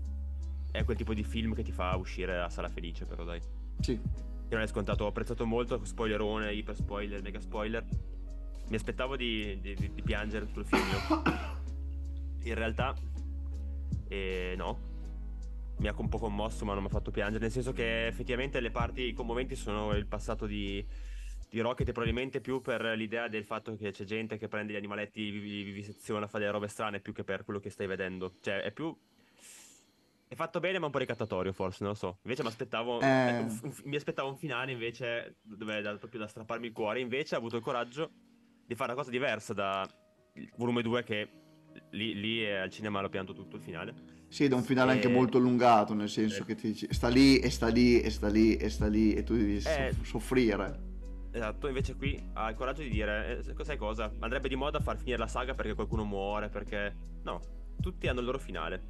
È 0.71 0.83
quel 0.83 0.95
tipo 0.97 1.13
di 1.13 1.23
film 1.23 1.53
che 1.53 1.63
ti 1.63 1.71
fa 1.71 1.95
uscire 1.95 2.33
dalla 2.33 2.49
sala 2.49 2.69
felice, 2.69 3.05
però 3.05 3.23
dai. 3.23 3.41
Sì. 3.79 3.99
Che 3.99 4.53
non 4.55 4.61
è 4.61 4.67
scontato, 4.67 5.03
ho 5.05 5.07
apprezzato 5.07 5.45
molto, 5.45 5.83
spoilerone, 5.83 6.53
iper 6.53 6.75
spoiler, 6.75 7.21
mega 7.21 7.39
spoiler. 7.39 7.85
Mi 8.69 8.75
aspettavo 8.75 9.15
di, 9.15 9.59
di- 9.59 9.75
di- 9.75 9.91
di 9.93 10.01
piangere 10.01 10.45
tutto 10.45 10.59
il 10.61 10.65
film. 10.65 10.85
In 12.43 12.55
realtà, 12.55 12.95
eh, 14.11 14.53
no. 14.57 14.89
Mi 15.77 15.87
ha 15.87 15.95
un 15.97 16.09
po' 16.09 16.19
commosso, 16.19 16.65
ma 16.65 16.73
non 16.73 16.83
mi 16.83 16.89
ha 16.89 16.91
fatto 16.91 17.11
piangere. 17.11 17.41
Nel 17.43 17.51
senso 17.51 17.71
che 17.71 18.05
effettivamente 18.07 18.59
le 18.59 18.69
parti 18.69 19.13
commoventi 19.13 19.55
sono 19.55 19.93
il 19.95 20.05
passato 20.05 20.45
di, 20.45 20.85
di 21.49 21.59
Rocket, 21.59 21.87
e 21.87 21.91
probabilmente 21.91 22.39
più 22.41 22.61
per 22.61 22.81
l'idea 22.95 23.27
del 23.27 23.45
fatto 23.45 23.75
che 23.75 23.91
c'è 23.91 24.03
gente 24.03 24.37
che 24.37 24.47
prende 24.47 24.73
gli 24.73 24.75
animaletti, 24.75 25.31
li 25.31 25.39
vi- 25.39 25.49
li 25.49 25.63
viviseziona, 25.63 26.27
fa 26.27 26.37
delle 26.37 26.51
robe 26.51 26.67
strane, 26.67 26.99
più 26.99 27.13
che 27.13 27.23
per 27.23 27.43
quello 27.45 27.59
che 27.59 27.69
stai 27.69 27.87
vedendo. 27.87 28.35
Cioè, 28.41 28.61
è 28.61 28.71
più 28.71 28.95
È 30.27 30.35
fatto 30.35 30.61
bene, 30.61 30.79
ma 30.79 30.85
un 30.85 30.93
po' 30.93 30.99
ricattatorio, 30.99 31.51
forse, 31.51 31.79
non 31.83 31.91
lo 31.91 31.97
so. 31.97 32.19
Invece 32.23 32.41
mi 32.43 32.47
aspettavo, 32.47 33.01
Eh. 33.01 33.37
un- 33.39 33.59
un- 33.63 33.75
mi 33.83 33.97
aspettavo 33.97 34.29
un 34.29 34.37
finale, 34.37 34.71
invece, 34.71 35.35
dove 35.41 35.81
da- 35.81 35.97
proprio 35.97 36.21
da 36.21 36.27
strapparmi 36.27 36.67
il 36.67 36.71
cuore. 36.71 37.01
Invece 37.01 37.35
ha 37.35 37.37
avuto 37.37 37.57
il 37.57 37.61
coraggio 37.61 38.09
di 38.65 38.73
fare 38.73 38.93
una 38.93 38.99
cosa 39.01 39.11
diversa 39.11 39.51
da 39.53 39.85
il 40.35 40.49
volume 40.55 40.81
2, 40.83 41.03
che 41.03 41.27
lì, 41.91 42.13
lì 42.19 42.43
eh, 42.45 42.57
al 42.57 42.69
cinema 42.69 43.01
l'ho 43.01 43.09
pianto 43.09 43.33
tutto 43.33 43.55
il 43.57 43.61
finale. 43.61 43.93
Sì, 44.27 44.45
ed 44.45 44.51
è 44.51 44.55
un 44.55 44.63
finale 44.63 44.93
anche 44.93 45.07
Eh, 45.07 45.11
molto 45.11 45.37
allungato, 45.37 45.93
nel 45.93 46.09
senso 46.09 46.43
eh. 46.43 46.45
che 46.45 46.55
ti 46.55 46.67
dici, 46.71 46.87
sta 46.91 47.07
lì 47.09 47.39
e 47.39 47.49
sta 47.49 47.67
lì 47.67 47.99
e 47.99 48.09
sta 48.09 48.27
lì 48.29 48.55
e 48.55 48.69
sta 48.69 48.87
lì 48.87 49.13
e 49.13 49.23
tu 49.23 49.35
devi 49.35 49.57
Eh. 49.57 49.93
soffrire. 50.03 50.89
Esatto, 51.33 51.67
invece 51.67 51.95
qui 51.95 52.21
ha 52.33 52.49
il 52.49 52.55
coraggio 52.55 52.81
di 52.81 52.89
dire, 52.89 53.39
eh, 53.45 53.63
sai 53.63 53.77
cosa? 53.77 54.11
Andrebbe 54.19 54.47
di 54.49 54.55
moda 54.55 54.79
far 54.79 54.97
finire 54.97 55.17
la 55.17 55.27
saga 55.27 55.53
perché 55.53 55.73
qualcuno 55.73 56.03
muore, 56.05 56.49
perché... 56.49 56.93
No, 57.23 57.39
tutti 57.79 58.07
hanno 58.07 58.19
il 58.19 58.25
loro 58.25 58.37
finale. 58.39 58.83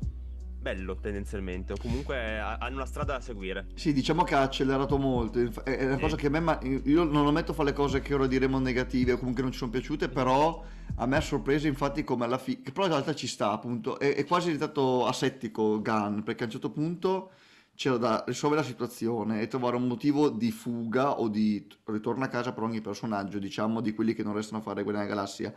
Bello, 0.59 0.95
tendenzialmente, 0.95 1.73
o 1.73 1.77
comunque 1.79 2.39
ha- 2.39 2.57
hanno 2.57 2.75
una 2.75 2.85
strada 2.85 3.13
da 3.13 3.19
seguire. 3.19 3.65
Sì, 3.73 3.93
diciamo 3.93 4.23
che 4.23 4.35
ha 4.35 4.41
accelerato 4.41 4.97
molto. 4.99 5.39
È 5.39 5.49
è 5.63 5.85
una 5.85 5.95
Sì. 5.95 6.01
cosa 6.01 6.15
che 6.15 6.27
a 6.27 6.29
me. 6.29 6.39
ma- 6.39 6.59
Io 6.61 7.03
non 7.03 7.23
lo 7.23 7.31
metto 7.31 7.51
a 7.51 7.55
fare 7.55 7.69
le 7.69 7.75
cose 7.75 7.99
che 8.01 8.13
ora 8.13 8.27
diremo 8.27 8.59
negative 8.59 9.13
o 9.13 9.17
comunque 9.17 9.41
non 9.41 9.51
ci 9.51 9.57
sono 9.57 9.71
piaciute, 9.71 10.07
però 10.07 10.63
a 11.01 11.07
me 11.07 11.17
ha 11.17 11.21
sorpreso 11.21 11.67
infatti 11.67 12.03
come 12.03 12.25
alla 12.25 12.37
fine. 12.37 12.61
Che 12.61 12.71
però 12.71 12.85
in 12.85 12.91
realtà 12.91 13.15
ci 13.15 13.27
sta, 13.27 13.51
appunto. 13.51 13.99
È, 13.99 14.15
è 14.15 14.25
quasi 14.25 14.51
diventato 14.51 15.07
asettico 15.07 15.81
Gunn, 15.81 16.19
perché 16.19 16.43
a 16.43 16.45
un 16.45 16.51
certo 16.51 16.71
punto 16.71 17.31
c'era 17.75 17.97
da 17.97 18.23
risolvere 18.27 18.61
la 18.61 18.67
situazione 18.67 19.41
e 19.41 19.47
trovare 19.47 19.75
un 19.75 19.87
motivo 19.87 20.29
di 20.29 20.51
fuga 20.51 21.19
o 21.19 21.27
di 21.27 21.67
ritorno 21.85 22.23
a 22.23 22.27
casa 22.27 22.53
per 22.53 22.63
ogni 22.63 22.81
personaggio, 22.81 23.39
diciamo, 23.39 23.81
di 23.81 23.93
quelli 23.93 24.13
che 24.13 24.23
non 24.23 24.33
restano 24.33 24.59
a 24.59 24.61
fare 24.61 24.83
Guerra 24.83 24.99
della 24.99 25.09
Galassia. 25.09 25.53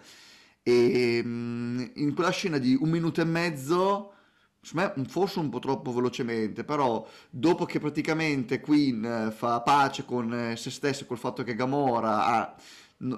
E 0.62 1.20
mm, 1.22 1.85
in 1.96 2.14
quella 2.14 2.30
scena 2.30 2.59
di 2.59 2.76
un 2.80 2.88
minuto 2.90 3.20
e 3.20 3.24
mezzo. 3.24 4.11
Forse 5.09 5.40
un 5.40 5.50
po' 5.50 5.59
troppo 5.59 5.92
velocemente, 5.92 6.64
però 6.64 7.07
dopo 7.28 7.66
che 7.66 7.78
praticamente 7.78 8.61
Queen 8.61 9.04
eh, 9.04 9.30
fa 9.30 9.61
pace 9.61 10.07
con 10.07 10.33
eh, 10.33 10.57
se 10.57 10.70
stesso 10.70 11.04
col 11.04 11.18
fatto 11.18 11.42
che 11.42 11.54
Gamora 11.54 12.24
ha, 12.24 12.57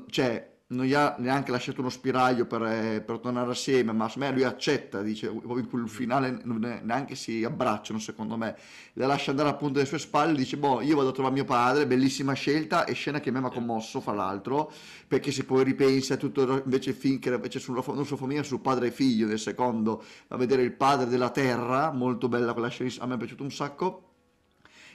cioè, 0.09 0.56
non 0.69 0.85
gli 0.85 0.95
ha 0.95 1.15
neanche 1.19 1.53
lasciato 1.53 1.81
uno 1.81 1.91
spiraglio 1.91 2.45
per, 2.45 2.63
eh, 2.63 3.01
per 3.01 3.21
tornare 3.21 3.51
assieme, 3.53 3.93
ma 3.93 4.09
secondo 4.09 4.27
me 4.27 4.35
lui 4.35 4.45
accetta, 4.45 5.01
dice, 5.01 5.29
in 5.29 5.69
quel 5.69 5.89
finale 5.89 6.41
neanche 6.43 7.15
si 7.15 7.45
abbracciano 7.45 8.01
secondo 8.01 8.37
me, 8.37 8.57
la 8.95 9.07
lascia 9.07 9.31
andare 9.31 9.49
appunto 9.49 9.79
alle 9.79 9.87
sue 9.87 10.01
spalle, 10.01 10.37
dice, 10.37 10.57
boh, 10.57 10.81
io 10.81 10.97
vado 10.97 11.11
a 11.11 11.13
trovare 11.13 11.35
mio 11.35 11.45
padre, 11.45 11.87
bellissima 11.87 12.33
scelta, 12.33 12.85
e 12.85 12.95
scena 12.95 13.21
che 13.21 13.29
a 13.29 13.33
me 13.33 13.41
mi 13.41 13.47
ha 13.47 13.51
commosso, 13.51 14.01
fra 14.01 14.13
l'altro, 14.13 14.73
perché 15.07 15.31
se 15.31 15.45
poi 15.45 15.63
ripensa 15.63 16.15
a 16.15 16.17
tutto 16.17 16.61
invece 16.65 16.91
il 16.91 16.97
film 16.97 17.21
che 17.21 17.29
era 17.29 17.37
invece 17.37 17.61
sulla, 17.61 17.83
sua 17.83 18.17
famiglia, 18.17 18.43
su 18.43 18.61
padre 18.61 18.89
e 18.89 18.91
figlio, 18.91 19.29
nel 19.29 19.39
secondo, 19.39 20.03
a 20.29 20.37
vedere 20.37 20.63
il 20.63 20.73
padre 20.73 21.07
della 21.07 21.31
terra, 21.31 21.93
molto 21.93 22.29
bella 22.29 22.53
quella 22.53 22.69
scena, 22.69 22.91
a 22.99 23.07
me 23.07 23.15
è 23.15 23.19
piaciuto 23.19 23.45
un 23.45 23.53
sacco. 23.53 24.01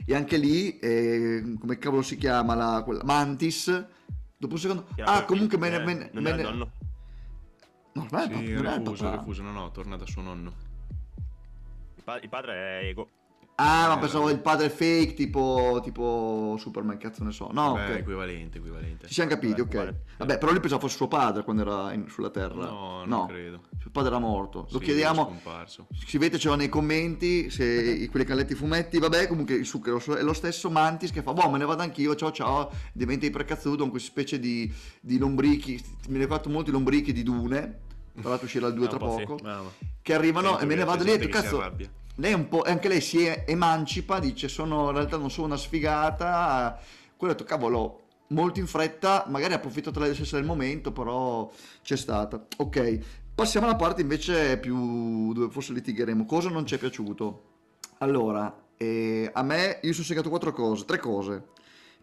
E 0.06 0.16
anche 0.16 0.36
lì, 0.36 0.80
eh, 0.80 1.56
come 1.60 1.78
cavolo 1.78 2.02
si 2.02 2.18
chiama, 2.18 2.56
la, 2.56 2.82
quella, 2.84 3.04
Mantis, 3.04 3.86
dopo 4.42 4.54
un 4.56 4.60
secondo... 4.60 4.88
Ah, 5.06 5.24
comunque 5.26 5.58
me 5.60 5.70
ne... 5.70 5.76
eh, 5.76 5.86
me 5.86 5.94
ne- 5.94 6.10
non 6.14 6.24
me 6.24 6.32
ne- 6.36 6.42
nonno. 6.42 6.72
No, 7.94 8.08
non 8.10 8.20
è 8.22 8.26
Sì, 8.26 8.54
non 8.54 8.66
è 8.66 8.78
refuso, 8.78 9.04
papà. 9.04 9.18
refuso, 9.18 9.42
no, 9.44 9.52
no, 9.52 9.72
torna 9.72 9.98
da 9.98 10.06
suo 10.08 10.22
nonno. 10.24 10.54
Il, 11.96 12.04
pa- 12.04 12.20
il 12.20 12.30
padre 12.30 12.54
è 12.82 12.86
Ego. 12.86 13.10
Ah, 13.64 13.88
ma 13.90 13.96
Eh, 13.96 14.00
pensavo 14.00 14.30
il 14.30 14.40
padre 14.40 14.70
fake, 14.70 15.14
tipo, 15.14 15.80
tipo 15.84 16.56
Superman, 16.58 16.98
cazzo 16.98 17.24
ne 17.24 17.32
so. 17.32 17.50
No, 17.52 17.74
Beh, 17.74 17.84
ok. 17.84 17.90
equivalente, 18.00 18.58
equivalente. 18.58 19.08
Ci 19.08 19.14
siamo 19.14 19.30
capiti, 19.30 19.62
Vabbè, 19.62 19.62
ok. 19.62 19.68
uguale. 19.70 20.02
Vabbè, 20.18 20.38
però 20.40 20.52
lui 20.52 20.60
pensava 20.62 20.82
fosse 20.82 20.96
suo 20.96 21.08
padre 21.08 21.44
quando 21.44 21.62
era 21.62 21.94
in- 21.94 22.08
sulla 22.10 22.30
Terra. 22.32 22.66
No, 22.66 23.04
non 23.06 23.28
credo. 23.28 23.62
Suo 23.80 23.92
padre 23.92 24.10
era 24.10 24.20
morto. 24.20 24.68
Lo 24.72 24.80
Sì, 24.80 24.86
chiediamo... 24.86 25.40
Scrivetecelo 25.94 26.56
nei 26.56 26.70
commenti 26.70 27.50
se 27.50 27.64
i- 27.66 28.08
quelli 28.08 28.26
che 28.26 28.32
hanno 28.32 28.42
letto 28.42 28.54
i 28.54 28.56
fumetti, 28.56 28.98
vabbè, 29.00 29.28
comunque 29.28 29.56
il 29.56 29.66
succo 29.66 29.96
è 30.16 30.22
lo 30.22 30.34
stesso 30.34 30.70
Mantis 30.70 31.12
che 31.12 31.22
fa, 31.22 31.34
boh, 31.34 31.50
me 31.50 31.58
ne 31.58 31.66
vado 31.66 31.82
anch'io, 31.84 32.16
ciao 32.16 32.32
ciao, 32.32 32.72
diventa 32.94 33.26
ipercazzuto 33.26 33.78
con 33.82 33.90
questa 33.92 34.10
specie 34.10 34.40
di, 34.40 34.72
di 35.00 35.18
lombrichi, 35.18 35.82
mi 36.08 36.18
ricordo 36.18 36.50
molto 36.50 36.70
i 36.70 36.74
lombrichi 36.74 37.12
di 37.14 37.24
Dune, 37.24 37.80
tra 38.20 38.30
l'altro 38.30 38.46
uscirà 38.46 38.68
il 38.68 38.74
2 38.74 38.86
Ah, 38.86 38.90
tra 38.90 38.98
un 39.04 39.10
po' 39.12 39.18
sì. 39.18 39.24
poco, 39.26 39.44
Mamma. 39.44 39.70
che 40.02 40.14
arrivano 40.14 40.48
Sento 40.50 40.64
e 40.64 40.66
me 40.68 40.76
ne 40.76 40.84
vado 40.84 41.04
lì 41.04 41.12
e 41.12 41.28
cazzo, 41.28 41.60
arrabbia. 41.60 41.90
Lei 42.16 42.34
un 42.34 42.48
po', 42.48 42.62
anche 42.62 42.88
lei 42.88 43.02
si 43.02 43.26
emancipa, 43.26 44.20
dice 44.20 44.48
sono, 44.48 44.90
in 44.90 44.96
realtà 44.96 45.18
non 45.18 45.32
sono 45.32 45.48
una 45.48 45.58
sfigata, 45.58 46.80
quello 47.16 47.34
ha 47.34 47.36
detto 47.36 47.48
cavolo, 47.48 48.02
molto 48.28 48.60
in 48.60 48.68
fretta, 48.68 49.26
magari 49.28 49.54
ha 49.54 49.58
approfittato 49.58 50.00
lei 50.00 50.14
del 50.14 50.28
del 50.28 50.44
momento, 50.44 50.92
però 50.92 51.52
c'è 51.82 51.96
stata. 51.96 52.46
Ok, 52.58 53.00
passiamo 53.34 53.68
alla 53.68 53.76
parte 53.76 54.02
invece 54.02 54.58
più 54.58 55.34
dove 55.34 55.52
forse 55.52 55.74
litigheremo. 55.74 56.26
Cosa 56.26 56.50
non 56.50 56.66
ci 56.66 56.76
è 56.76 56.78
piaciuto? 56.78 57.50
Allora, 58.00 58.66
eh, 58.78 59.30
a 59.32 59.44
me, 59.44 59.80
io 59.82 59.94
sono 59.94 60.06
segato 60.06 60.30
quattro 60.30 60.54
cose, 60.54 60.86
tre 60.86 60.98
cose. 60.98 61.50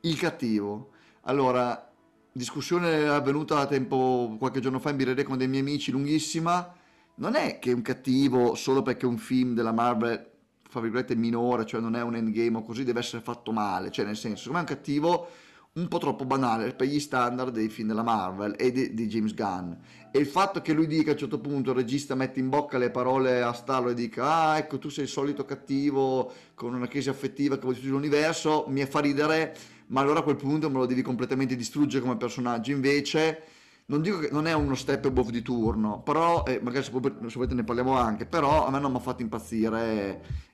Il 0.02 0.18
cattivo. 0.18 0.90
Allora, 1.22 1.90
discussione 2.30 3.08
avvenuta 3.08 3.66
tempo, 3.66 4.36
qualche 4.38 4.60
giorno 4.60 4.78
fa 4.78 4.90
in 4.90 4.96
birreria 4.96 5.24
con 5.24 5.36
dei 5.38 5.48
miei 5.48 5.62
amici, 5.62 5.90
lunghissima. 5.90 6.76
Non 7.18 7.34
è 7.34 7.58
che 7.58 7.70
è 7.70 7.74
un 7.74 7.82
cattivo 7.82 8.54
solo 8.54 8.82
perché 8.82 9.04
un 9.04 9.18
film 9.18 9.54
della 9.54 9.72
Marvel, 9.72 10.24
fra 10.68 10.80
virgolette, 10.80 11.16
minore, 11.16 11.66
cioè 11.66 11.80
non 11.80 11.96
è 11.96 12.02
un 12.02 12.14
endgame 12.14 12.58
o 12.58 12.62
così, 12.62 12.84
deve 12.84 13.00
essere 13.00 13.22
fatto 13.22 13.50
male. 13.50 13.90
Cioè, 13.90 14.04
nel 14.04 14.16
senso, 14.16 14.44
secondo 14.44 14.58
me 14.60 14.66
è 14.66 14.70
un 14.70 14.76
cattivo 14.76 15.28
un 15.72 15.88
po' 15.88 15.98
troppo 15.98 16.24
banale 16.24 16.72
per 16.74 16.86
gli 16.86 17.00
standard 17.00 17.52
dei 17.52 17.68
film 17.68 17.88
della 17.88 18.02
Marvel 18.02 18.54
e 18.56 18.70
di, 18.70 18.94
di 18.94 19.06
James 19.08 19.34
Gunn. 19.34 19.72
E 20.12 20.18
il 20.18 20.26
fatto 20.26 20.60
che 20.60 20.72
lui 20.72 20.86
dica 20.86 21.10
a 21.10 21.12
un 21.14 21.18
certo 21.18 21.40
punto, 21.40 21.70
il 21.70 21.76
regista 21.76 22.14
mette 22.14 22.38
in 22.38 22.48
bocca 22.48 22.78
le 22.78 22.90
parole 22.90 23.42
a 23.42 23.52
Starlo 23.52 23.90
e 23.90 23.94
dica 23.94 24.24
ah 24.24 24.58
ecco 24.58 24.78
tu 24.78 24.88
sei 24.88 25.04
il 25.04 25.10
solito 25.10 25.44
cattivo 25.44 26.32
con 26.54 26.72
una 26.72 26.86
crisi 26.86 27.08
affettiva 27.08 27.56
che 27.56 27.62
vuoi 27.62 27.74
distruggere 27.74 28.00
l'universo, 28.00 28.64
mi 28.68 28.84
fa 28.86 29.00
ridere, 29.00 29.56
ma 29.88 30.00
allora 30.00 30.20
a 30.20 30.22
quel 30.22 30.36
punto 30.36 30.70
me 30.70 30.78
lo 30.78 30.86
devi 30.86 31.02
completamente 31.02 31.56
distruggere 31.56 32.02
come 32.02 32.16
personaggio. 32.16 32.70
Invece 32.70 33.42
non 33.90 34.02
dico 34.02 34.18
che 34.18 34.28
non 34.30 34.46
è 34.46 34.52
uno 34.52 34.74
step 34.74 35.06
above 35.06 35.30
di 35.30 35.40
turno, 35.40 36.02
però 36.02 36.44
eh, 36.44 36.60
magari 36.62 36.84
se, 36.84 36.92
se 36.92 37.34
volete 37.34 37.54
ne 37.54 37.64
parliamo 37.64 37.96
anche, 37.96 38.26
però 38.26 38.66
a 38.66 38.70
me 38.70 38.78
non 38.80 38.90
mi 38.90 38.98
ha 38.98 39.00
fatto 39.00 39.22
impazzire. 39.22 40.46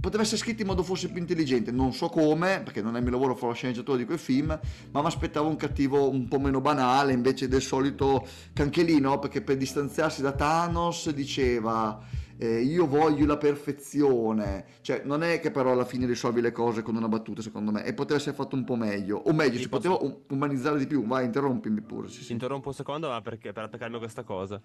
Poteva 0.00 0.22
essere 0.22 0.38
scritto 0.38 0.62
in 0.62 0.66
modo 0.66 0.82
forse 0.82 1.10
più 1.10 1.20
intelligente, 1.20 1.70
non 1.70 1.92
so 1.92 2.08
come, 2.08 2.62
perché 2.64 2.82
non 2.82 2.94
è 2.94 2.98
il 2.98 3.04
mio 3.04 3.12
lavoro 3.12 3.34
fare 3.34 3.48
lo 3.48 3.54
sceneggiatore 3.54 3.98
di 3.98 4.04
quel 4.04 4.18
film, 4.18 4.58
ma 4.90 5.00
mi 5.00 5.06
aspettavo 5.06 5.46
un 5.46 5.56
cattivo 5.56 6.10
un 6.10 6.26
po' 6.26 6.40
meno 6.40 6.60
banale 6.60 7.12
invece 7.12 7.46
del 7.46 7.62
solito 7.62 8.26
che 8.52 8.62
anche 8.62 8.82
lì, 8.82 8.98
no? 8.98 9.18
Perché 9.18 9.42
per 9.42 9.56
distanziarsi 9.56 10.22
da 10.22 10.32
Thanos 10.32 11.10
diceva 11.10 12.02
eh, 12.42 12.62
io 12.62 12.86
voglio 12.86 13.26
la 13.26 13.36
perfezione, 13.36 14.64
cioè 14.80 15.02
non 15.04 15.22
è 15.22 15.40
che 15.40 15.50
però 15.50 15.72
alla 15.72 15.84
fine 15.84 16.06
risolvi 16.06 16.40
le 16.40 16.52
cose 16.52 16.80
con 16.82 16.96
una 16.96 17.06
battuta 17.08 17.42
secondo 17.42 17.70
me, 17.70 17.84
e 17.84 17.92
poteva 17.92 18.18
essere 18.18 18.34
fatto 18.34 18.56
un 18.56 18.64
po' 18.64 18.76
meglio, 18.76 19.18
o 19.18 19.32
meglio, 19.34 19.58
si 19.58 19.68
posso- 19.68 19.90
poteva 19.90 20.10
um- 20.10 20.20
umanizzare 20.30 20.78
di 20.78 20.86
più, 20.86 21.04
vai 21.06 21.26
interrompimi 21.26 21.82
pure, 21.82 22.08
sì, 22.08 22.24
sì. 22.24 22.32
interrompo 22.32 22.68
un 22.68 22.74
secondo 22.74 23.08
ma 23.08 23.20
perché, 23.20 23.52
per 23.52 23.64
attaccarmi 23.64 23.96
a 23.96 23.98
questa 23.98 24.22
cosa. 24.22 24.58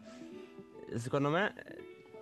Secondo 0.96 1.30
me 1.30 1.54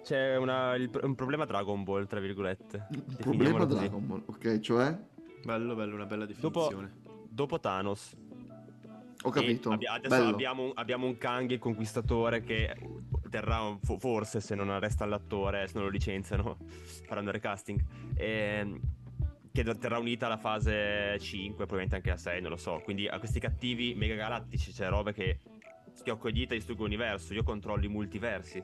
c'è 0.03 0.35
una- 0.37 0.73
il- 0.75 0.89
un 1.03 1.13
problema 1.15 1.45
Dragon 1.45 1.83
Ball, 1.83 2.07
tra 2.07 2.19
virgolette. 2.19 2.87
Il 2.89 3.17
problema. 3.19 3.63
Dragon 3.65 4.07
Ball, 4.07 4.23
ok, 4.25 4.59
cioè? 4.59 4.97
Bello, 5.43 5.75
bello, 5.75 5.93
una 5.95 6.05
bella 6.05 6.25
Dopo, 6.25 6.61
definizione. 6.69 6.91
dopo 7.29 7.59
Thanos, 7.59 8.15
Ho 9.25 9.29
capito, 9.29 9.69
abbi- 9.71 9.85
adesso 9.85 10.15
abbiamo, 10.23 10.63
un- 10.63 10.71
abbiamo 10.73 11.05
un 11.05 11.17
Kang 11.17 11.49
il 11.51 11.59
conquistatore 11.59 12.41
che 12.43 12.75
terrà 13.33 13.75
forse 13.81 14.39
se 14.39 14.53
non 14.53 14.69
arresta 14.69 15.05
l'attore, 15.05 15.65
se 15.65 15.73
non 15.73 15.85
lo 15.85 15.89
licenziano, 15.89 16.57
faranno 17.07 17.29
il 17.29 17.33
recasting. 17.33 17.83
ehm, 18.13 18.79
che 19.51 19.63
terrà 19.77 19.99
unita 19.99 20.27
la 20.27 20.37
fase 20.37 21.17
5, 21.19 21.55
probabilmente 21.55 21.95
anche 21.95 22.09
la 22.09 22.17
6, 22.17 22.41
non 22.41 22.51
lo 22.51 22.57
so. 22.57 22.81
Quindi 22.83 23.07
a 23.07 23.19
questi 23.19 23.39
cattivi 23.39 23.93
mega 23.93 24.15
galattici 24.15 24.71
c'è 24.71 24.89
robe 24.89 25.13
che 25.13 25.39
schiocco 25.93 26.27
le 26.27 26.33
dita 26.33 26.53
e 26.53 26.57
distruggo 26.57 26.83
l'universo. 26.83 27.33
Io 27.35 27.43
controllo 27.43 27.85
i 27.85 27.87
multiversi. 27.87 28.63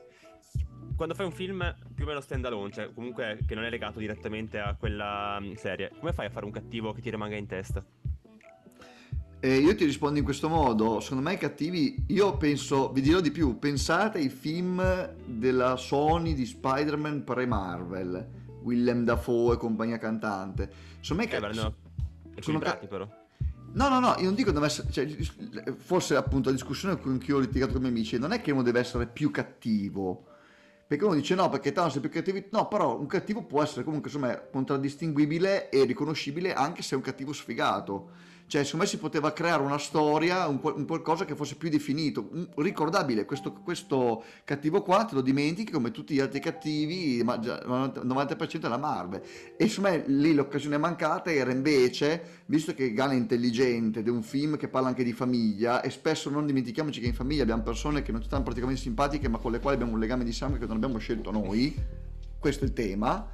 Quando 0.96 1.14
fai 1.14 1.28
un 1.28 1.32
film 1.32 1.76
più 1.94 2.06
o 2.06 2.08
meno 2.08 2.22
stand 2.22 2.46
alone, 2.46 2.72
cioè 2.72 2.92
comunque 2.92 3.40
che 3.48 3.54
non 3.54 3.66
è 3.66 3.70
legato 3.70 4.00
direttamente 4.00 4.60
a 4.60 4.76
quella 4.76 5.40
mm, 5.40 5.54
serie, 5.54 5.92
come 6.00 6.12
fai 6.12 6.26
a 6.26 6.30
fare 6.32 6.46
un 6.46 6.52
cattivo 6.52 6.92
che 6.92 7.02
ti 7.02 7.12
rimanga 7.12 7.36
in 7.36 7.46
testa? 7.46 7.86
E 9.42 9.58
io 9.58 9.74
ti 9.74 9.86
rispondo 9.86 10.20
in 10.20 10.26
questo 10.26 10.50
modo, 10.50 11.00
secondo 11.00 11.24
me 11.24 11.36
i 11.36 11.38
cattivi, 11.38 12.04
io 12.08 12.36
penso, 12.36 12.92
vi 12.92 13.00
dirò 13.00 13.22
di 13.22 13.32
più, 13.32 13.58
pensate 13.58 14.18
ai 14.18 14.28
film 14.28 15.14
della 15.26 15.78
Sony 15.78 16.34
di 16.34 16.46
Spider-Man 16.46 17.24
pre-Marvel, 17.24 18.28
Willem 18.64 19.06
Dafoe 19.06 19.54
e 19.54 19.58
compagnia 19.58 19.98
cantante. 19.98 20.70
Secondo 21.00 21.24
me 21.24 21.30
i 21.30 21.34
Eh, 21.34 21.40
cattivi... 21.40 21.58
vanno 21.58 21.76
equilibrati 22.36 22.88
però. 22.88 23.08
No, 23.72 23.88
no, 23.88 24.00
no, 24.00 24.16
io 24.18 24.26
non 24.26 24.36
dico 24.36 24.52
deve 24.52 24.66
essere, 24.66 24.92
cioè, 24.92 25.08
forse 25.78 26.18
appunto 26.18 26.50
la 26.50 26.56
discussione 26.56 27.00
con 27.00 27.18
cui 27.24 27.32
ho 27.32 27.40
litigato 27.40 27.72
con 27.72 27.82
i 27.82 27.84
miei 27.86 27.94
amici, 27.94 28.18
non 28.18 28.34
è 28.34 28.42
che 28.42 28.52
uno 28.52 28.64
deve 28.64 28.82
essere 28.82 29.08
più 29.08 29.32
cattivo, 29.32 30.26
perché 30.86 31.06
uno 31.06 31.16
dice 31.16 31.36
no, 31.36 31.48
perché 31.48 31.72
Thanos 31.72 31.96
è 31.96 32.00
più 32.02 32.10
cattivo, 32.10 32.44
no, 32.52 32.68
però 32.68 33.00
un 33.00 33.08
cattivo 33.08 33.44
può 33.44 33.64
essere 33.64 33.86
comunque, 33.86 34.10
insomma, 34.12 34.38
contraddistinguibile 34.38 35.70
e 35.70 35.86
riconoscibile 35.86 36.54
anche 36.54 36.82
se 36.82 36.96
è 36.96 36.98
un 36.98 37.04
cattivo 37.04 37.32
sfigato. 37.32 38.28
Cioè, 38.50 38.64
secondo 38.64 38.86
me 38.86 38.90
si 38.90 38.98
poteva 38.98 39.32
creare 39.32 39.62
una 39.62 39.78
storia, 39.78 40.48
un, 40.48 40.60
un 40.64 40.88
qualcosa 40.88 41.24
che 41.24 41.36
fosse 41.36 41.54
più 41.54 41.70
definito, 41.70 42.30
un- 42.32 42.48
ricordabile. 42.56 43.24
Questo, 43.24 43.54
questo 43.54 44.24
cattivo 44.44 44.82
qua 44.82 45.06
te 45.06 45.14
lo 45.14 45.22
dimentichi 45.22 45.72
come 45.72 45.92
tutti 45.92 46.16
gli 46.16 46.20
altri 46.20 46.40
cattivi, 46.40 47.22
ma 47.24 47.38
già 47.38 47.60
il 47.60 48.02
90% 48.04 48.62
è 48.64 48.68
la 48.68 48.78
Marvel. 48.78 49.22
E 49.56 49.68
secondo 49.68 49.98
me 49.98 50.04
lì 50.08 50.34
l'occasione 50.34 50.80
mancata 50.80 51.32
era 51.32 51.52
invece, 51.52 52.42
visto 52.48 52.74
che 52.74 52.92
Gunn 52.92 53.12
è 53.12 53.14
intelligente 53.14 54.00
ed 54.00 54.08
è 54.08 54.10
un 54.10 54.24
film 54.24 54.58
che 54.58 54.68
parla 54.68 54.88
anche 54.88 55.04
di 55.04 55.14
famiglia, 55.14 55.82
e 55.82 55.92
spesso 55.92 56.32
non 56.32 56.48
dimentichiamoci 56.48 57.00
che 57.00 57.06
in 57.06 57.14
famiglia 57.14 57.44
abbiamo 57.44 57.62
persone 57.62 58.02
che 58.02 58.12
non 58.12 58.22
ci 58.22 58.28
stanno 58.30 58.42
praticamente 58.42 58.82
simpatiche, 58.82 59.28
ma 59.28 59.38
con 59.38 59.52
le 59.52 59.60
quali 59.60 59.76
abbiamo 59.76 59.94
un 59.94 60.00
legame 60.00 60.24
di 60.24 60.34
sangue 60.34 60.58
che 60.58 60.66
non 60.66 60.78
abbiamo 60.78 60.98
scelto 60.98 61.30
noi. 61.30 61.76
Questo 62.40 62.64
è 62.64 62.68
il 62.68 62.74
tema. 62.74 63.30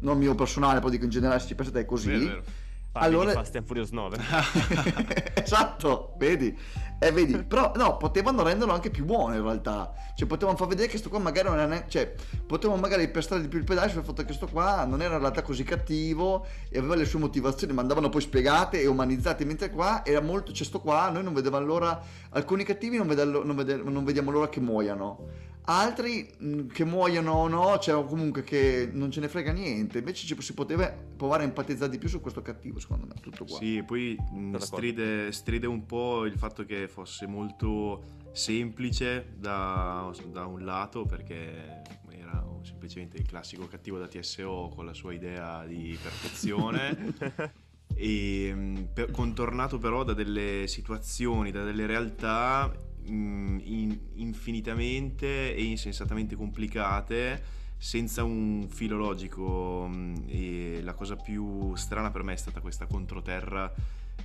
Non 0.00 0.16
mio 0.16 0.34
personale, 0.34 0.80
poi 0.80 0.92
dico 0.92 1.04
in 1.04 1.10
generale, 1.10 1.38
se 1.38 1.48
ci 1.48 1.54
pensate 1.54 1.80
è 1.80 1.84
così. 1.84 2.16
Vero. 2.16 2.66
Parli 2.98 3.14
Allora- 3.14 3.30
di 3.30 3.36
Fast 3.36 3.56
and 3.56 3.66
Furious 3.66 3.90
9. 3.90 4.16
esatto, 5.42 6.14
vedi? 6.18 6.56
Eh, 7.00 7.12
vedi, 7.12 7.44
però 7.44 7.70
no, 7.76 7.96
potevano 7.96 8.42
renderlo 8.42 8.72
anche 8.72 8.90
più 8.90 9.04
buono 9.04 9.36
in 9.36 9.42
realtà. 9.42 9.92
Cioè, 10.16 10.26
potevano 10.26 10.56
far 10.56 10.66
vedere 10.66 10.88
che 10.88 10.98
sto 10.98 11.08
qua 11.08 11.20
magari 11.20 11.46
non 11.48 11.56
era 11.58 11.66
neanche. 11.66 11.88
Cioè, 11.88 12.14
potevano 12.44 12.80
magari 12.80 13.08
pestare 13.08 13.40
di 13.40 13.46
più 13.46 13.58
il 13.58 13.64
pedale 13.64 13.88
sul 13.90 14.02
fatto 14.02 14.24
che 14.24 14.32
sto 14.32 14.48
qua 14.48 14.84
non 14.84 15.00
era 15.00 15.14
in 15.14 15.20
realtà 15.20 15.42
così 15.42 15.62
cattivo 15.62 16.44
e 16.68 16.78
aveva 16.78 16.96
le 16.96 17.04
sue 17.04 17.20
motivazioni, 17.20 17.72
ma 17.72 17.82
andavano 17.82 18.08
poi 18.08 18.20
spiegate 18.20 18.80
e 18.80 18.86
umanizzate. 18.88 19.44
Mentre 19.44 19.70
qua 19.70 20.04
era 20.04 20.20
molto. 20.20 20.50
C'è 20.50 20.64
sto 20.64 20.80
qua, 20.80 21.08
noi 21.10 21.22
non 21.22 21.34
vedevamo 21.34 21.64
l'ora. 21.64 22.00
Alcuni 22.30 22.64
cattivi 22.64 22.96
non, 22.96 23.06
vede- 23.06 23.24
non 23.24 23.54
vede- 23.54 23.76
non 23.76 24.04
vediamo 24.04 24.32
l'ora 24.32 24.48
che 24.48 24.58
muoiano. 24.58 25.46
Altri 25.70 26.26
mh, 26.38 26.66
che 26.68 26.84
muoiono 26.84 27.32
o 27.32 27.48
no, 27.48 27.78
cioè 27.78 27.94
o 27.94 28.04
comunque 28.04 28.42
che 28.42 28.88
non 28.90 29.10
ce 29.10 29.20
ne 29.20 29.28
frega 29.28 29.52
niente. 29.52 29.98
Invece 29.98 30.26
ci, 30.26 30.40
si 30.40 30.54
poteva 30.54 30.88
provare 30.88 31.42
a 31.42 31.46
empatizzare 31.46 31.90
di 31.90 31.98
più 31.98 32.08
su 32.08 32.20
questo 32.20 32.40
cattivo, 32.40 32.78
secondo 32.78 33.06
me. 33.06 33.14
Tutto 33.20 33.44
qua. 33.44 33.58
Sì, 33.58 33.82
poi 33.84 34.16
mh, 34.18 34.50
d'accordo. 34.52 34.64
stride, 34.64 35.32
stride 35.32 35.66
un 35.66 35.84
po' 35.84 36.24
il 36.24 36.38
fatto 36.38 36.64
che 36.64 36.88
fosse 36.88 37.26
molto 37.26 38.16
semplice 38.32 39.34
da, 39.36 40.10
da 40.30 40.46
un 40.46 40.64
lato 40.64 41.04
perché 41.04 41.82
era 42.10 42.46
semplicemente 42.62 43.16
il 43.18 43.26
classico 43.26 43.66
cattivo 43.66 43.98
da 43.98 44.06
TSO 44.06 44.70
con 44.74 44.86
la 44.86 44.94
sua 44.94 45.12
idea 45.12 45.64
di 45.66 45.98
perfezione 46.00 47.14
e 47.94 48.54
mh, 48.54 48.88
per- 48.94 49.10
contornato 49.10 49.78
però 49.78 50.02
da 50.04 50.14
delle 50.14 50.66
situazioni, 50.66 51.50
da 51.50 51.64
delle 51.64 51.86
realtà 51.86 52.72
mh, 53.08 53.60
in- 53.64 53.98
infinitamente 54.14 55.54
e 55.54 55.62
insensatamente 55.64 56.36
complicate 56.36 57.56
senza 57.76 58.24
un 58.24 58.66
filo 58.68 58.96
logico 58.96 59.86
mh, 59.86 60.24
e 60.26 60.80
la 60.82 60.94
cosa 60.94 61.16
più 61.16 61.74
strana 61.76 62.10
per 62.10 62.22
me 62.22 62.32
è 62.32 62.36
stata 62.36 62.60
questa 62.60 62.86
controterra 62.86 63.72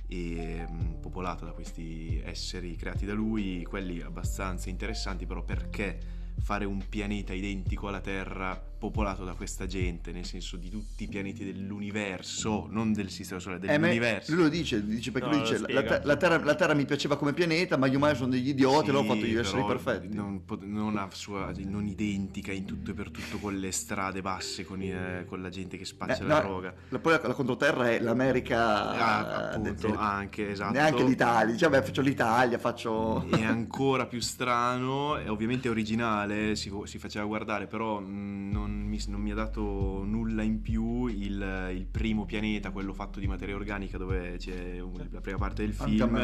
e, 0.08 0.66
mh, 0.68 1.00
popolata 1.00 1.44
da 1.44 1.52
questi 1.52 2.20
esseri 2.24 2.76
creati 2.76 3.06
da 3.06 3.14
lui, 3.14 3.64
quelli 3.64 4.00
abbastanza 4.00 4.70
interessanti 4.70 5.24
però 5.26 5.42
perché 5.42 5.98
fare 6.40 6.64
un 6.64 6.84
pianeta 6.88 7.32
identico 7.32 7.88
alla 7.88 8.00
Terra 8.00 8.60
popolato 8.88 9.24
da 9.24 9.32
questa 9.32 9.66
gente, 9.66 10.12
nel 10.12 10.26
senso 10.26 10.56
di 10.56 10.68
tutti 10.68 11.04
i 11.04 11.08
pianeti 11.08 11.42
dell'universo, 11.44 12.66
non 12.70 12.92
del 12.92 13.08
sistema 13.08 13.40
solare, 13.40 13.64
Eh, 13.66 13.78
dell'universo. 13.78 14.34
lui 14.34 14.42
lo 14.42 14.48
dice, 14.50 14.84
dice 14.84 15.10
perché 15.10 15.26
No, 15.28 15.34
lui 15.34 15.42
lo 15.42 15.50
dice 15.50 15.72
la, 15.72 15.82
te- 15.82 16.00
la 16.04 16.16
terra, 16.16 16.44
la 16.44 16.54
Terra 16.54 16.74
mi 16.74 16.84
piaceva 16.84 17.16
come 17.16 17.32
pianeta, 17.32 17.76
ma 17.78 17.86
gli 17.86 17.94
umani 17.94 18.14
sono 18.16 18.30
degli 18.30 18.48
idioti, 18.48 18.90
l'ho 18.90 19.00
Sì, 19.02 19.06
fatto 19.08 19.24
gli 19.24 19.34
esseri 19.36 19.64
perfetti. 19.64 20.14
Non, 20.14 20.42
non 20.60 21.08
sua- 21.12 21.50
non 21.56 21.86
identica 21.86 22.52
in 22.52 22.64
tutto 22.66 22.90
e 22.90 22.94
per 22.94 23.10
tutto 23.10 23.38
con 23.38 23.56
le 23.56 23.72
strade 23.72 24.20
basse, 24.20 24.64
con, 24.64 24.82
i- 24.82 24.90
eh, 24.90 25.24
con 25.26 25.40
la 25.40 25.48
gente 25.48 25.78
che 25.78 25.84
spaccia 25.86 26.22
Eh, 26.22 26.26
la 26.26 26.34
no, 26.34 26.40
droga. 26.40 26.74
la- 26.90 26.98
poi 26.98 27.12
la, 27.12 27.28
la 27.28 27.34
controterra 27.34 27.90
è 27.90 28.00
l'America, 28.00 28.90
Ah, 28.90 29.50
eh, 29.52 29.54
appunto, 29.54 29.86
del- 29.88 29.96
anche, 29.96 30.50
esatto. 30.50 30.72
neanche 30.72 31.04
l'Italia, 31.04 31.52
dice 31.52 31.68
vabbè 31.68 31.84
faccio 31.84 32.02
l'Italia, 32.02 32.58
faccio... 32.58 33.26
è 33.30 33.42
ancora 33.44 34.06
più 34.06 34.20
strano, 34.20 35.16
è 35.16 35.30
ovviamente 35.30 35.68
originale, 35.68 36.54
si, 36.56 36.70
si 36.84 36.98
faceva 36.98 37.24
guardare, 37.24 37.66
però 37.66 38.00
mh, 38.00 38.50
non 38.74 38.86
mi, 38.86 38.98
non 39.08 39.20
mi 39.20 39.30
ha 39.30 39.34
dato 39.34 40.02
nulla 40.04 40.42
in 40.42 40.60
più 40.60 41.06
il, 41.06 41.70
il 41.74 41.86
primo 41.90 42.24
pianeta, 42.26 42.70
quello 42.70 42.92
fatto 42.92 43.20
di 43.20 43.26
materia 43.26 43.54
organica 43.54 43.96
dove 43.98 44.36
c'è 44.36 44.80
un- 44.80 45.08
la 45.10 45.20
prima 45.20 45.38
parte 45.38 45.64
del 45.64 45.74
Anche 45.78 45.90
film. 45.92 46.16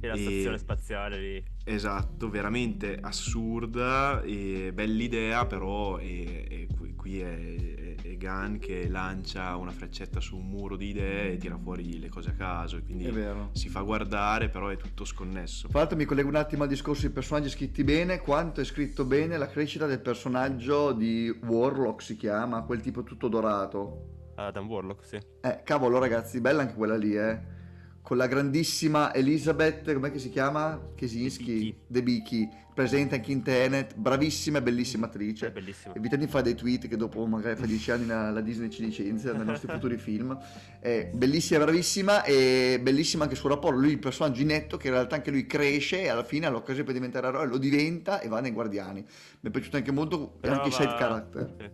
E 0.00 0.06
la 0.06 0.14
E- 0.14 0.18
stazione 0.18 0.58
spaziale 0.58 1.20
lì. 1.20 1.44
Esatto, 1.64 2.28
veramente 2.28 2.98
assurda 3.00 4.20
e 4.22 4.72
bell'idea, 4.74 5.46
però 5.46 5.96
è- 5.96 6.46
è 6.48 6.66
qui, 6.76 6.94
qui 6.94 7.20
è, 7.20 7.96
è, 8.02 8.16
Gunn 8.16 8.56
che 8.56 8.88
lancia 8.88 9.56
una 9.56 9.70
freccetta 9.70 10.20
su 10.20 10.36
un 10.36 10.48
muro 10.48 10.76
di 10.76 10.88
idee 10.88 11.32
e 11.32 11.36
tira 11.36 11.56
fuori 11.56 11.98
le 11.98 12.08
cose 12.08 12.30
a 12.30 12.32
caso, 12.32 12.76
e 12.76 12.82
quindi 12.82 13.12
si 13.52 13.68
fa 13.68 13.80
guardare, 13.80 14.48
però 14.48 14.68
è 14.68 14.76
tutto 14.76 15.04
sconnesso. 15.04 15.68
Tra 15.68 15.80
l'altro 15.80 15.96
mi 15.96 16.04
collego 16.04 16.28
un 16.28 16.36
attimo 16.36 16.64
al 16.64 16.68
discorso 16.68 17.02
dei 17.02 17.10
personaggi 17.10 17.48
scritti 17.48 17.84
bene, 17.84 18.18
quanto 18.20 18.60
è 18.60 18.64
scritto 18.64 19.04
bene 19.04 19.36
la 19.36 19.48
crescita 19.48 19.86
del 19.86 20.00
personaggio 20.00 20.92
di 20.92 21.28
Warlock 21.44 22.02
si 22.02 22.16
chiama, 22.16 22.62
quel 22.62 22.80
tipo 22.80 23.02
tutto 23.02 23.28
dorato. 23.28 24.32
Adam 24.34 24.68
Warlock, 24.68 25.04
sì. 25.04 25.18
Eh, 25.40 25.60
cavolo 25.64 25.98
ragazzi, 25.98 26.40
bella 26.40 26.62
anche 26.62 26.74
quella 26.74 26.96
lì, 26.96 27.16
eh. 27.16 27.60
Con 28.02 28.16
la 28.16 28.26
grandissima 28.26 29.14
Elizabeth, 29.14 29.90
com'è 29.92 30.10
che 30.10 30.18
si 30.18 30.28
chiama? 30.28 30.88
Kesinski, 30.96 31.44
Debicki. 31.44 31.76
Debicki, 31.86 32.48
presente 32.74 33.14
anche 33.14 33.30
in 33.30 33.42
Tenet, 33.42 33.94
bravissima 33.94 34.58
e 34.58 34.62
bellissima 34.62 35.06
attrice. 35.06 35.46
È 35.46 35.50
bellissimo. 35.52 35.94
Evitando 35.94 36.24
di 36.24 36.30
fare 36.30 36.42
dei 36.42 36.56
tweet 36.56 36.88
che 36.88 36.96
dopo 36.96 37.24
magari 37.26 37.54
fra 37.54 37.64
dieci 37.64 37.92
anni 37.92 38.06
la, 38.06 38.30
la 38.30 38.40
Disney 38.40 38.70
ci 38.70 38.82
licenzia 38.84 39.32
nei 39.32 39.46
nostri 39.46 39.68
futuri 39.72 39.96
film. 39.98 40.36
È 40.80 41.10
bellissima, 41.14 41.62
bravissima 41.62 42.24
e 42.24 42.80
bellissima 42.82 43.22
anche 43.22 43.34
il 43.34 43.40
suo 43.40 43.50
rapporto. 43.50 43.78
Lui, 43.78 43.92
il 43.92 43.98
personaggio 44.00 44.42
inetto, 44.42 44.76
che 44.76 44.88
in 44.88 44.94
realtà 44.94 45.14
anche 45.14 45.30
lui 45.30 45.46
cresce 45.46 46.02
e 46.02 46.08
alla 46.08 46.24
fine 46.24 46.46
ha 46.46 46.50
l'occasione 46.50 46.84
per 46.84 46.94
diventare 46.94 47.28
eroe, 47.28 47.46
lo 47.46 47.58
diventa 47.58 48.18
e 48.18 48.26
va 48.26 48.40
nei 48.40 48.50
Guardiani. 48.50 49.00
Mi 49.40 49.48
è 49.48 49.50
piaciuto 49.50 49.76
anche 49.76 49.92
molto 49.92 50.28
Però 50.40 50.54
anche 50.54 50.68
i 50.68 50.70
va- 50.70 50.76
side 50.76 50.94
character. 50.96 51.72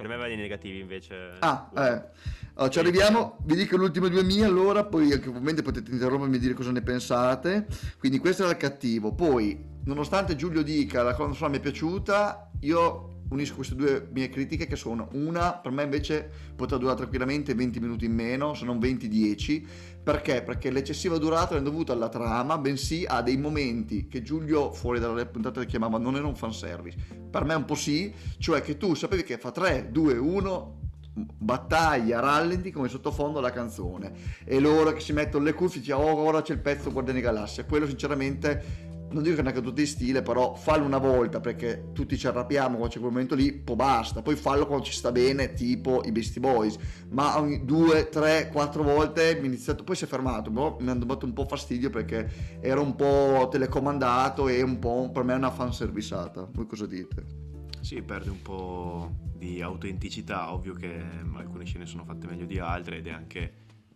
Per 0.00 0.08
me 0.08 0.16
va 0.16 0.26
nei 0.26 0.36
negativi 0.36 0.78
invece. 0.78 1.36
Ah, 1.40 1.70
eh. 1.76 2.02
Allora, 2.54 2.72
ci 2.72 2.78
arriviamo, 2.78 3.36
vi 3.44 3.54
dico 3.54 3.76
due 3.88 4.22
mie 4.22 4.44
allora, 4.44 4.84
poi 4.84 5.12
ovviamente 5.12 5.60
potete 5.60 5.90
interrompermi 5.90 6.36
e 6.36 6.38
dire 6.38 6.54
cosa 6.54 6.70
ne 6.70 6.80
pensate. 6.80 7.66
Quindi 7.98 8.18
questo 8.18 8.42
era 8.42 8.52
il 8.52 8.56
cattivo. 8.56 9.14
Poi, 9.14 9.62
nonostante 9.84 10.36
Giulio 10.36 10.62
dica 10.62 11.02
la 11.02 11.14
colonna 11.14 11.34
sonora 11.34 11.52
mi 11.52 11.58
è 11.58 11.62
piaciuta, 11.62 12.50
io 12.60 13.24
unisco 13.30 13.54
queste 13.56 13.74
due 13.74 14.08
mie 14.12 14.28
critiche 14.28 14.66
che 14.66 14.76
sono 14.76 15.08
una, 15.12 15.54
per 15.54 15.70
me 15.70 15.82
invece 15.84 16.30
potrà 16.56 16.76
durare 16.76 16.96
tranquillamente 16.96 17.54
20 17.54 17.80
minuti 17.80 18.04
in 18.06 18.14
meno, 18.14 18.54
se 18.54 18.64
non 18.64 18.78
20-10. 18.78 19.64
Perché? 20.02 20.42
Perché 20.42 20.70
l'eccessiva 20.70 21.18
durata 21.18 21.54
non 21.54 21.62
è 21.62 21.64
dovuta 21.64 21.92
alla 21.92 22.08
trama, 22.08 22.56
bensì 22.58 23.04
a 23.06 23.20
dei 23.20 23.36
momenti 23.36 24.08
che 24.08 24.22
Giulio 24.22 24.72
fuori 24.72 24.98
dalle 24.98 25.26
puntate 25.26 25.66
chiamava 25.66 25.98
non 25.98 26.16
era 26.16 26.26
un 26.26 26.34
fanservice. 26.34 26.96
Per 27.30 27.44
me 27.44 27.52
è 27.52 27.56
un 27.56 27.64
po' 27.66 27.74
sì, 27.74 28.12
cioè 28.38 28.62
che 28.62 28.76
tu 28.76 28.94
sapevi 28.94 29.22
che 29.22 29.36
fa 29.36 29.50
3, 29.50 29.90
2, 29.90 30.16
1, 30.16 30.78
battaglia, 31.12 32.20
rallenti 32.20 32.70
come 32.70 32.88
sottofondo 32.88 33.40
la 33.40 33.50
canzone 33.50 34.12
e 34.44 34.60
loro 34.60 34.92
che 34.92 35.00
si 35.00 35.12
mettono 35.12 35.44
le 35.44 35.54
cuffie 35.54 35.80
dice 35.80 35.92
oh 35.92 36.16
ora 36.16 36.40
c'è 36.40 36.52
il 36.52 36.60
pezzo 36.60 36.92
Guardiani 36.92 37.20
Galassia 37.20 37.64
quello 37.64 37.86
sinceramente 37.86 38.88
non 39.12 39.22
dico 39.22 39.34
che 39.34 39.40
è 39.40 39.44
una 39.44 39.52
caduta 39.52 39.80
di 39.80 39.86
stile 39.86 40.22
però 40.22 40.54
fallo 40.54 40.84
una 40.84 40.98
volta 40.98 41.40
perché 41.40 41.90
tutti 41.92 42.16
ci 42.16 42.26
arrabbiamo 42.26 42.76
quando 42.76 42.94
c'è 42.94 43.00
quel 43.00 43.10
momento 43.10 43.34
lì 43.34 43.52
poi 43.52 43.76
basta. 43.76 44.22
Poi 44.22 44.36
fallo 44.36 44.66
quando 44.66 44.84
ci 44.84 44.92
sta 44.92 45.12
bene 45.12 45.52
tipo 45.54 46.02
i 46.04 46.12
Beastie 46.12 46.40
Boys. 46.40 46.76
Ma 47.10 47.38
ogni 47.38 47.64
due, 47.64 48.08
tre, 48.08 48.48
quattro 48.52 48.82
volte 48.82 49.34
mi 49.36 49.42
è 49.42 49.46
iniziato 49.46 49.84
poi 49.84 49.96
si 49.96 50.04
è 50.04 50.06
fermato 50.06 50.50
però 50.50 50.76
mi 50.80 50.90
hanno 50.90 51.04
dato 51.04 51.26
un 51.26 51.32
po' 51.32 51.44
fastidio 51.44 51.90
perché 51.90 52.58
era 52.60 52.80
un 52.80 52.94
po' 52.94 53.48
telecomandato 53.50 54.48
e 54.48 54.62
un 54.62 54.78
po' 54.78 55.10
per 55.12 55.24
me 55.24 55.34
una 55.34 55.50
fanservisata. 55.50 56.48
Voi 56.52 56.66
cosa 56.66 56.86
dite? 56.86 57.48
Sì, 57.80 58.02
perde 58.02 58.30
un 58.30 58.42
po' 58.42 59.10
di 59.34 59.62
autenticità, 59.62 60.52
ovvio 60.52 60.74
che 60.74 61.02
alcune 61.34 61.64
scene 61.64 61.86
sono 61.86 62.04
fatte 62.04 62.26
meglio 62.26 62.44
di 62.44 62.58
altre 62.58 62.98
ed 62.98 63.06
è 63.06 63.10
anche 63.10 63.52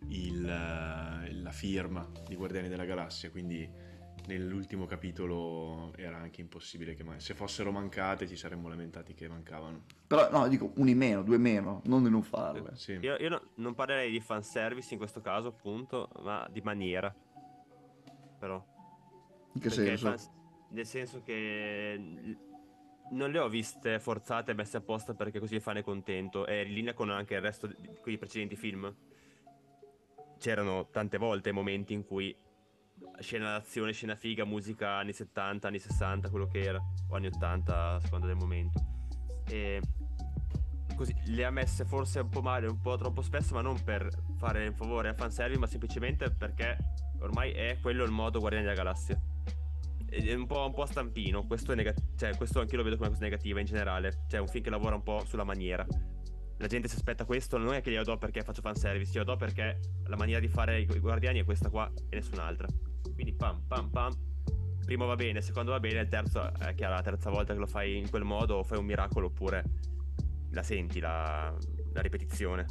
il, 0.07 0.43
eh, 0.43 1.33
la 1.33 1.51
firma 1.51 2.07
di 2.27 2.35
Guardiani 2.35 2.67
della 2.67 2.85
Galassia, 2.85 3.29
quindi 3.29 3.67
nell'ultimo 4.27 4.85
capitolo 4.85 5.93
era 5.97 6.17
anche 6.17 6.41
impossibile 6.41 6.95
che 6.95 7.03
man- 7.03 7.19
se 7.19 7.33
fossero 7.33 7.71
mancate 7.71 8.27
ci 8.27 8.35
saremmo 8.35 8.67
lamentati 8.67 9.13
che 9.13 9.27
mancavano. 9.27 9.83
però 10.07 10.29
no 10.31 10.47
dico 10.47 10.71
un 10.75 10.87
in 10.87 10.97
meno, 10.97 11.23
due 11.23 11.35
in 11.35 11.41
meno 11.41 11.81
non 11.85 12.03
di 12.03 12.09
non 12.09 12.21
farle 12.23 12.75
Sì. 12.75 12.93
Io, 13.01 13.15
io 13.17 13.29
no- 13.29 13.41
non 13.55 13.73
parlerei 13.75 14.11
di 14.11 14.19
fanservice 14.19 14.93
in 14.93 14.99
questo 14.99 15.21
caso, 15.21 15.49
appunto, 15.49 16.09
ma 16.21 16.47
di 16.51 16.61
maniera. 16.61 17.13
Però. 18.39 18.63
in 19.53 19.61
che 19.61 19.69
Perché 19.69 19.85
senso? 19.85 20.05
fans- 20.07 20.31
nel 20.71 20.85
senso 20.85 21.21
che 21.23 21.97
non 23.11 23.31
le 23.31 23.39
ho 23.39 23.47
viste 23.47 23.99
forzate 23.99 24.51
e 24.51 24.53
messe 24.55 24.77
apposta 24.77 25.13
perché 25.13 25.39
così 25.39 25.55
il 25.55 25.61
fan 25.61 25.77
è 25.77 25.83
contento. 25.83 26.45
È 26.45 26.53
in 26.53 26.73
linea 26.73 26.93
con 26.93 27.09
anche 27.09 27.35
il 27.35 27.41
resto 27.41 27.67
di 27.67 27.75
con 28.01 28.11
i 28.11 28.17
precedenti 28.17 28.55
film. 28.57 28.93
C'erano 30.37 30.89
tante 30.91 31.17
volte 31.17 31.51
momenti 31.53 31.93
in 31.93 32.03
cui 32.03 32.35
scena 33.19 33.51
d'azione, 33.51 33.91
scena 33.91 34.15
figa, 34.15 34.45
musica 34.45 34.95
anni 34.95 35.13
70, 35.13 35.67
anni 35.67 35.79
60, 35.79 36.29
quello 36.29 36.47
che 36.47 36.61
era, 36.61 36.81
o 37.09 37.15
anni 37.15 37.27
80 37.27 37.95
a 37.95 37.99
seconda 37.99 38.27
del 38.27 38.35
momento. 38.35 38.83
E 39.47 39.81
così 40.95 41.13
le 41.25 41.45
ha 41.45 41.51
messe 41.51 41.85
forse 41.85 42.19
un 42.19 42.29
po' 42.29 42.41
male, 42.41 42.67
un 42.67 42.79
po' 42.79 42.97
troppo 42.97 43.21
spesso, 43.21 43.53
ma 43.53 43.61
non 43.61 43.81
per 43.83 44.09
fare 44.37 44.67
un 44.67 44.73
favore 44.73 45.09
a 45.09 45.13
fanservice, 45.13 45.59
ma 45.59 45.67
semplicemente 45.67 46.31
perché 46.31 46.77
ormai 47.19 47.51
è 47.51 47.77
quello 47.81 48.03
il 48.03 48.11
modo 48.11 48.39
Guardiani 48.39 48.65
della 48.65 48.77
Galassia. 48.77 49.19
È 50.07 50.33
un 50.33 50.45
po', 50.45 50.65
un 50.65 50.73
po' 50.73 50.85
stampino, 50.85 51.45
questo, 51.45 51.73
è 51.73 51.75
nega- 51.75 51.93
cioè, 52.15 52.35
questo 52.37 52.59
anche 52.59 52.77
lo 52.77 52.83
vedo 52.83 52.95
come 52.95 53.09
una 53.09 53.17
cosa 53.17 53.27
negativa 53.27 53.59
in 53.59 53.65
generale. 53.65 54.25
Cioè, 54.29 54.39
un 54.39 54.47
film 54.47 54.63
che 54.63 54.69
lavora 54.69 54.95
un 54.95 55.03
po' 55.03 55.23
sulla 55.25 55.43
maniera. 55.43 55.85
La 56.57 56.67
gente 56.67 56.87
si 56.87 56.95
aspetta 56.95 57.25
questo, 57.25 57.57
non 57.57 57.73
è 57.73 57.81
che 57.81 57.91
glielo 57.91 58.03
do 58.03 58.17
perché 58.17 58.41
faccio 58.41 58.61
fanservice, 58.61 59.11
glielo 59.11 59.25
do 59.25 59.35
perché 59.35 59.79
la 60.05 60.15
maniera 60.15 60.39
di 60.39 60.47
fare 60.47 60.79
i 60.79 60.85
Guardiani 60.85 61.39
è 61.39 61.43
questa 61.43 61.69
qua 61.69 61.91
e 62.09 62.15
nessun'altra. 62.15 62.67
Quindi 63.13 63.33
pam 63.33 63.61
pam 63.67 63.89
pam. 63.89 64.13
Primo 64.85 65.05
va 65.05 65.15
bene, 65.15 65.41
secondo 65.41 65.71
va 65.71 65.79
bene, 65.79 66.01
il 66.01 66.07
terzo 66.07 66.53
è 66.59 66.75
chiaro, 66.75 66.93
la 66.93 67.01
terza 67.01 67.29
volta 67.31 67.53
che 67.53 67.59
lo 67.59 67.65
fai 67.65 67.97
in 67.97 68.09
quel 68.09 68.23
modo 68.23 68.63
fai 68.63 68.77
un 68.77 68.85
miracolo 68.85 69.27
oppure 69.27 69.63
la 70.51 70.61
senti 70.61 70.99
la, 70.99 71.53
la 71.93 72.01
ripetizione. 72.01 72.65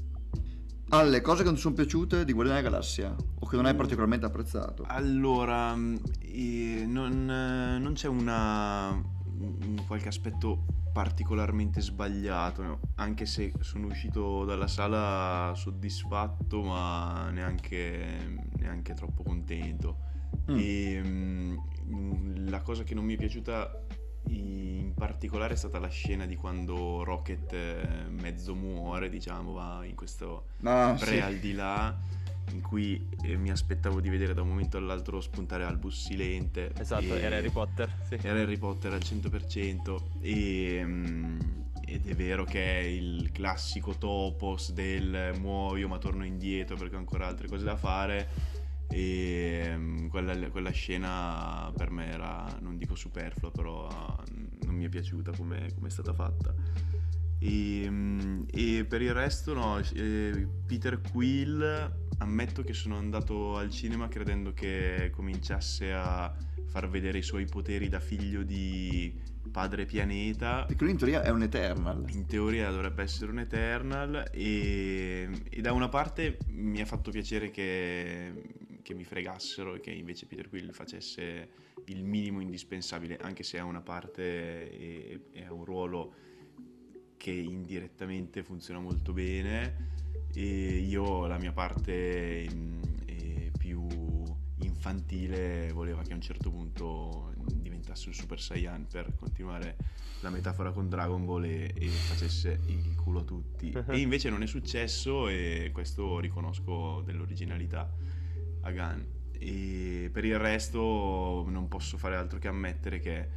Alle 0.91 1.20
cose 1.22 1.39
che 1.39 1.47
non 1.47 1.55
ti 1.55 1.61
sono 1.61 1.74
piaciute 1.74 2.24
di 2.24 2.32
Guardiani 2.32 2.61
della 2.61 2.70
Galassia 2.70 3.16
o 3.41 3.47
che 3.47 3.57
non 3.57 3.66
hai 3.66 3.74
particolarmente 3.74 4.26
apprezzato. 4.26 4.85
Allora, 4.87 5.74
eh, 6.20 6.85
non, 6.87 7.30
eh, 7.30 7.78
non 7.78 7.93
c'è 7.95 8.07
una, 8.07 8.91
un 8.91 9.82
qualche 9.87 10.09
aspetto 10.09 10.66
particolarmente 10.93 11.80
sbagliato, 11.80 12.62
no? 12.62 12.80
anche 12.97 13.26
se 13.26 13.53
sono 13.61 13.89
uscito 13.89 14.45
dalla 14.45 14.68
sala 14.68 15.53
soddisfatto, 15.57 16.62
ma 16.62 17.30
neanche, 17.30 18.49
neanche 18.59 18.95
troppo 18.95 19.24
contento. 19.24 20.12
Mm. 20.51 20.57
E 20.59 21.03
mh, 21.03 22.49
la 22.51 22.61
cosa 22.62 22.82
che 22.85 22.95
non 22.95 23.05
mi 23.05 23.14
è 23.14 23.16
piaciuta 23.16 23.82
in 24.28 24.93
particolare 24.95 25.53
è 25.55 25.57
stata 25.57 25.78
la 25.78 25.89
scena 25.89 26.24
di 26.26 26.35
quando 26.37 27.03
Rocket 27.05 27.53
eh, 27.53 27.87
mezzo 28.09 28.55
muore, 28.55 29.09
diciamo, 29.11 29.53
va 29.53 29.85
in 29.85 29.95
questo 29.95 30.47
Ah, 30.62 30.97
sì. 30.97 31.05
pre-aldilà 31.05 31.99
in 32.53 32.61
cui 32.61 33.07
eh, 33.22 33.37
mi 33.37 33.51
aspettavo 33.51 34.01
di 34.01 34.09
vedere 34.11 34.35
da 34.35 34.43
un 34.43 34.49
momento 34.49 34.76
all'altro 34.76 35.20
spuntare 35.20 35.64
Albus 35.64 36.05
Silente. 36.07 36.72
Esatto, 36.78 37.14
e- 37.14 37.20
era 37.20 37.37
Harry 37.37 37.51
Potter. 37.51 37.91
Sì. 38.07 38.18
Era 38.22 38.41
Harry 38.41 38.57
Potter 38.59 38.93
al 38.93 39.01
100% 39.01 40.01
e, 40.20 40.80
mm, 40.85 41.41
ed 41.87 42.07
è 42.09 42.14
vero 42.14 42.45
che 42.45 42.62
è 42.80 42.82
il 42.82 43.30
classico 43.32 43.93
topos 43.97 44.72
del 44.72 45.35
muoio 45.39 45.87
ma 45.89 45.99
torno 45.99 46.24
indietro 46.24 46.76
perché 46.76 46.95
ho 46.97 46.99
ancora 46.99 47.26
altre 47.26 47.47
cose 47.49 47.64
da 47.64 47.76
fare 47.76 48.28
e 48.89 49.72
mm, 49.76 50.09
quella, 50.09 50.51
quella 50.51 50.70
scena 50.70 51.72
per 51.76 51.91
me 51.91 52.11
era, 52.11 52.47
non 52.61 52.76
dico 52.76 52.95
superflua, 52.95 53.51
però 53.51 53.89
mm, 53.89 54.45
non 54.64 54.74
mi 54.74 54.85
è 54.85 54.89
piaciuta 54.89 55.32
come 55.32 55.66
è 55.66 55.89
stata 55.89 56.12
fatta. 56.12 56.55
E, 57.39 57.87
mm, 57.89 58.43
e 58.51 58.85
per 58.89 59.03
il 59.03 59.12
resto 59.12 59.55
no, 59.55 59.78
eh, 59.78 60.47
Peter 60.66 61.01
Quill 61.01 62.03
ammetto 62.18 62.62
che 62.62 62.72
sono 62.72 62.97
andato 62.97 63.57
al 63.57 63.70
cinema 63.70 64.09
credendo 64.09 64.53
che 64.53 65.11
cominciasse 65.12 65.93
a 65.93 66.35
far 66.66 66.89
vedere 66.89 67.18
i 67.18 67.22
suoi 67.22 67.45
poteri 67.45 67.89
da 67.89 68.01
figlio 68.01 68.43
di 68.43 69.12
padre 69.51 69.85
pianeta. 69.85 70.64
Perché 70.64 70.82
lui 70.82 70.93
in 70.93 70.99
teoria 70.99 71.22
è 71.22 71.30
un 71.30 71.43
Eternal. 71.43 72.05
In 72.11 72.26
teoria 72.26 72.70
dovrebbe 72.70 73.03
essere 73.03 73.30
un 73.30 73.39
Eternal 73.39 74.28
e, 74.32 75.28
e 75.49 75.61
da 75.61 75.72
una 75.72 75.89
parte 75.89 76.39
mi 76.49 76.80
ha 76.80 76.87
fatto 76.87 77.11
piacere 77.11 77.51
che, 77.51 78.32
che 78.85 78.95
mi 78.95 79.03
fregassero 79.03 79.74
e 79.74 79.80
che 79.80 79.91
invece 79.91 80.26
Peter 80.26 80.49
Quill 80.49 80.70
facesse 80.70 81.49
il 81.87 82.05
minimo 82.05 82.41
indispensabile, 82.41 83.16
anche 83.16 83.43
se 83.43 83.59
ha 83.59 83.64
una 83.64 83.80
parte 83.80 84.70
e, 84.70 85.20
e 85.32 85.45
ha 85.45 85.53
un 85.53 85.64
ruolo 85.64 86.14
che 87.16 87.32
indirettamente 87.32 88.45
funziona 88.45 88.78
molto 88.78 89.14
bene. 89.14 89.93
E 90.35 90.76
io 90.76 91.26
la 91.26 91.39
mia 91.39 91.53
parte 91.53 92.47
mm, 92.53 92.82
eh, 93.07 93.53
più 93.57 93.87
infantile 94.59 95.72
voleva 95.72 96.03
che 96.03 96.12
a 96.12 96.16
un 96.16 96.20
certo 96.20 96.51
punto 96.51 97.32
diventasse 97.55 98.09
un 98.09 98.14
Super 98.14 98.41
Saiyan 98.41 98.87
per 98.87 99.14
continuare 99.16 99.76
la 100.20 100.28
metafora 100.28 100.72
con 100.72 100.89
Dragon 100.91 101.24
Ball 101.24 101.45
e, 101.45 101.72
e 101.74 101.89
facesse 101.89 102.61
il 102.66 102.95
culo 102.97 103.20
a 103.20 103.24
tutti. 103.24 103.72
E 103.89 103.99
invece 103.99 104.28
non 104.28 104.43
è 104.43 104.47
successo 104.47 105.28
e 105.28 105.70
questo 105.72 106.18
riconosco 106.20 107.03
dell'originalità 107.03 107.91
a 108.65 108.73
Gunn 108.73 109.01
e 109.39 110.09
per 110.12 110.25
il 110.25 110.39
resto 110.39 111.45
non 111.49 111.69
posso 111.69 111.99
fare 111.99 112.17
altro 112.17 112.39
che 112.39 112.49
ammettere 112.49 112.99
che 112.99 113.29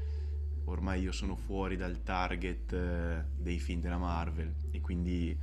ormai 0.66 1.02
io 1.02 1.12
sono 1.12 1.36
fuori 1.36 1.76
dal 1.78 2.04
target 2.04 2.74
eh, 2.74 3.24
dei 3.36 3.60
film 3.60 3.82
della 3.82 3.98
Marvel. 3.98 4.54
E 4.72 4.82
quindi 4.82 5.38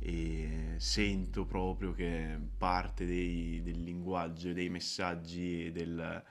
eh, 0.00 0.74
sento 0.76 1.46
proprio 1.46 1.92
che 1.92 2.38
parte 2.58 3.06
dei- 3.06 3.62
del 3.62 3.82
linguaggio 3.82 4.48
e 4.50 4.52
dei 4.52 4.68
messaggi 4.68 5.66
e 5.66 5.72
del- 5.72 6.22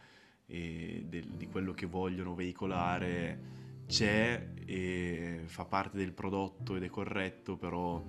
e 0.45 1.05
del- 1.07 1.31
di 1.37 1.47
quello 1.47 1.73
che 1.73 1.85
vogliono 1.85 2.35
veicolare 2.35 3.51
c'è 3.87 4.49
e 4.65 5.41
fa 5.45 5.65
parte 5.65 5.97
del 5.97 6.11
prodotto 6.13 6.75
ed 6.75 6.83
è 6.83 6.89
corretto, 6.89 7.57
però 7.57 8.03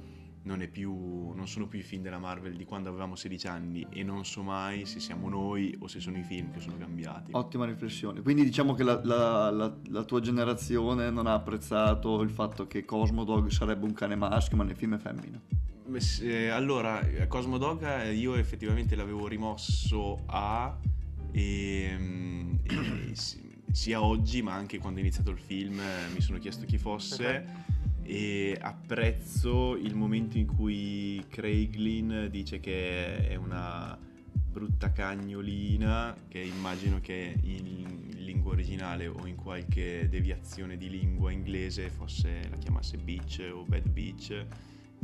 non, 0.45 0.63
è 0.63 0.69
più, 0.69 1.33
non 1.35 1.47
sono 1.49 1.67
più 1.67 1.79
i 1.79 1.83
film 1.83 2.03
della 2.03 2.19
Marvel 2.19 2.55
di 2.57 2.65
quando 2.65 2.89
avevamo 2.89 3.17
16 3.17 3.47
anni 3.47 3.87
e 3.91 4.03
non 4.03 4.25
so 4.25 4.43
mai 4.43 4.85
se 4.87 5.01
siamo 5.01 5.29
noi 5.29 5.75
o 5.81 5.89
se 5.89 6.01
sono 6.01 6.19
i 6.19 6.23
film 6.23 6.51
che 6.53 6.61
sono 6.61 6.77
cambiati. 6.79 7.31
Ottima 7.35 7.65
riflessione. 7.65 8.21
Quindi 8.23 8.45
diciamo 8.45 8.75
che 8.75 8.83
la, 8.83 9.01
la- 9.05 9.51
la- 9.51 9.77
la 9.89 10.05
tua 10.05 10.21
generazione 10.21 11.11
non 11.11 11.27
ha 11.27 11.35
apprezzato 11.35 12.21
il 12.23 12.31
fatto 12.31 12.67
che 12.67 12.85
Cosmodog 12.85 13.49
sarebbe 13.49 13.85
un 13.87 13.93
cane 13.95 14.17
maschio, 14.17 14.57
ma 14.57 14.65
nel 14.65 14.77
film 14.77 14.95
è 14.95 14.99
femmina. 14.99 15.41
Se- 15.99 16.51
allora, 16.51 17.01
Cosmo 17.29 17.57
Dog 17.59 17.83
eh, 17.85 18.13
io 18.15 18.35
effettivamente 18.37 18.97
l'avevo 18.97 19.29
rimosso 19.29 20.23
a 20.27 20.77
ehm, 21.33 22.59
e 23.11 23.15
si- 23.15 23.43
sia 23.71 24.03
oggi 24.03 24.41
ma 24.41 24.55
anche 24.55 24.79
quando 24.79 24.99
è 25.01 25.03
iniziato 25.03 25.31
il 25.31 25.39
film 25.39 25.79
eh, 25.81 26.13
mi 26.15 26.21
sono 26.21 26.39
chiesto 26.39 26.65
chi 26.65 26.79
fosse 26.79 27.45
e 28.05 28.57
apprezzo 28.61 29.77
il 29.77 29.95
momento 29.95 30.37
in 30.37 30.47
cui 30.47 31.25
Craiglin 31.29 32.29
dice 32.31 32.61
che 32.61 33.29
è 33.29 33.35
una 33.37 33.99
brutta 34.55 34.93
cagnolina 34.93 36.15
che 36.29 36.39
immagino 36.39 37.01
che 37.01 37.35
in 37.43 38.11
lingua 38.19 38.53
originale 38.53 39.09
o 39.09 39.27
in 39.27 39.35
qualche 39.35 40.09
deviazione 40.09 40.77
di 40.77 40.91
lingua 40.91 41.33
inglese 41.33 41.91
fosse 41.91 42.47
la 42.51 42.57
chiamasse 42.57 42.99
bitch 42.99 43.51
o 43.53 43.65
bad 43.65 43.89
bitch 43.89 44.47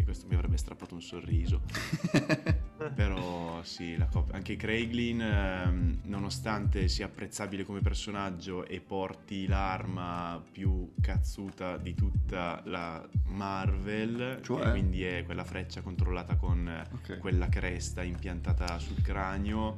e 0.01 0.05
questo 0.05 0.26
mi 0.28 0.34
avrebbe 0.34 0.57
strappato 0.57 0.94
un 0.94 1.03
sorriso. 1.03 1.61
Però 2.94 3.62
sì, 3.62 3.96
la 3.96 4.07
coppia- 4.07 4.34
anche 4.34 4.57
Craiglin, 4.57 5.20
ehm, 5.20 5.98
nonostante 6.05 6.88
sia 6.88 7.07
apprezzabile 7.07 7.64
come 7.64 7.80
personaggio 7.80 8.66
e 8.66 8.80
porti 8.80 9.46
l'arma 9.46 10.42
più 10.51 10.92
cazzuta 11.01 11.76
di 11.76 11.94
tutta 11.94 12.62
la 12.64 13.07
Marvel, 13.26 14.40
Cioè? 14.42 14.70
quindi 14.70 15.05
è 15.05 15.22
quella 15.24 15.44
freccia 15.44 15.82
controllata 15.82 16.36
con 16.36 16.66
eh, 16.66 16.88
Ok. 16.94 17.18
quella 17.18 17.48
cresta 17.48 18.03
impiantata 18.03 18.78
sul 18.78 19.03
cranio, 19.03 19.76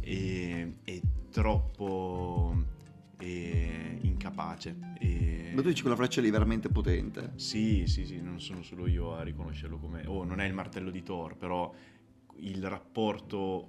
e- 0.00 0.74
è 0.84 1.00
troppo 1.30 2.54
eh, 3.22 3.98
incapace. 4.02 4.76
E- 4.98 5.50
Ma 5.54 5.62
tu 5.62 5.68
dici 5.68 5.82
quella 5.82 5.96
freccia 5.96 6.20
lì 6.20 6.28
è 6.28 6.32
veramente 6.32 6.68
potente. 6.68 7.32
sì, 7.36 7.86
sì, 7.86 8.04
sì, 8.06 8.20
non 8.20 8.40
sono 8.40 8.62
solo 8.62 8.86
io 8.86 9.14
a 9.14 9.22
riconoscerlo 9.22 9.78
come... 9.78 10.04
Oh, 10.06 10.24
non 10.24 10.40
è 10.40 10.46
il 10.46 10.54
martello 10.54 10.90
di 10.90 11.02
Thor, 11.02 11.36
però 11.36 11.72
il 12.36 12.66
rapporto 12.66 13.68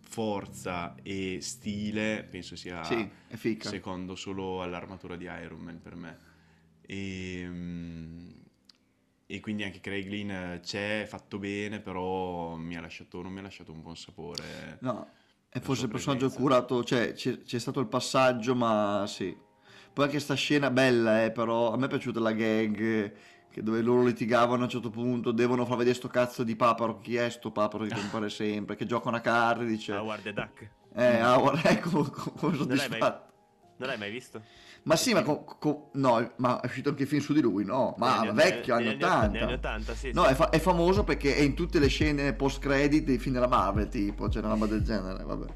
forza 0.00 0.94
e 1.02 1.38
stile 1.40 2.26
penso 2.30 2.54
sia 2.54 2.84
Sì, 2.84 3.10
secondo 3.58 4.14
solo 4.14 4.62
all'armatura 4.62 5.16
di 5.16 5.24
Iron 5.24 5.60
Man 5.60 5.80
per 5.80 5.96
me. 5.96 6.18
E, 6.82 7.44
mm, 7.46 8.30
e 9.26 9.40
quindi 9.40 9.64
anche 9.64 9.80
Craiglin 9.80 10.60
c'è, 10.62 11.06
fatto 11.08 11.38
bene, 11.38 11.80
però 11.80 12.54
mi 12.56 12.76
ha 12.76 12.80
lasciato, 12.80 13.22
non 13.22 13.32
mi 13.32 13.38
ha 13.40 13.42
lasciato 13.42 13.72
un 13.72 13.80
buon 13.82 13.96
sapore. 13.96 14.78
No, 14.82 15.08
La 15.56 15.60
forse 15.60 15.84
il 15.84 15.90
personaggio 15.90 16.28
curato, 16.30 16.82
cioè 16.82 17.12
c'è, 17.12 17.42
c'è 17.42 17.60
stato 17.60 17.78
il 17.78 17.86
passaggio, 17.86 18.56
ma 18.56 19.04
sì. 19.06 19.36
Poi 19.92 20.06
anche 20.06 20.18
sta 20.18 20.34
scena 20.34 20.68
bella, 20.68 21.22
eh, 21.22 21.30
però 21.30 21.72
a 21.72 21.76
me 21.76 21.86
è 21.86 21.88
piaciuta 21.88 22.18
la 22.18 22.32
gag 22.32 23.12
che 23.50 23.62
dove 23.62 23.80
loro 23.80 24.02
litigavano 24.02 24.62
a 24.62 24.64
un 24.64 24.68
certo 24.68 24.90
punto, 24.90 25.30
devono 25.30 25.64
far 25.64 25.76
vedere 25.76 25.94
sto 25.94 26.08
cazzo 26.08 26.42
di 26.42 26.56
paparo, 26.56 26.98
chi 26.98 27.14
è 27.14 27.30
sto 27.30 27.52
paparo 27.52 27.84
che 27.84 27.94
compare 27.94 28.28
sempre, 28.30 28.74
che 28.74 28.84
giocano 28.84 29.14
a 29.14 29.20
carte, 29.20 29.64
dice... 29.64 29.92
Howard 29.92 30.22
the 30.22 30.32
Duck. 30.32 30.70
Eh, 30.92 31.22
Howard, 31.22 31.60
ecco 31.64 32.02
come 32.10 32.56
mai, 32.56 32.56
soddisfatto. 32.56 33.33
Non 33.76 33.88
l'hai 33.88 33.98
mai 33.98 34.10
visto? 34.10 34.40
Ma 34.84 34.96
sì, 34.96 35.14
ma, 35.14 35.22
co- 35.22 35.44
co- 35.44 35.88
no, 35.94 36.32
ma 36.36 36.60
è 36.60 36.66
uscito 36.66 36.90
anche 36.90 37.02
il 37.04 37.08
film 37.08 37.22
su 37.22 37.32
di 37.32 37.40
lui, 37.40 37.64
no? 37.64 37.94
Ma 37.96 38.18
anni- 38.20 38.32
vecchio, 38.34 38.74
anni 38.74 38.84
negli 38.86 39.02
80. 39.02 39.26
Negli 39.28 39.42
anni 39.42 39.52
80, 39.54 39.94
sì. 39.94 40.10
No, 40.12 40.24
sì. 40.24 40.30
è, 40.32 40.34
fa- 40.34 40.50
è 40.50 40.58
famoso 40.58 41.04
perché 41.04 41.36
è 41.36 41.40
in 41.40 41.54
tutte 41.54 41.78
le 41.78 41.88
scene 41.88 42.34
post-credit 42.34 43.04
dei 43.04 43.18
film 43.18 43.34
della 43.34 43.48
Marvel, 43.48 43.88
tipo, 43.88 44.28
c'è 44.28 44.40
una 44.40 44.48
roba 44.48 44.66
del 44.66 44.82
genere, 44.82 45.24
vabbè. 45.24 45.46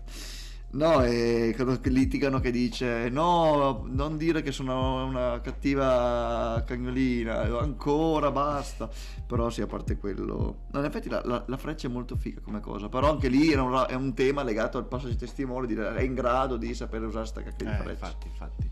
No, 0.71 1.03
e 1.03 1.55
quando 1.57 1.81
litigano 1.85 2.41
che 2.41 2.51
dice 2.51 3.09
no, 3.09 3.85
non 3.87 4.19
dire 4.19 4.43
che 4.43 4.53
sono 4.53 5.03
una 5.07 5.41
cattiva 5.41 6.63
cagnolina, 6.67 7.41
ancora 7.59 8.31
basta. 8.31 8.89
Però 9.27 9.49
sì, 9.49 9.63
a 9.63 9.67
parte 9.67 9.97
quello... 9.97 10.65
No, 10.71 10.79
in 10.79 10.85
effetti 10.85 11.09
la, 11.09 11.23
la- 11.25 11.43
la 11.47 11.57
freccia 11.57 11.87
è 11.89 11.91
molto 11.91 12.17
figa 12.17 12.41
come 12.43 12.61
cosa, 12.61 12.91
però 12.91 13.11
anche 13.11 13.29
lì 13.29 13.51
era 13.51 13.63
un, 13.63 13.85
è 13.89 13.95
un 13.95 14.13
tema 14.15 14.43
legato 14.43 14.77
al 14.77 14.87
passaggio 14.87 15.13
di 15.13 15.19
testimone, 15.19 15.67
di 15.67 15.75
dire 15.75 15.95
è 15.95 16.03
in 16.03 16.13
grado 16.15 16.59
di 16.59 16.75
sapere 16.75 17.07
usare 17.07 17.25
sta 17.27 17.43
cacchio 17.43 17.65
di 17.65 17.73
Eh, 17.73 17.75
freccia. 17.77 17.91
infatti, 18.07 18.27
infatti. 18.29 18.71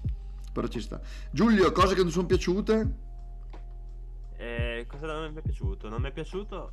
Però 0.53 0.67
ci 0.67 0.81
sta. 0.81 1.01
Giulio, 1.31 1.73
cose 1.73 1.95
che 1.95 2.03
non 2.03 2.11
sono 2.11 2.27
piaciute? 2.27 2.95
Eh, 4.37 4.85
cosa 4.87 5.07
non 5.07 5.33
mi 5.33 5.39
è 5.39 5.43
piaciuto? 5.43 5.89
Non 5.89 6.01
mi 6.03 6.09
è 6.09 6.13
piaciuto, 6.13 6.73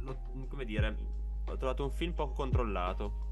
lo- 0.00 0.18
come 0.48 0.64
dire, 0.64 0.96
ho 1.46 1.56
trovato 1.56 1.84
un 1.84 1.90
film 1.90 2.12
poco 2.14 2.32
controllato. 2.32 3.31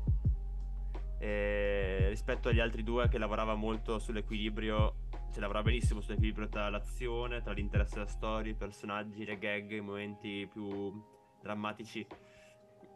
Eh, 1.23 2.07
rispetto 2.09 2.49
agli 2.49 2.61
altri 2.61 2.83
due 2.83 3.07
che 3.09 3.19
lavorava 3.19 3.55
molto 3.55 3.99
sull'equilibrio, 3.99 5.09
cioè 5.31 5.41
lavorava 5.41 5.67
benissimo 5.67 6.01
sull'equilibrio 6.01 6.49
tra 6.49 6.71
l'azione, 6.71 7.43
tra 7.43 7.53
l'interesse 7.53 7.97
della 7.97 8.07
storia, 8.07 8.51
i 8.51 8.55
personaggi, 8.55 9.27
le 9.27 9.37
gag, 9.37 9.71
i 9.71 9.81
momenti 9.81 10.49
più 10.51 10.91
drammatici. 11.43 12.07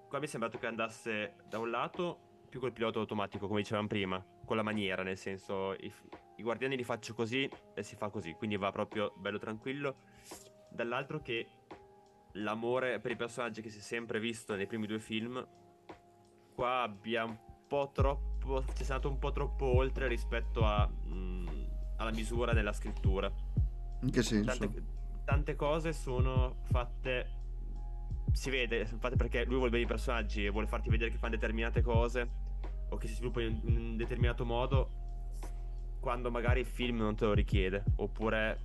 Qua 0.09 0.18
mi 0.18 0.25
è 0.25 0.29
sembrato 0.29 0.57
che 0.59 0.66
andasse 0.66 1.35
da 1.47 1.59
un 1.59 1.68
lato 1.68 2.45
più 2.49 2.61
col 2.61 2.72
pilota 2.72 2.99
automatico, 2.99 3.47
come 3.47 3.61
dicevamo 3.61 3.89
prima, 3.89 4.25
con 4.47 4.57
la 4.57 4.62
maniera, 4.62 5.03
nel 5.03 5.18
senso 5.18 5.75
i, 5.75 5.93
i 6.37 6.43
guardiani 6.43 6.77
li 6.77 6.85
faccio 6.85 7.12
così 7.12 7.47
e 7.75 7.83
si 7.83 7.95
fa 7.95 8.09
così, 8.09 8.33
quindi 8.33 8.57
va 8.57 8.72
proprio 8.72 9.12
bello 9.16 9.39
tranquillo. 9.39 9.97
Dall'altro 10.70 11.20
che 11.20 11.47
l'amore 12.33 13.01
per 13.01 13.11
i 13.11 13.16
personaggi 13.16 13.61
che 13.61 13.68
si 13.68 13.79
è 13.79 13.83
sempre 13.83 14.18
visto 14.18 14.55
nei 14.57 14.66
primi 14.66 14.87
due 14.87 14.99
film, 14.99 15.47
qua 16.55 16.83
abbia 16.83 17.25
un 17.25 17.37
po' 17.67 17.91
troppo, 17.93 18.65
ci 18.75 18.83
è 18.83 18.85
stato 18.85 19.09
un 19.09 19.19
po' 19.19 19.33
troppo 19.33 19.65
oltre 19.65 20.09
rispetto 20.09 20.65
a, 20.65 20.89
mm, 20.89 21.47
alla 21.97 22.11
misura 22.11 22.53
nella 22.53 22.73
scrittura. 22.73 23.33
In 24.01 24.11
che 24.11 24.23
senso? 24.23 24.59
Tante, 24.59 24.83
tante 25.25 25.57
cose 25.57 25.93
sono 25.93 26.57
fatte. 26.65 27.43
Si 28.33 28.51
vede, 28.51 28.85
fatte 28.87 29.17
perché 29.17 29.45
lui 29.45 29.57
vuole 29.57 29.71
bene 29.71 29.85
i 29.85 29.87
personaggi 29.87 30.45
e 30.45 30.51
vuole 30.51 30.67
farti 30.67 30.89
vedere 30.89 31.11
che 31.11 31.19
fanno 31.19 31.35
determinate 31.35 31.83
cose 31.83 32.29
o 32.89 32.97
che 32.97 33.07
si 33.07 33.15
sviluppano 33.15 33.47
in 33.47 33.61
in 33.65 33.77
un 33.77 33.97
determinato 33.97 34.45
modo 34.45 35.03
quando 36.01 36.31
magari 36.31 36.61
il 36.61 36.67
film 36.67 36.99
non 36.99 37.15
te 37.15 37.25
lo 37.25 37.33
richiede. 37.33 37.85
Oppure 37.97 38.61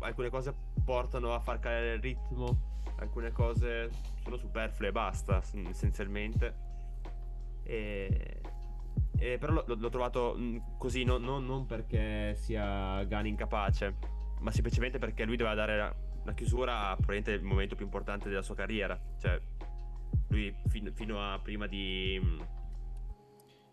alcune 0.00 0.30
cose 0.30 0.52
portano 0.84 1.34
a 1.34 1.40
far 1.40 1.58
calare 1.58 1.94
il 1.94 2.00
ritmo, 2.00 2.82
alcune 2.96 3.30
cose 3.32 3.90
sono 4.22 4.36
superflue 4.36 4.88
e 4.88 4.92
basta, 4.92 5.42
essenzialmente. 5.68 6.68
E, 7.62 8.40
e 9.18 9.38
però 9.38 9.52
l'ho, 9.52 9.64
l'ho 9.66 9.88
trovato 9.88 10.34
mh, 10.36 10.76
così, 10.78 11.04
no- 11.04 11.18
no- 11.18 11.38
non 11.38 11.66
perché 11.66 12.34
sia 12.36 13.04
Gunn 13.04 13.26
incapace, 13.26 13.96
ma 14.40 14.50
semplicemente 14.50 14.98
perché 14.98 15.24
lui 15.24 15.36
doveva 15.36 15.54
dare 15.54 15.76
la, 15.76 15.94
la 16.24 16.32
chiusura 16.32 16.88
a 16.88 16.94
probabilmente 16.96 17.32
il 17.32 17.42
momento 17.42 17.74
più 17.74 17.84
importante 17.84 18.28
della 18.28 18.42
sua 18.42 18.54
carriera. 18.54 18.98
Cioè, 19.18 19.40
lui 20.28 20.54
fin- 20.68 20.92
fino 20.94 21.20
a 21.22 21.38
prima 21.38 21.66
di... 21.66 22.18
mh, 22.22 22.58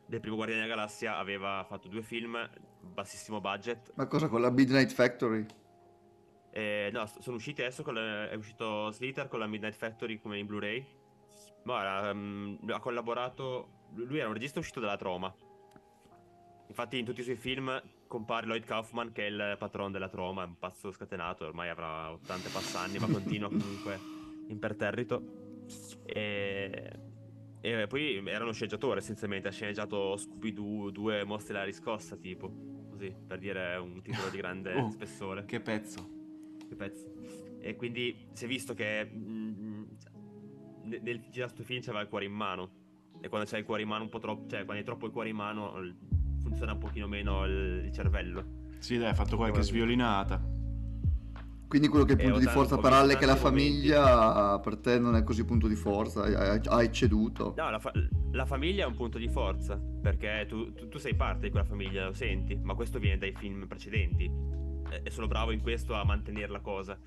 del 0.07 0.19
primo 0.21 0.35
Guardiani 0.35 0.61
della 0.63 0.75
Galassia 0.75 1.17
aveva 1.17 1.65
fatto 1.67 1.87
due 1.87 2.01
film, 2.01 2.37
bassissimo 2.81 3.41
budget. 3.41 3.91
Ma 3.95 4.07
cosa 4.07 4.27
con 4.29 4.41
la 4.41 4.49
Midnight 4.49 4.91
Factory? 4.91 5.45
Eh, 6.51 6.89
no, 6.91 7.05
sono 7.05 7.35
usciti 7.35 7.61
adesso, 7.61 7.89
la- 7.91 8.29
è 8.29 8.35
uscito 8.35 8.89
Slither 8.91 9.27
con 9.27 9.39
la 9.39 9.47
Midnight 9.47 9.75
Factory 9.75 10.17
come 10.19 10.39
in 10.39 10.45
Blu-ray. 10.45 10.85
Ma 11.63 12.13
mm, 12.13 12.55
ha 12.69 12.79
collaborato. 12.79 13.75
Lui 13.93 14.19
era 14.19 14.27
un 14.27 14.33
regista 14.33 14.59
uscito 14.59 14.79
dalla 14.79 14.97
Troma. 14.97 15.33
Infatti, 16.67 16.99
in 16.99 17.05
tutti 17.05 17.21
i 17.21 17.23
suoi 17.23 17.35
film 17.35 17.81
compare 18.07 18.45
Lloyd 18.45 18.63
Kaufman, 18.63 19.11
che 19.11 19.27
è 19.27 19.29
il 19.29 19.55
patron 19.57 19.91
della 19.91 20.09
Troma, 20.09 20.43
è 20.43 20.45
un 20.45 20.57
pazzo 20.57 20.91
scatenato, 20.91 21.45
ormai 21.45 21.69
avrà 21.69 22.11
80 22.11 22.49
passanni, 22.49 22.99
ma 22.99 23.07
continua 23.07 23.49
comunque 23.49 23.99
imperterrito. 24.47 25.45
E, 26.05 26.91
e 27.61 27.87
poi 27.87 28.17
era 28.27 28.43
uno 28.43 28.53
sceneggiatore, 28.53 28.99
essenzialmente, 28.99 29.47
ha 29.47 29.51
sceneggiato 29.51 30.15
Scooby-Doo, 30.17 30.89
due 30.91 31.23
mostri 31.23 31.53
alla 31.53 31.63
riscossa, 31.63 32.15
tipo, 32.15 32.51
così, 32.89 33.13
per 33.25 33.39
dire 33.39 33.75
un 33.77 34.01
titolo 34.01 34.29
di 34.29 34.37
grande 34.37 34.73
Oh, 34.79 34.89
spessore. 34.89 35.45
Che 35.45 35.59
pezzo. 35.59 36.09
Che 36.67 36.75
pezzo. 36.75 37.13
E 37.59 37.75
quindi 37.75 38.27
si 38.33 38.45
è 38.45 38.47
visto 38.47 38.73
che 38.73 39.09
mm, 39.11 39.83
nel, 40.83 41.01
nel 41.01 41.19
girare 41.29 41.51
sto 41.51 41.63
film 41.63 41.81
c'aveva 41.81 42.01
il 42.01 42.07
cuore 42.07 42.25
in 42.25 42.33
mano. 42.33 42.85
E 43.21 43.29
quando 43.29 43.47
c'hai 43.49 43.59
il 43.59 43.65
cuore 43.65 43.81
in 43.81 43.87
mano 43.87 44.03
un 44.03 44.09
po' 44.09 44.19
troppo, 44.19 44.47
cioè 44.49 44.63
quando 44.63 44.81
hai 44.81 44.83
troppo 44.83 45.05
il 45.05 45.11
cuore 45.11 45.29
in 45.29 45.35
mano 45.35 45.73
funziona 46.41 46.73
un 46.73 46.77
pochino 46.77 47.07
meno 47.07 47.45
il, 47.45 47.83
il 47.85 47.91
cervello. 47.91 48.43
Sì, 48.79 48.97
dai, 48.97 49.09
ha 49.09 49.13
fatto 49.13 49.35
qualche 49.37 49.61
sviolinata. 49.63 50.55
Quindi 51.67 51.89
quello 51.89 52.05
che 52.05 52.13
è 52.13 52.15
il 52.15 52.21
Eh, 52.21 52.23
punto 52.23 52.37
ho 52.37 52.39
di 52.39 52.47
forza 52.47 52.77
per 52.77 52.93
Ale 52.93 53.17
che 53.17 53.25
la 53.25 53.33
tanti 53.35 53.49
momenti. 53.49 53.71
famiglia 53.73 54.59
per 54.59 54.77
te 54.77 54.99
non 54.99 55.15
è 55.17 55.23
così 55.23 55.43
punto 55.43 55.67
di 55.67 55.75
forza, 55.75 56.21
hai, 56.21 56.61
hai 56.63 56.91
ceduto. 56.93 57.53
No, 57.57 57.69
la, 57.69 57.79
fa- 57.79 57.91
la 58.31 58.45
famiglia 58.45 58.85
è 58.85 58.87
un 58.87 58.95
punto 58.95 59.17
di 59.17 59.27
forza. 59.27 59.77
Perché 59.77 60.45
tu, 60.47 60.71
tu- 60.73 60.87
tu 60.87 60.97
sei 60.97 61.15
parte 61.15 61.45
di 61.45 61.49
quella 61.49 61.65
famiglia, 61.65 62.05
lo 62.05 62.13
senti. 62.13 62.57
Ma 62.63 62.73
questo 62.73 62.99
viene 62.99 63.17
dai 63.17 63.33
film 63.33 63.67
precedenti. 63.67 64.23
E 64.89 65.01
e 65.03 65.09
sono 65.11 65.27
bravo 65.27 65.51
in 65.51 65.59
questo 65.61 65.93
a 65.95 66.05
mantenere 66.05 66.49
la 66.49 66.61
cosa. 66.61 66.97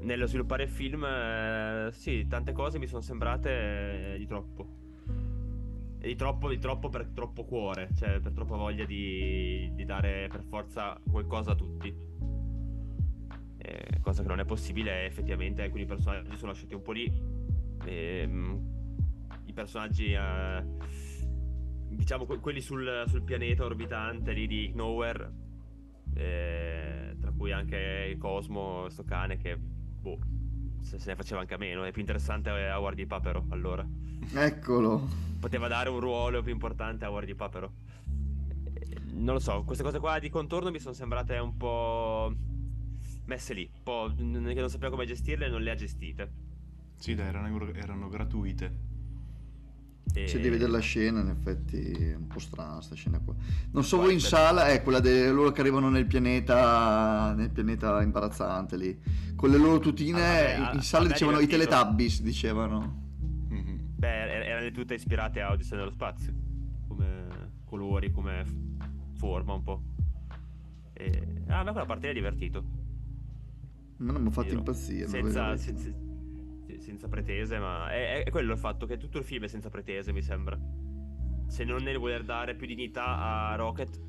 Nello 0.00 0.26
sviluppare 0.26 0.64
il 0.64 0.68
film, 0.68 1.04
eh, 1.04 1.90
sì, 1.92 2.26
tante 2.28 2.50
cose 2.50 2.80
mi 2.80 2.88
sono 2.88 3.00
sembrate 3.02 4.14
eh, 4.14 4.18
di 4.18 4.26
troppo. 4.26 4.80
E 6.04 6.08
di 6.08 6.16
troppo, 6.16 6.48
di 6.48 6.58
troppo 6.58 6.88
per 6.88 7.06
troppo 7.14 7.44
cuore, 7.44 7.90
cioè 7.94 8.18
per 8.18 8.32
troppa 8.32 8.56
voglia 8.56 8.84
di, 8.84 9.70
di 9.72 9.84
dare 9.84 10.26
per 10.26 10.42
forza 10.42 11.00
qualcosa 11.08 11.52
a 11.52 11.54
tutti. 11.54 11.94
Eh, 13.58 14.00
cosa 14.00 14.22
che 14.22 14.28
non 14.28 14.40
è 14.40 14.44
possibile, 14.44 15.04
effettivamente 15.04 15.62
alcuni 15.62 15.84
personaggi 15.84 16.36
sono 16.36 16.50
lasciati 16.50 16.74
un 16.74 16.82
po' 16.82 16.90
lì. 16.90 17.12
Ehm, 17.84 18.60
I 19.44 19.52
personaggi, 19.52 20.12
eh, 20.12 20.64
diciamo 21.90 22.26
que- 22.26 22.40
quelli 22.40 22.60
sul, 22.60 23.04
sul 23.06 23.22
pianeta 23.22 23.64
orbitante 23.64 24.32
lì 24.32 24.48
di 24.48 24.72
Nowhere, 24.74 25.32
eh, 26.14 27.16
tra 27.20 27.30
cui 27.30 27.52
anche 27.52 28.16
Cosmo, 28.18 28.88
sto 28.88 29.04
cane 29.04 29.36
che, 29.36 29.56
boh, 29.56 30.18
se, 30.82 30.98
se 30.98 31.08
ne 31.08 31.16
faceva 31.16 31.40
anche 31.40 31.54
a 31.54 31.58
meno. 31.58 31.84
È 31.84 31.90
più 31.90 32.00
interessante 32.00 32.50
a 32.50 32.78
Howard 32.78 32.96
di 32.96 33.06
Papero, 33.06 33.46
allora. 33.50 33.86
Eccolo. 34.34 35.08
Poteva 35.40 35.68
dare 35.68 35.88
un 35.88 36.00
ruolo 36.00 36.42
più 36.42 36.52
importante 36.52 37.04
a 37.04 37.10
Howard 37.10 37.26
di 37.26 37.34
Papero. 37.34 37.72
Eh, 38.74 38.98
Non 39.14 39.34
lo 39.34 39.40
so, 39.40 39.62
queste 39.64 39.82
cose 39.82 39.98
qua 39.98 40.18
di 40.18 40.28
contorno 40.28 40.70
mi 40.70 40.78
sono 40.78 40.94
sembrate 40.94 41.38
un 41.38 41.56
po' 41.56 42.32
messe 43.26 43.54
lì, 43.54 43.68
un 43.72 43.82
po' 43.82 44.12
che 44.14 44.22
non 44.60 44.68
sapeva 44.68 44.90
come 44.90 45.06
gestirle 45.06 45.46
e 45.46 45.48
non 45.48 45.62
le 45.62 45.70
ha 45.70 45.74
gestite. 45.74 46.32
Sì, 46.96 47.14
dai, 47.14 47.26
erano, 47.26 47.72
erano 47.72 48.08
gratuite. 48.08 48.90
E- 50.14 50.26
Se 50.28 50.36
devi 50.36 50.50
vedere 50.50 50.70
la 50.70 50.78
scena, 50.80 51.20
in 51.20 51.28
effetti 51.28 51.78
è 51.90 52.14
un 52.14 52.26
po' 52.26 52.38
strana 52.38 52.80
sta 52.82 52.94
scena 52.94 53.18
qua. 53.18 53.34
Non 53.70 53.82
so 53.82 53.96
Poi 53.96 54.04
voi 54.06 54.14
in 54.14 54.20
sala, 54.20 54.66
è 54.68 54.82
quella 54.82 55.00
di 55.00 55.26
loro 55.28 55.50
che 55.52 55.60
arrivano 55.62 55.88
nel 55.88 56.06
pianeta, 56.06 57.32
nel 57.34 57.50
pianeta 57.50 58.02
imbarazzante 58.02 58.76
lì. 58.76 59.00
Con 59.34 59.50
le 59.50 59.56
loro 59.56 59.78
tutine, 59.78 60.20
Ah, 60.20 60.58
vabbè, 60.58 60.72
in- 60.72 60.78
a- 60.78 60.82
sala 60.82 61.06
a 61.06 61.08
dicevano 61.08 61.38
i. 61.40 61.46
Teletubbies, 61.46 62.20
dicevano. 62.22 63.00
Mhm. 63.48 63.80
Beh, 63.96 64.08
er- 64.34 64.46
erano 64.48 64.70
tutte 64.70 64.94
ispirate 64.94 65.40
a 65.40 65.50
Odyssey 65.52 65.78
nello 65.78 65.90
spazio. 65.90 66.32
Come 66.88 67.28
colori, 67.64 68.10
come 68.10 68.44
forma 69.14 69.54
un 69.54 69.62
po'. 69.62 69.82
E... 70.92 71.42
Ah, 71.48 71.60
a 71.60 71.62
me 71.64 71.70
quella 71.70 71.86
parte 71.86 72.10
è 72.10 72.12
divertito. 72.12 72.62
Ma 73.96 74.12
non 74.12 74.20
mi 74.22 74.28
ha 74.28 74.30
fatto 74.30 74.52
impazzire. 74.52 75.08
Senza, 75.08 75.56
senza 76.92 77.08
pretese, 77.08 77.58
ma 77.58 77.90
è, 77.90 78.22
è 78.24 78.30
quello 78.30 78.52
il 78.52 78.58
fatto 78.58 78.84
che 78.86 78.98
tutto 78.98 79.18
il 79.18 79.24
film 79.24 79.44
è 79.44 79.48
senza 79.48 79.70
pretese, 79.70 80.12
mi 80.12 80.22
sembra. 80.22 80.58
Se 81.46 81.64
non 81.64 81.82
nel 81.82 81.98
voler 81.98 82.22
dare 82.22 82.54
più 82.54 82.66
dignità 82.66 83.50
a 83.50 83.54
Rocket. 83.56 84.00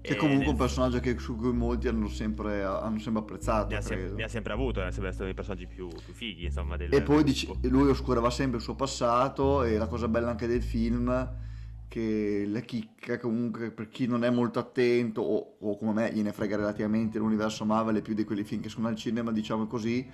Che 0.00 0.12
e 0.12 0.16
comunque 0.16 0.44
è 0.44 0.46
nel- 0.46 0.54
un 0.54 0.56
personaggio 0.58 1.00
che, 1.00 1.18
su 1.18 1.36
cui 1.36 1.52
molti 1.52 1.88
hanno 1.88 2.08
sempre, 2.08 2.62
hanno 2.64 2.98
sempre 2.98 3.22
apprezzato. 3.22 3.68
ne 3.68 3.76
ha, 3.76 3.80
sem- 3.80 4.14
ne 4.14 4.22
ha 4.22 4.28
sempre 4.28 4.52
avuto, 4.54 4.80
è 4.80 4.90
sempre 4.90 5.12
stato 5.12 5.24
uno 5.24 5.32
dei 5.32 5.34
personaggi 5.34 5.66
più, 5.66 5.88
più 5.88 6.14
fighi, 6.14 6.44
insomma. 6.44 6.76
Del, 6.76 6.92
E 6.94 7.02
poi 7.02 7.22
gruppo. 7.24 7.58
lui 7.68 7.90
oscurava 7.90 8.30
sempre 8.30 8.56
il 8.58 8.62
suo 8.62 8.74
passato 8.74 9.64
e 9.64 9.76
la 9.76 9.86
cosa 9.86 10.08
bella 10.08 10.30
anche 10.30 10.46
del 10.46 10.62
film 10.62 11.46
che 11.88 12.44
la 12.46 12.60
chicca 12.60 13.18
comunque 13.18 13.70
per 13.70 13.88
chi 13.88 14.06
non 14.06 14.22
è 14.22 14.28
molto 14.28 14.58
attento 14.58 15.22
o, 15.22 15.56
o 15.58 15.78
come 15.78 15.92
me 15.94 16.12
gliene 16.12 16.32
frega 16.34 16.56
relativamente 16.56 17.18
l'universo 17.18 17.64
Marvel 17.64 17.96
e 17.96 18.02
più 18.02 18.12
di 18.12 18.24
quelli 18.24 18.44
film 18.44 18.60
che 18.60 18.68
sono 18.68 18.88
al 18.88 18.94
cinema 18.94 19.32
diciamo 19.32 19.66
così 19.66 20.06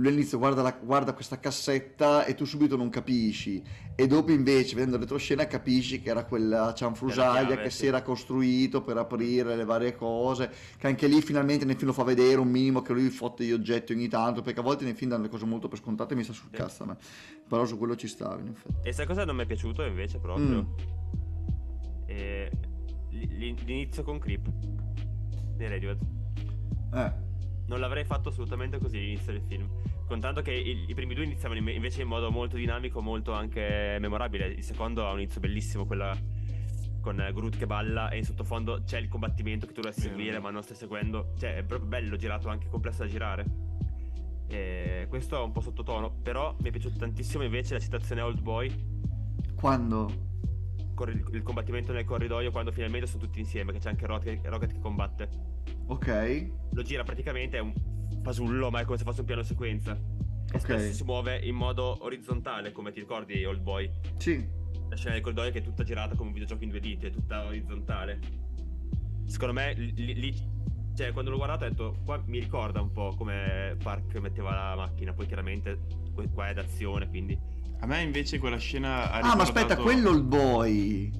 lui 0.00 0.08
all'inizio 0.08 0.38
guarda, 0.38 0.62
la- 0.62 0.78
guarda 0.82 1.12
questa 1.12 1.38
cassetta 1.38 2.24
e 2.24 2.34
tu 2.34 2.44
subito 2.44 2.76
non 2.76 2.88
capisci 2.88 3.62
e 3.94 4.06
dopo 4.06 4.32
invece 4.32 4.74
vedendo 4.74 4.96
la 4.96 5.02
retroscena 5.02 5.46
capisci 5.46 6.00
che 6.00 6.10
era 6.10 6.24
quella 6.24 6.72
cianfrusaglia 6.74 7.46
chiave, 7.48 7.62
che 7.62 7.70
sì. 7.70 7.76
si 7.78 7.86
era 7.86 8.02
costruito 8.02 8.82
per 8.82 8.96
aprire 8.96 9.56
le 9.56 9.64
varie 9.64 9.94
cose 9.94 10.50
che 10.78 10.86
anche 10.86 11.06
lì 11.06 11.20
finalmente 11.20 11.64
nel 11.64 11.76
film 11.76 11.88
lo 11.88 11.92
fa 11.92 12.02
vedere 12.04 12.40
un 12.40 12.48
minimo 12.48 12.82
che 12.82 12.92
lui 12.92 13.08
fotte 13.10 13.44
gli 13.44 13.52
oggetti 13.52 13.92
ogni 13.92 14.08
tanto 14.08 14.42
perché 14.42 14.60
a 14.60 14.62
volte 14.62 14.84
nei 14.84 14.94
film 14.94 15.10
danno 15.10 15.24
le 15.24 15.28
cose 15.28 15.44
molto 15.44 15.68
per 15.68 15.78
scontate 15.78 16.14
e 16.14 16.16
mi 16.16 16.22
sta 16.24 16.32
sul 16.32 16.48
Sì. 16.50 16.56
cazzo 16.56 16.82
a 16.84 16.86
me 16.86 16.96
però 17.48 17.64
su 17.66 17.76
quello 17.76 17.94
ci 17.96 18.08
stava 18.08 18.40
in 18.40 18.48
effetti 18.48 18.88
E 18.88 18.92
sai 18.92 19.06
cosa 19.06 19.24
non 19.24 19.36
mi 19.36 19.42
è 19.42 19.46
piaciuto 19.46 19.82
invece 19.84 20.18
proprio? 20.18 20.62
Mm. 20.62 20.66
Eh, 22.06 22.50
l'inizio 23.10 24.02
con 24.02 24.18
Creep 24.18 24.48
di 25.56 25.66
Radiohead. 25.68 25.98
eh 26.94 27.28
Non 27.70 27.78
l'avrei 27.78 28.04
fatto 28.04 28.30
assolutamente 28.30 28.78
così 28.78 28.98
l'inizio 28.98 29.30
del 29.30 29.42
film. 29.42 29.70
Contanto 30.04 30.42
che 30.42 30.52
i, 30.52 30.86
i 30.88 30.94
primi 30.94 31.14
due 31.14 31.22
iniziavano 31.22 31.60
in- 31.60 31.68
invece 31.68 32.02
in 32.02 32.08
modo 32.08 32.28
molto 32.32 32.56
dinamico, 32.56 33.00
molto 33.00 33.32
anche 33.32 33.96
memorabile. 34.00 34.48
Il 34.48 34.64
secondo 34.64 35.06
ha 35.06 35.12
un 35.12 35.20
inizio 35.20 35.38
bellissimo, 35.38 35.86
quella 35.86 36.12
con 37.00 37.16
Groot 37.32 37.56
che 37.56 37.66
balla 37.66 38.10
e 38.10 38.18
in 38.18 38.24
sottofondo 38.24 38.82
c'è 38.84 38.98
il 38.98 39.08
combattimento 39.08 39.66
che 39.66 39.72
tu 39.72 39.80
dovresti 39.82 40.02
seguire 40.02 40.40
ma 40.40 40.50
non 40.50 40.64
stai 40.64 40.74
seguendo. 40.74 41.32
Cioè 41.38 41.58
è 41.58 41.62
proprio 41.62 41.88
bello, 41.88 42.16
girato 42.16 42.48
anche 42.48 42.66
complesso 42.68 43.04
da 43.04 43.08
girare. 43.08 43.44
E 44.48 45.06
questo 45.08 45.38
è 45.38 45.40
un 45.40 45.52
po' 45.52 45.60
sottotono, 45.60 46.10
però 46.10 46.56
mi 46.58 46.70
è 46.70 46.72
piaciuta 46.72 46.98
tantissimo 46.98 47.44
invece 47.44 47.74
la 47.74 47.80
citazione 47.80 48.20
Old 48.20 48.40
Boy 48.40 48.98
quando 49.54 50.29
il, 51.08 51.24
il 51.32 51.42
combattimento 51.42 51.92
nel 51.92 52.04
corridoio 52.04 52.50
quando 52.50 52.70
finalmente 52.72 53.06
sono 53.06 53.22
tutti 53.24 53.38
insieme, 53.40 53.72
che 53.72 53.78
c'è 53.78 53.88
anche 53.88 54.06
Rocket, 54.06 54.44
Rocket 54.46 54.72
che 54.72 54.78
combatte. 54.78 55.28
ok 55.86 56.50
Lo 56.72 56.82
gira 56.82 57.02
praticamente, 57.02 57.56
è 57.56 57.60
un 57.60 57.72
fasullo, 58.22 58.70
ma 58.70 58.80
è 58.80 58.84
come 58.84 58.98
se 58.98 59.04
fosse 59.04 59.20
un 59.20 59.26
piano 59.26 59.42
sequenza. 59.42 59.92
E 59.92 60.56
Ok. 60.56 60.60
spesso 60.60 60.92
si 60.92 61.04
muove 61.04 61.38
in 61.38 61.54
modo 61.54 61.98
orizzontale, 62.04 62.72
come 62.72 62.90
ti 62.92 63.00
ricordi 63.00 63.44
Old 63.44 63.60
Boy. 63.62 63.90
sì 64.16 64.44
La 64.88 64.96
scena 64.96 65.14
del 65.14 65.22
corridoio 65.22 65.50
che 65.52 65.58
è 65.58 65.62
tutta 65.62 65.84
girata 65.84 66.14
come 66.16 66.28
un 66.28 66.32
videogioco 66.34 66.64
in 66.64 66.70
due 66.70 66.80
diti, 66.80 67.06
è 67.06 67.10
tutta 67.10 67.44
orizzontale. 67.46 68.18
Secondo 69.26 69.54
me, 69.54 69.72
lì, 69.74 70.14
lì- 70.14 70.48
cioè, 70.96 71.12
quando 71.12 71.30
l'ho 71.30 71.36
guardato 71.36 71.64
ho 71.64 71.68
detto, 71.68 71.96
qua 72.04 72.20
mi 72.26 72.40
ricorda 72.40 72.80
un 72.80 72.90
po' 72.90 73.14
come 73.16 73.76
Park 73.80 74.16
metteva 74.16 74.50
la 74.50 74.74
macchina, 74.76 75.12
poi 75.12 75.26
chiaramente 75.26 75.78
qua 76.34 76.48
è 76.48 76.52
d'azione, 76.54 77.08
quindi... 77.08 77.38
A 77.80 77.86
me 77.86 78.02
invece 78.02 78.38
quella 78.38 78.58
scena 78.58 79.10
ha 79.10 79.20
ah 79.20 79.34
ma 79.36 79.42
aspetta 79.42 79.74
ricordato- 79.74 79.82
quello 79.82 80.10
il 80.10 80.22
boy 80.22 81.12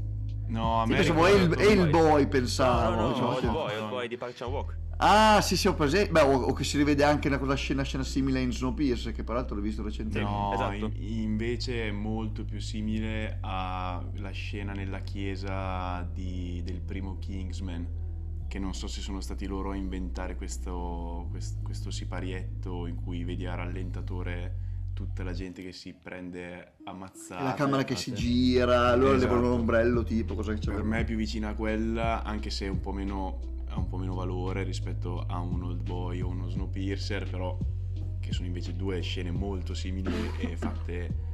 No, 0.49 0.83
a 0.83 0.87
me 0.87 0.97
pensavo 0.97 1.27
è 1.27 1.31
il, 1.31 1.41
ricordato- 1.49 1.69
è 1.69 1.73
il 1.73 1.79
Boy. 1.79 1.91
boy 1.91 2.23
No, 2.23 2.29
pensavo 2.29 2.95
no, 2.95 3.01
no, 3.01 3.09
diciamo, 3.13 3.29
Old 3.29 3.39
sì. 3.41 3.47
Boy, 3.47 3.77
Old 3.77 3.89
Boy 3.89 4.09
di 4.09 4.17
Park 4.17 4.35
Chan 4.35 4.49
Walk. 4.51 4.79
Ah, 5.03 5.41
sì, 5.41 5.57
sì, 5.57 5.69
ho 5.69 5.75
presente. 5.75 6.11
Beh, 6.11 6.21
o, 6.23 6.33
o 6.41 6.53
che 6.53 6.65
si 6.65 6.77
rivede 6.77 7.05
anche 7.05 7.29
una 7.29 7.39
quella 7.39 7.55
scena, 7.55 7.83
scena 7.85 8.03
simile 8.03 8.41
in 8.41 8.53
Snowpiercer, 8.53 9.13
che 9.13 9.23
peraltro 9.25 9.55
l'ho 9.55 9.63
visto 9.63 9.83
recentemente. 9.85 10.29
No, 10.31 10.53
esatto. 10.53 10.75
in- 10.97 11.21
invece 11.23 11.87
è 11.89 11.91
molto 11.93 12.45
più 12.45 12.61
simile 12.61 13.39
alla 13.41 14.31
scena 14.33 14.73
nella 14.73 14.99
chiesa 15.01 16.03
di- 16.13 16.61
del 16.65 16.81
primo 16.83 17.17
Kingsman, 17.21 18.45
che 18.49 18.59
non 18.59 18.75
so 18.75 18.89
se 18.89 19.01
sono 19.01 19.21
stati 19.21 19.47
loro 19.47 19.71
a 19.71 19.77
inventare 19.77 20.35
questo, 20.35 21.29
quest- 21.31 21.63
questo 21.63 21.91
siparietto 21.93 22.87
in 22.89 22.97
cui 22.97 23.23
vedi 23.25 23.47
a 23.47 23.55
rallentatore 23.55 24.57
tutta 25.01 25.23
la 25.23 25.33
gente 25.33 25.63
che 25.63 25.73
si 25.73 25.95
prende 25.95 26.75
ammazzata. 26.85 27.43
La 27.43 27.55
camera 27.55 27.85
che 27.85 27.97
si 27.97 28.13
gira, 28.13 28.89
allora 28.89 29.17
Esatto. 29.17 29.33
levano 29.33 29.55
un 29.55 29.61
ombrello 29.61 30.03
tipo, 30.03 30.35
cosa 30.35 30.53
che 30.53 30.59
c'è 30.59 30.73
Per 30.73 30.83
me 30.83 31.01
è 31.01 31.05
più 31.05 31.17
vicina 31.17 31.49
a 31.49 31.55
quella, 31.55 32.23
anche 32.23 32.51
se 32.51 32.69
un 32.69 32.81
po' 32.81 32.93
meno, 32.93 33.65
ha 33.69 33.79
un 33.79 33.89
po' 33.89 33.97
meno 33.97 34.15
valore 34.15 34.63
rispetto 34.63 35.25
a 35.27 35.39
un 35.39 35.63
Old 35.63 35.83
Boy 35.83 36.21
o 36.21 36.29
uno 36.29 36.51
Snowpiercer, 36.51 37.31
però 37.31 37.57
che 38.21 38.33
sono 38.33 38.47
invece 38.47 38.77
due 38.77 39.01
scene 39.01 39.31
molto 39.31 39.73
simili 39.73 40.13
e 40.39 40.57
fatte 40.61 41.29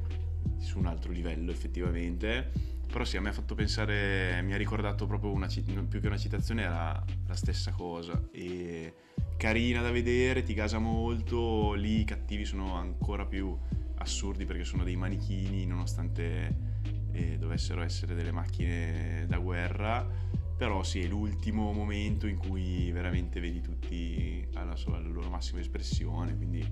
su 0.59 0.79
un 0.79 0.87
altro 0.87 1.11
livello 1.11 1.51
effettivamente. 1.51 2.53
Però 2.87 3.05
sì, 3.05 3.17
a 3.17 3.21
me 3.21 3.31
ha 3.31 3.33
fatto 3.33 3.57
pensare, 3.57 4.41
mi 4.45 4.53
ha 4.53 4.57
ricordato 4.57 5.07
proprio 5.07 5.33
una, 5.33 5.49
più 5.89 6.01
che 6.01 6.07
una 6.07 6.17
citazione, 6.17 6.63
era 6.63 7.05
la 7.27 7.35
stessa 7.35 7.73
cosa. 7.73 8.29
E 8.31 8.95
carina 9.37 9.83
da 9.83 9.91
vedere, 9.91 10.43
ti 10.43 10.55
gasa 10.55 10.79
molto, 10.79 11.75
lì 11.75 12.01
i 12.01 12.05
cattivi 12.05 12.45
sono 12.45 12.75
ancora 12.75 13.27
più 13.27 13.57
assurdi 13.99 14.45
perché 14.45 14.65
sono 14.65 14.85
dei 14.85 14.97
manichini 14.97 15.67
nonostante 15.67 16.57
eh, 17.13 17.39
dovessero 17.39 17.83
essere 17.83 18.15
delle 18.15 18.33
macchine 18.33 19.27
da 19.29 19.39
guerra. 19.39 20.07
Però 20.57 20.83
sì, 20.83 21.03
è 21.03 21.07
l'ultimo 21.07 21.71
momento 21.73 22.27
in 22.27 22.39
cui 22.39 22.91
veramente 22.91 23.41
vedi 23.41 23.61
tutti 23.61 24.47
alla, 24.55 24.75
alla 24.87 24.99
loro 25.01 25.29
massima 25.29 25.61
espressione, 25.61 26.35
quindi 26.35 26.67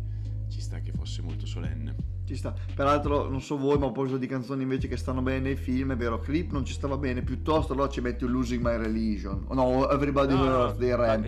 ci 0.54 0.60
sta 0.60 0.78
che 0.78 0.92
fosse 0.92 1.20
molto 1.20 1.46
solenne. 1.46 1.96
Ci 2.24 2.36
sta. 2.36 2.54
Peraltro, 2.74 3.28
non 3.28 3.40
so 3.42 3.58
voi, 3.58 3.76
ma 3.76 3.86
ho 3.86 3.90
proposito 3.90 4.18
di 4.18 4.28
canzoni 4.28 4.62
invece 4.62 4.86
che 4.86 4.96
stanno 4.96 5.20
bene 5.20 5.40
nei 5.40 5.56
film, 5.56 5.92
è 5.92 5.96
vero, 5.96 6.20
Clip 6.20 6.52
non 6.52 6.64
ci 6.64 6.72
stava 6.72 6.96
bene, 6.96 7.22
piuttosto 7.22 7.72
allora 7.72 7.88
ci 7.88 8.00
metti 8.00 8.24
Losing 8.24 8.62
My 8.64 8.76
Religion. 8.76 9.44
O 9.48 9.54
no, 9.54 9.90
Everybody 9.90 10.32
No, 10.34 10.44
no, 10.44 10.60
Earth 10.60 10.76
dei 10.78 10.94
Ram. 10.94 11.26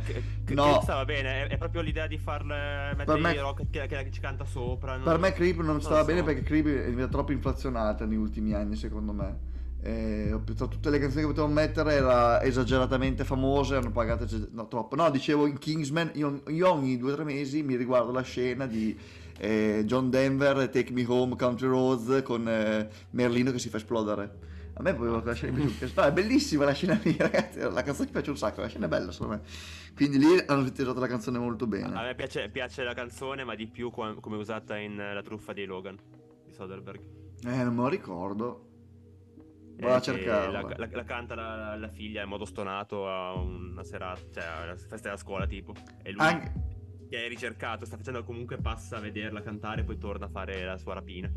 No. 0.51 0.73
che 0.75 0.79
stava 0.83 1.05
bene, 1.05 1.43
è, 1.43 1.49
è 1.49 1.59
proprio 1.59 1.81
l'idea 1.83 2.07
di 2.07 2.19
farle 2.19 2.95
mettere 2.97 3.21
me- 3.21 3.33
i 3.35 3.39
rocket 3.39 3.69
che, 3.69 3.87
che 3.87 4.11
ci 4.13 4.21
canta 4.21 4.45
sopra. 4.45 4.95
non- 4.95 5.03
Per 5.05 5.19
me 5.19 5.33
Creep 5.33 5.61
non 5.61 5.81
stava 5.81 6.01
so. 6.01 6.07
bene 6.07 6.23
perché 6.23 6.43
Creep 6.43 6.67
è 6.67 6.85
diventata 6.85 7.09
troppo 7.09 7.33
inflazionata 7.33 8.07
negli 8.07 8.17
ultimi 8.17 8.53
anni, 8.55 8.77
secondo 8.77 9.13
me. 9.13 9.55
Eh, 9.87 10.41
tra 10.57 10.67
tutte 10.67 10.91
le 10.91 10.99
canzoni 10.99 11.21
che 11.21 11.29
potevano 11.29 11.53
mettere 11.53 11.93
era 11.93 12.43
esageratamente 12.43 13.23
famose, 13.23 13.77
hanno 13.77 13.93
pagato 13.93 14.27
no, 14.51 14.67
troppo. 14.67 14.97
No, 14.97 15.09
dicevo 15.11 15.47
in 15.47 15.59
Kingsman, 15.59 16.11
io, 16.15 16.43
io 16.49 16.73
ogni 16.73 16.99
due 16.99 17.13
o 17.13 17.15
tre 17.15 17.23
mesi 17.23 17.63
mi 17.63 17.77
riguardo 17.77 18.11
la 18.11 18.23
scena 18.23 18.67
di 18.67 18.99
eh, 19.39 19.85
John 19.87 20.11
Denver, 20.11 20.69
Take 20.71 20.93
Me 20.93 21.05
Home, 21.07 21.37
Country 21.37 21.69
Roads 21.69 22.23
con 22.25 22.49
eh, 22.49 22.89
Merlino 23.11 23.53
che 23.53 23.61
si 23.61 23.69
fa 23.69 23.77
esplodere. 23.77 24.55
A 24.73 24.83
me 24.83 24.93
poi 24.93 25.09
quella 25.09 25.33
scena 25.35 25.57
mi 25.57 25.67
piace. 25.67 25.93
No, 25.95 26.03
è 26.03 26.13
bellissima 26.13 26.65
la 26.65 26.75
scena 26.75 26.99
lì, 27.05 27.15
ragazzi. 27.17 27.61
La 27.61 27.85
canzone 27.85 28.07
mi 28.07 28.13
piace 28.13 28.31
un 28.31 28.37
sacco, 28.37 28.63
la 28.63 28.67
scena 28.67 28.87
è 28.87 28.89
bella, 28.89 29.13
secondo 29.13 29.35
me. 29.35 29.43
Quindi 29.95 30.19
lì 30.19 30.43
hanno 30.47 30.63
utilizzato 30.63 30.99
la 30.99 31.07
canzone 31.07 31.39
molto 31.39 31.69
bene. 31.69 31.95
A 31.95 32.03
me 32.03 32.15
piace, 32.17 32.49
piace 32.49 32.83
la 32.83 32.93
canzone, 32.93 33.45
ma 33.45 33.55
di 33.55 33.69
più 33.69 33.91
come 33.91 34.17
è 34.19 34.37
usata 34.37 34.77
in 34.77 34.99
eh, 34.99 35.15
La 35.15 35.23
truffa 35.23 35.53
di 35.53 35.65
Logan 35.65 35.97
di 36.45 36.53
Soderbergh. 36.53 37.01
Eh, 37.45 37.63
non 37.63 37.75
me 37.75 37.83
lo 37.83 37.89
ricordo. 37.89 38.66
Vado 39.79 39.93
a 39.95 39.97
Eh, 39.97 40.01
che 40.01 40.03
cercarla. 40.03 40.61
La, 40.63 40.75
la- 40.77 40.89
la 40.91 41.05
canta 41.05 41.35
la, 41.35 41.77
la 41.77 41.89
figlia 41.89 42.23
in 42.23 42.29
modo 42.29 42.45
stonato 42.45 43.09
a 43.09 43.35
una 43.35 43.85
serata, 43.85 44.21
cioè 44.33 44.45
a 44.45 44.63
una 44.63 44.77
festa 44.77 44.97
della 45.09 45.17
scuola 45.17 45.47
tipo. 45.47 45.75
E 46.03 46.13
lui 46.13 46.21
Anche, 46.25 46.53
che 47.09 47.25
è 47.25 47.29
ricercato, 47.29 47.85
sta 47.85 47.97
facendo 47.97 48.25
comunque 48.25 48.57
passa 48.57 48.97
a 48.97 49.01
vederla 49.01 49.41
cantare 49.43 49.83
e 49.83 49.85
poi 49.85 49.99
torna 49.99 50.27
a 50.27 50.29
fare 50.29 50.65
la 50.65 50.79
sua 50.79 50.95
rapina. 50.95 51.31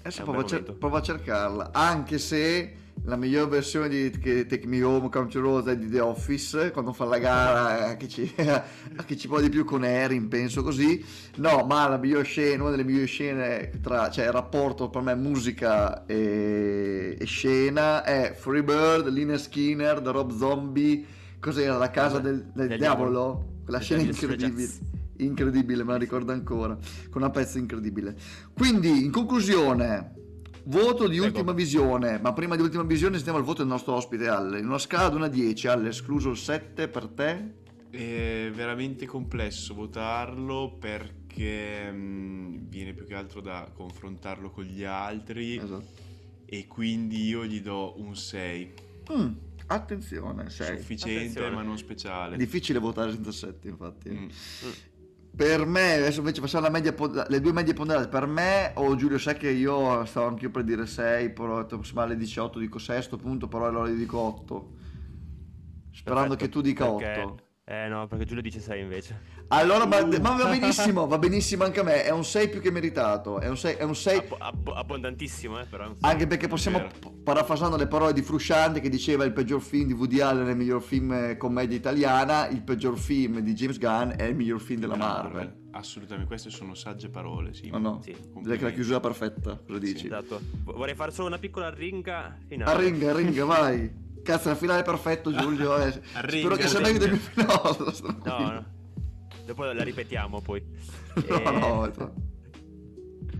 Adesso 0.00 0.22
provo 0.22 0.40
a, 0.40 0.44
cer- 0.44 0.72
provo 0.72 0.96
a 0.96 1.02
cercarla. 1.02 1.70
Anche 1.72 2.18
se 2.18 2.74
la 3.06 3.16
miglior 3.16 3.48
versione 3.48 3.88
di 3.88 4.10
che 4.10 4.46
Take 4.46 4.66
Me 4.66 4.82
Home 4.82 5.08
Country 5.10 5.40
Road 5.40 5.68
è 5.68 5.76
di 5.76 5.90
The 5.90 6.00
Office, 6.00 6.70
quando 6.70 6.92
fa 6.92 7.04
la 7.04 7.18
gara 7.18 7.88
a 7.88 7.96
chi 7.96 8.08
ci, 8.08 8.32
a 8.38 9.02
chi 9.04 9.18
ci 9.18 9.28
può 9.28 9.40
di 9.40 9.48
più 9.48 9.64
con 9.64 9.84
Erin, 9.84 10.28
penso 10.28 10.62
così. 10.62 11.04
No, 11.36 11.64
ma 11.66 11.88
la 11.88 11.96
miglior 11.98 12.24
scena, 12.24 12.62
una 12.62 12.70
delle 12.70 12.84
migliori 12.84 13.06
scene 13.06 13.70
tra, 13.82 14.08
cioè 14.10 14.26
il 14.26 14.32
rapporto 14.32 14.88
per 14.88 15.02
me 15.02 15.14
musica 15.14 16.06
e, 16.06 17.16
e 17.18 17.24
scena 17.26 18.04
è 18.04 18.34
Free 18.38 18.62
Bird, 18.62 19.08
Lina 19.08 19.36
Skinner, 19.36 20.00
The 20.00 20.10
Rob 20.10 20.34
Zombie, 20.36 21.04
cos'era 21.40 21.76
la 21.76 21.90
casa 21.90 22.20
del, 22.20 22.50
del 22.54 22.68
Del 22.68 22.78
diavolo? 22.78 23.10
diavolo. 23.10 23.44
Quella 23.64 23.80
scena 23.80 24.02
incredibile. 24.02 24.68
Incredibile, 25.18 25.84
me 25.84 25.92
la 25.92 25.98
ricordo 25.98 26.32
ancora, 26.32 26.76
con 27.10 27.22
una 27.22 27.30
pezza 27.30 27.58
incredibile. 27.58 28.16
Quindi, 28.52 29.04
in 29.04 29.10
conclusione, 29.10 30.12
voto 30.64 31.06
di 31.08 31.18
Prego. 31.18 31.24
ultima 31.26 31.52
visione, 31.52 32.18
ma 32.20 32.32
prima 32.32 32.56
di 32.56 32.62
ultima 32.62 32.82
visione 32.84 33.18
stiamo 33.18 33.38
al 33.38 33.44
voto 33.44 33.58
del 33.58 33.68
nostro 33.70 33.94
ospite 33.94 34.28
Alle. 34.28 34.58
In 34.58 34.66
una 34.66 34.78
scala 34.78 35.08
da 35.08 35.16
1 35.16 35.24
a 35.24 35.28
10, 35.28 35.66
Alle, 35.68 35.88
escluso 35.90 36.30
il 36.30 36.36
7 36.36 36.88
per 36.88 37.06
te? 37.08 37.62
È 37.90 38.50
veramente 38.52 39.06
complesso 39.06 39.72
votarlo 39.72 40.76
perché 40.80 41.92
mh, 41.92 42.68
viene 42.68 42.92
più 42.92 43.06
che 43.06 43.14
altro 43.14 43.40
da 43.40 43.70
confrontarlo 43.72 44.50
con 44.50 44.64
gli 44.64 44.82
altri 44.82 45.56
Esatto. 45.56 45.84
e 46.46 46.66
quindi 46.66 47.24
io 47.24 47.44
gli 47.44 47.60
do 47.60 47.94
un 48.00 48.16
6. 48.16 48.72
Mm, 49.12 49.28
attenzione, 49.66 50.50
6. 50.50 50.78
Sufficiente 50.78 51.18
Attenzione. 51.20 51.54
ma 51.54 51.62
non 51.62 51.78
speciale. 51.78 52.36
Difficile 52.36 52.80
votare 52.80 53.12
senza 53.12 53.30
7, 53.30 53.68
infatti. 53.68 54.10
Mm. 54.10 54.26
Per 55.36 55.66
me, 55.66 55.94
adesso 55.94 56.20
invece 56.20 56.40
facciamo 56.40 56.64
la 56.64 56.70
media 56.70 56.94
le 57.28 57.40
due 57.40 57.52
medie 57.52 57.74
ponderate. 57.74 58.08
Per 58.08 58.26
me, 58.26 58.72
o 58.74 58.94
Giulio, 58.94 59.18
sai 59.18 59.36
che 59.36 59.50
io 59.50 60.04
stavo 60.04 60.26
anch'io 60.28 60.50
per 60.50 60.62
dire 60.62 60.86
6, 60.86 61.32
però 61.32 61.66
se 61.82 61.92
male 61.94 62.16
18 62.16 62.58
dico 62.58 62.78
6 62.78 62.96
a 62.98 63.02
sto 63.02 63.16
punto, 63.16 63.48
però 63.48 63.66
allora 63.66 63.88
gli 63.88 63.96
dico 63.96 64.18
8. 64.18 64.72
Sperando 65.90 66.36
Perfetto, 66.36 66.44
che 66.44 66.48
tu 66.50 66.60
dica 66.60 66.88
perché 66.92 67.20
8. 67.20 67.42
Eh 67.66 67.88
no, 67.88 68.06
perché 68.06 68.26
Giulio 68.26 68.42
dice 68.42 68.60
6 68.60 68.82
invece. 68.82 69.18
Allora, 69.48 69.86
ma, 69.86 69.98
Uh. 70.02 70.20
ma 70.20 70.36
va 70.36 70.50
benissimo, 70.50 71.06
va 71.06 71.16
benissimo 71.16 71.64
anche 71.64 71.80
a 71.80 71.82
me. 71.82 72.04
È 72.04 72.10
un 72.10 72.22
6 72.22 72.50
più 72.50 72.60
che 72.60 72.70
meritato. 72.70 73.40
È 73.40 73.48
un 73.48 73.56
6, 73.56 73.76
è 73.76 73.82
un 73.84 73.94
6 73.96 74.18
Abbo- 74.18 74.36
abbo- 74.38 74.74
abbondantissimo, 74.74 75.58
eh, 75.58 75.64
però. 75.64 75.90
anche 76.00 76.26
perché 76.26 76.46
possiamo, 76.46 76.82
p- 77.00 77.10
parafrasando 77.22 77.78
le 77.78 77.86
parole 77.86 78.12
di 78.12 78.20
Frusciante 78.20 78.80
che 78.80 78.90
diceva 78.90 79.24
il 79.24 79.32
peggior 79.32 79.62
film 79.62 79.86
di 79.86 79.94
Woody 79.94 80.20
Allen 80.20 80.46
è 80.46 80.50
il 80.50 80.56
miglior 80.58 80.82
film 80.82 81.10
eh, 81.12 81.36
commedia 81.38 81.74
italiana, 81.74 82.48
il 82.48 82.60
peggior 82.62 82.98
film 82.98 83.38
di 83.38 83.54
James 83.54 83.78
Gunn 83.78 84.10
è 84.10 84.24
il 84.24 84.34
miglior 84.36 84.60
film 84.60 84.80
della 84.80 84.96
Marvel. 84.96 85.62
Assolutamente, 85.70 86.28
queste 86.28 86.50
sono 86.50 86.74
sagge 86.74 87.08
parole, 87.08 87.54
sì. 87.54 87.70
O 87.72 87.78
no? 87.78 87.98
Sì. 88.02 88.14
Direi 88.42 88.58
che 88.58 88.64
la 88.64 88.70
chiusura 88.72 88.98
è 88.98 89.00
perfetta, 89.00 89.58
cosa 89.66 89.78
dici? 89.78 90.04
Esatto. 90.04 90.38
V- 90.64 90.74
Vorrei 90.74 90.94
fare 90.94 91.12
solo 91.12 91.28
una 91.28 91.38
piccola 91.38 91.70
ringa 91.70 92.36
finale. 92.46 92.70
Arringa, 92.70 93.10
arringa, 93.10 93.44
vai. 93.46 94.02
Cazzo, 94.24 94.48
la 94.48 94.54
finale 94.54 94.80
è 94.80 94.84
perfetto, 94.84 95.30
Giulio. 95.32 95.76
eh. 95.76 95.92
Spero 96.02 96.56
che 96.56 96.66
sia 96.66 96.80
meglio 96.80 96.98
del 96.98 97.10
mio 97.10 97.20
no, 97.44 98.22
No, 98.24 98.52
no. 98.52 98.66
Dopo 99.44 99.64
la 99.64 99.82
ripetiamo 99.82 100.40
poi. 100.40 100.64
no, 101.28 101.38
Eh, 101.38 101.42
no, 101.58 101.92
no. 101.94 102.14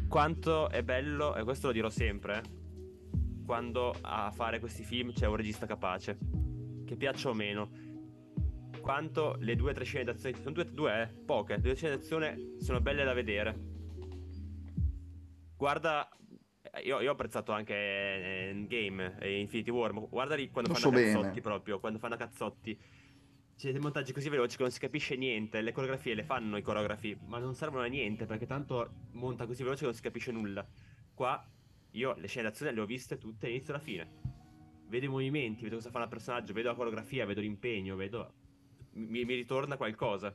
Quanto 0.08 0.68
è 0.68 0.82
bello, 0.82 1.34
e 1.34 1.42
questo 1.42 1.68
lo 1.68 1.72
dirò 1.72 1.88
sempre, 1.88 2.36
eh, 2.36 3.42
quando 3.46 3.94
a 4.02 4.30
fare 4.30 4.60
questi 4.60 4.84
film 4.84 5.12
c'è 5.12 5.26
un 5.26 5.36
regista 5.36 5.64
capace, 5.66 6.18
che 6.84 6.96
piaccia 6.96 7.30
o 7.30 7.34
meno. 7.34 7.70
Quanto 8.80 9.36
le 9.38 9.56
due 9.56 9.70
o 9.70 9.74
tre 9.74 9.84
scene 9.84 10.04
d'azione, 10.04 10.36
sono 10.36 10.50
due, 10.52 10.70
due 10.70 11.02
eh, 11.02 11.06
poche, 11.24 11.54
le 11.54 11.62
due 11.62 11.74
scene 11.74 11.96
d'azione 11.96 12.56
sono 12.60 12.80
belle 12.82 13.04
da 13.04 13.14
vedere. 13.14 13.58
Guarda, 15.56 16.06
eh, 16.06 16.16
io, 16.82 17.00
io 17.00 17.08
ho 17.10 17.12
apprezzato 17.12 17.52
anche 17.52 17.74
eh, 17.74 18.48
Endgame 18.50 19.16
e 19.20 19.40
Infinity 19.40 19.70
War, 19.70 19.92
guarda 19.92 20.34
lì 20.34 20.50
quando 20.50 20.70
Lo 20.70 20.76
fanno 20.76 20.90
so 20.92 21.00
bene. 21.00 21.12
cazzotti 21.12 21.40
proprio, 21.40 21.80
quando 21.80 21.98
fanno 21.98 22.16
cazzotti. 22.16 22.78
C'è 23.56 23.70
dei 23.70 23.80
montaggi 23.80 24.12
così 24.12 24.28
veloci 24.28 24.56
che 24.56 24.62
non 24.62 24.72
si 24.72 24.80
capisce 24.80 25.14
niente, 25.16 25.60
le 25.60 25.70
coreografie 25.72 26.14
le 26.14 26.24
fanno 26.24 26.56
i 26.56 26.62
coreografi, 26.62 27.16
ma 27.26 27.38
non 27.38 27.54
servono 27.54 27.84
a 27.84 27.86
niente 27.86 28.26
perché 28.26 28.46
tanto 28.46 28.90
monta 29.12 29.46
così 29.46 29.62
veloce 29.62 29.80
che 29.80 29.86
non 29.86 29.94
si 29.94 30.02
capisce 30.02 30.32
nulla. 30.32 30.66
Qua 31.14 31.46
io 31.92 32.14
le 32.16 32.26
scene 32.26 32.48
d'azione 32.48 32.72
le 32.72 32.80
ho 32.80 32.86
viste 32.86 33.16
tutte 33.18 33.46
all'inizio 33.46 33.72
alla 33.72 33.82
fine. 33.82 34.10
Vedo 34.88 35.06
i 35.06 35.08
movimenti, 35.08 35.62
vedo 35.62 35.76
cosa 35.76 35.90
fa 35.90 36.02
il 36.02 36.08
personaggio, 36.08 36.52
vedo 36.52 36.68
la 36.68 36.74
coreografia, 36.74 37.24
vedo 37.26 37.40
l'impegno, 37.40 37.94
vedo... 37.96 38.32
Mi, 38.94 39.24
mi 39.24 39.34
ritorna 39.34 39.76
qualcosa. 39.76 40.34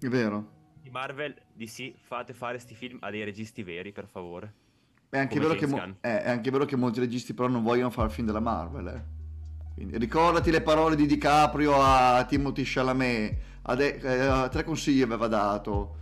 È 0.00 0.08
vero. 0.08 0.60
Di 0.80 0.90
Marvel, 0.90 1.34
di 1.52 1.66
sì, 1.66 1.94
fate 1.96 2.32
fare 2.32 2.58
sti 2.58 2.74
film 2.74 2.98
a 3.00 3.10
dei 3.10 3.22
registi 3.24 3.62
veri, 3.62 3.92
per 3.92 4.06
favore. 4.06 4.54
È 5.12 5.18
anche, 5.18 5.38
vero 5.38 5.52
che, 5.52 5.66
mo- 5.66 5.96
eh, 6.00 6.22
è 6.22 6.30
anche 6.30 6.50
vero 6.50 6.64
che 6.64 6.74
molti 6.74 6.98
registi 6.98 7.34
però 7.34 7.46
non 7.46 7.62
vogliono 7.62 7.90
fare 7.90 8.06
il 8.08 8.14
film 8.14 8.26
della 8.26 8.40
Marvel. 8.40 8.86
eh. 8.86 9.04
Quindi, 9.74 9.98
ricordati 9.98 10.50
le 10.50 10.62
parole 10.62 10.96
di 10.96 11.04
DiCaprio 11.04 11.74
a 11.82 12.24
Timothy 12.24 12.62
Chalamet. 12.64 13.36
Ade- 13.60 13.96
eh, 14.00 14.48
tre 14.48 14.64
consigli 14.64 15.02
aveva 15.02 15.26
dato. 15.26 15.96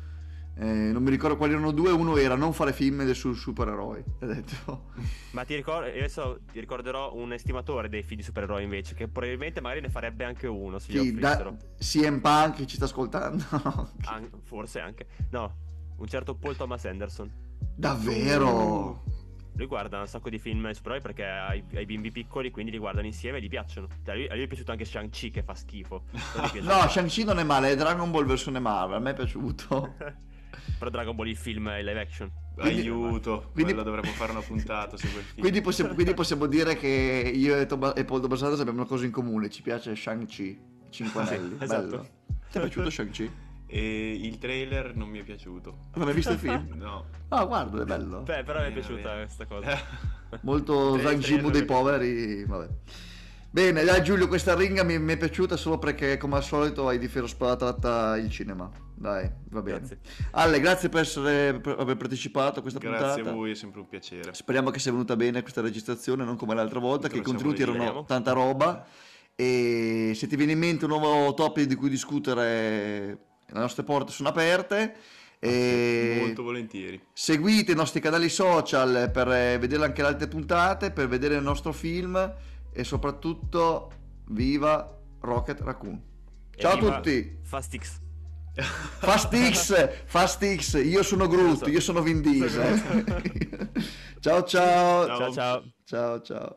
Eh, 0.55 0.65
non 0.65 1.03
mi 1.03 1.11
ricordo 1.11 1.37
quali 1.37 1.55
erano 1.55 1.73
due. 1.73 1.91
Uno 1.91 2.17
era 2.19 2.37
non 2.37 2.53
fare 2.53 2.73
film 2.73 3.11
sul 3.11 3.35
supereroi. 3.35 4.05
Ma 5.33 5.43
ti 5.43 5.57
ricordo, 5.57 5.89
adesso 5.89 6.43
ti 6.53 6.61
ricorderò 6.61 7.13
un 7.17 7.33
estimatore 7.33 7.89
dei 7.89 8.05
film 8.05 8.21
di 8.21 8.25
supereroi 8.25 8.63
invece, 8.63 8.95
che 8.95 9.09
probabilmente 9.09 9.61
magari 9.61 9.81
ne 9.81 9.89
farebbe 9.89 10.23
anche 10.23 10.47
uno 10.47 10.79
se 10.79 10.93
Chi, 10.93 11.15
da-. 11.15 11.53
CM 11.79 12.21
Punk 12.21 12.65
ci 12.65 12.77
sta 12.77 12.85
ascoltando? 12.85 13.43
An- 14.05 14.31
forse 14.45 14.79
anche. 14.79 15.05
No, 15.31 15.53
un 15.97 16.07
certo 16.07 16.37
Paul 16.37 16.55
Thomas 16.55 16.85
Anderson. 16.85 17.49
Davvero? 17.81 19.03
Lui 19.55 19.67
guarda 19.67 20.01
un 20.01 20.07
sacco 20.07 20.29
di 20.29 20.39
film 20.39 20.71
supereroi 20.71 21.01
perché 21.01 21.25
ha 21.25 21.55
i, 21.55 21.63
bimbi 21.87 22.11
piccoli, 22.11 22.51
quindi 22.51 22.71
li 22.71 22.77
guardano 22.79 23.07
insieme 23.07 23.39
e 23.39 23.41
gli 23.41 23.49
piacciono. 23.49 23.87
Cioè, 24.05 24.15
a, 24.15 24.17
lui, 24.19 24.29
a 24.29 24.35
lui 24.35 24.43
è 24.45 24.47
piaciuto 24.47 24.71
anche 24.71 24.85
Shang-Chi 24.85 25.31
che 25.31 25.43
fa 25.43 25.55
schifo. 25.55 26.05
No, 26.61 26.87
Shang-Chi 26.87 27.25
non 27.25 27.39
è 27.39 27.43
male, 27.43 27.71
è 27.71 27.77
Dragon 27.77 28.11
Ball 28.11 28.27
versione 28.27 28.59
Marvel. 28.59 28.97
A 28.97 29.01
me 29.01 29.11
è 29.13 29.15
piaciuto. 29.15 29.95
Però 30.79 30.91
Dragon 30.91 31.17
Ball 31.17 31.29
il 31.29 31.37
film 31.39 31.71
è 31.71 31.83
live 31.83 32.01
action. 32.01 32.31
Quindi- 32.55 32.81
Aiuto, 32.83 33.49
quindi- 33.53 33.73
quello 33.73 33.83
dovremmo 33.83 34.13
fare 34.15 34.33
una 34.33 34.43
puntata 34.43 34.99
su 34.99 35.11
quel 35.11 35.25
film. 35.25 35.41
Quindi 35.41 35.61
possiamo, 35.63 35.95
quindi 35.95 36.13
possiamo 36.15 36.45
dire 36.47 36.77
che 36.77 37.33
io 37.35 37.57
e, 37.59 37.65
Toba- 37.65 37.95
e 37.95 38.05
Paul 38.05 38.21
Dobasadas 38.21 38.61
abbiamo 38.61 38.81
una 38.81 38.89
cosa 38.89 39.07
in 39.07 39.11
comune, 39.11 39.49
ci 39.49 39.63
piace 39.63 39.97
Shang-Chi, 39.97 40.59
Cinque 40.91 41.25
Sì, 41.25 41.33
Anelli, 41.35 41.57
esatto. 41.59 41.87
bello. 41.87 42.09
Ti 42.51 42.59
è 42.59 42.61
piaciuto 42.61 42.91
Shang-Chi? 42.91 43.31
E 43.73 44.19
il 44.21 44.39
trailer 44.39 44.97
non 44.97 45.09
mi 45.09 45.21
è 45.21 45.23
piaciuto. 45.23 45.91
Non 45.95 46.09
hai 46.09 46.15
visto 46.15 46.33
il 46.33 46.39
film? 46.39 46.75
No. 46.77 47.07
Ah, 47.29 47.45
guarda, 47.45 47.83
è 47.83 47.85
bello. 47.85 48.23
Beh, 48.23 48.43
però 48.43 48.61
mi 48.61 48.67
è 48.67 48.73
piaciuta 48.73 49.11
bene. 49.11 49.25
questa 49.25 49.47
cosa. 49.47 49.79
Molto 50.43 50.97
trailer 50.99 51.19
Jimu 51.19 51.51
dei 51.51 51.65
poveri, 51.65 52.45
vabbè. 52.45 52.69
Bene, 53.53 53.85
dai 53.85 54.03
Giulio, 54.03 54.29
questa 54.29 54.55
ringa 54.55 54.83
mi, 54.85 54.99
mi 54.99 55.13
è 55.13 55.17
piaciuta 55.17 55.57
solo 55.57 55.79
perché 55.79 56.17
come 56.17 56.37
al 56.37 56.45
solito 56.45 56.87
hai 56.87 56.99
di 56.99 57.09
ferro 57.09 57.27
spalatratta 57.27 58.17
il 58.17 58.31
cinema. 58.31 58.71
Dai, 58.95 59.31
va 59.51 59.63
bene. 59.63 59.79
Grazie. 59.79 59.99
Ale, 60.33 60.61
grazie 60.61 60.89
per, 60.89 61.01
essere, 61.01 61.59
per 61.59 61.77
aver 61.79 61.97
partecipato 61.97 62.59
a 62.59 62.63
questa 62.63 62.79
Grazie 62.79 63.07
puntata. 63.07 63.31
a 63.31 63.33
voi, 63.33 63.53
è 63.53 63.55
sempre 63.55 63.81
un 63.81 63.89
piacere. 63.89 64.35
Speriamo 64.35 64.71
che 64.71 64.79
sia 64.79 64.93
venuta 64.93 65.17
bene 65.17 65.43
questa 65.43 65.63
registrazione, 65.63 66.23
non 66.25 66.37
come 66.37 66.55
l'altra 66.55 66.81
volta, 66.81 67.09
che 67.09 67.19
i 67.19 67.23
contenuti 67.23 67.63
erano 67.63 68.05
tanta 68.05 68.33
roba. 68.33 68.85
E 69.35 70.13
se 70.15 70.27
ti 70.27 70.37
viene 70.37 70.53
in 70.53 70.59
mente 70.59 70.85
un 70.85 70.91
nuovo 70.91 71.33
topic 71.33 71.67
di 71.67 71.75
cui 71.75 71.89
discutere, 71.89 73.30
le 73.53 73.61
nostre 73.61 73.83
porte 73.83 74.13
sono 74.13 74.29
aperte. 74.29 74.95
E 75.43 76.19
Molto 76.21 76.43
volentieri. 76.43 77.01
seguite 77.15 77.73
i 77.73 77.75
nostri 77.75 78.01
canali 78.01 78.29
social 78.29 79.11
per 79.11 79.29
eh, 79.31 79.59
vedere 79.59 79.85
anche 79.85 80.03
le 80.03 80.09
altre 80.09 80.29
puntate, 80.29 80.91
per 80.91 81.09
vedere 81.09 81.37
il 81.37 81.43
nostro 81.43 81.73
film 81.73 82.35
e 82.73 82.85
soprattutto 82.85 83.91
viva 84.27 84.99
Rocket 85.21 85.61
Raccoon. 85.61 86.03
Ciao 86.57 86.73
a 86.73 86.77
tutti! 86.77 87.39
Fast 87.43 87.75
X. 87.79 88.01
Fast 88.99 89.51
X, 89.51 89.89
Fast 90.05 90.57
X, 90.57 90.83
io 90.85 91.03
sono 91.03 91.27
Groot, 91.27 91.67
io 91.69 91.81
sono 91.81 92.03
Vin 92.03 92.21
Diesel. 92.21 93.73
ciao 94.21 94.43
ciao. 94.45 95.07
Ciao 95.07 95.33
ciao. 95.33 95.65
Ciao 95.85 96.21
ciao. 96.21 96.57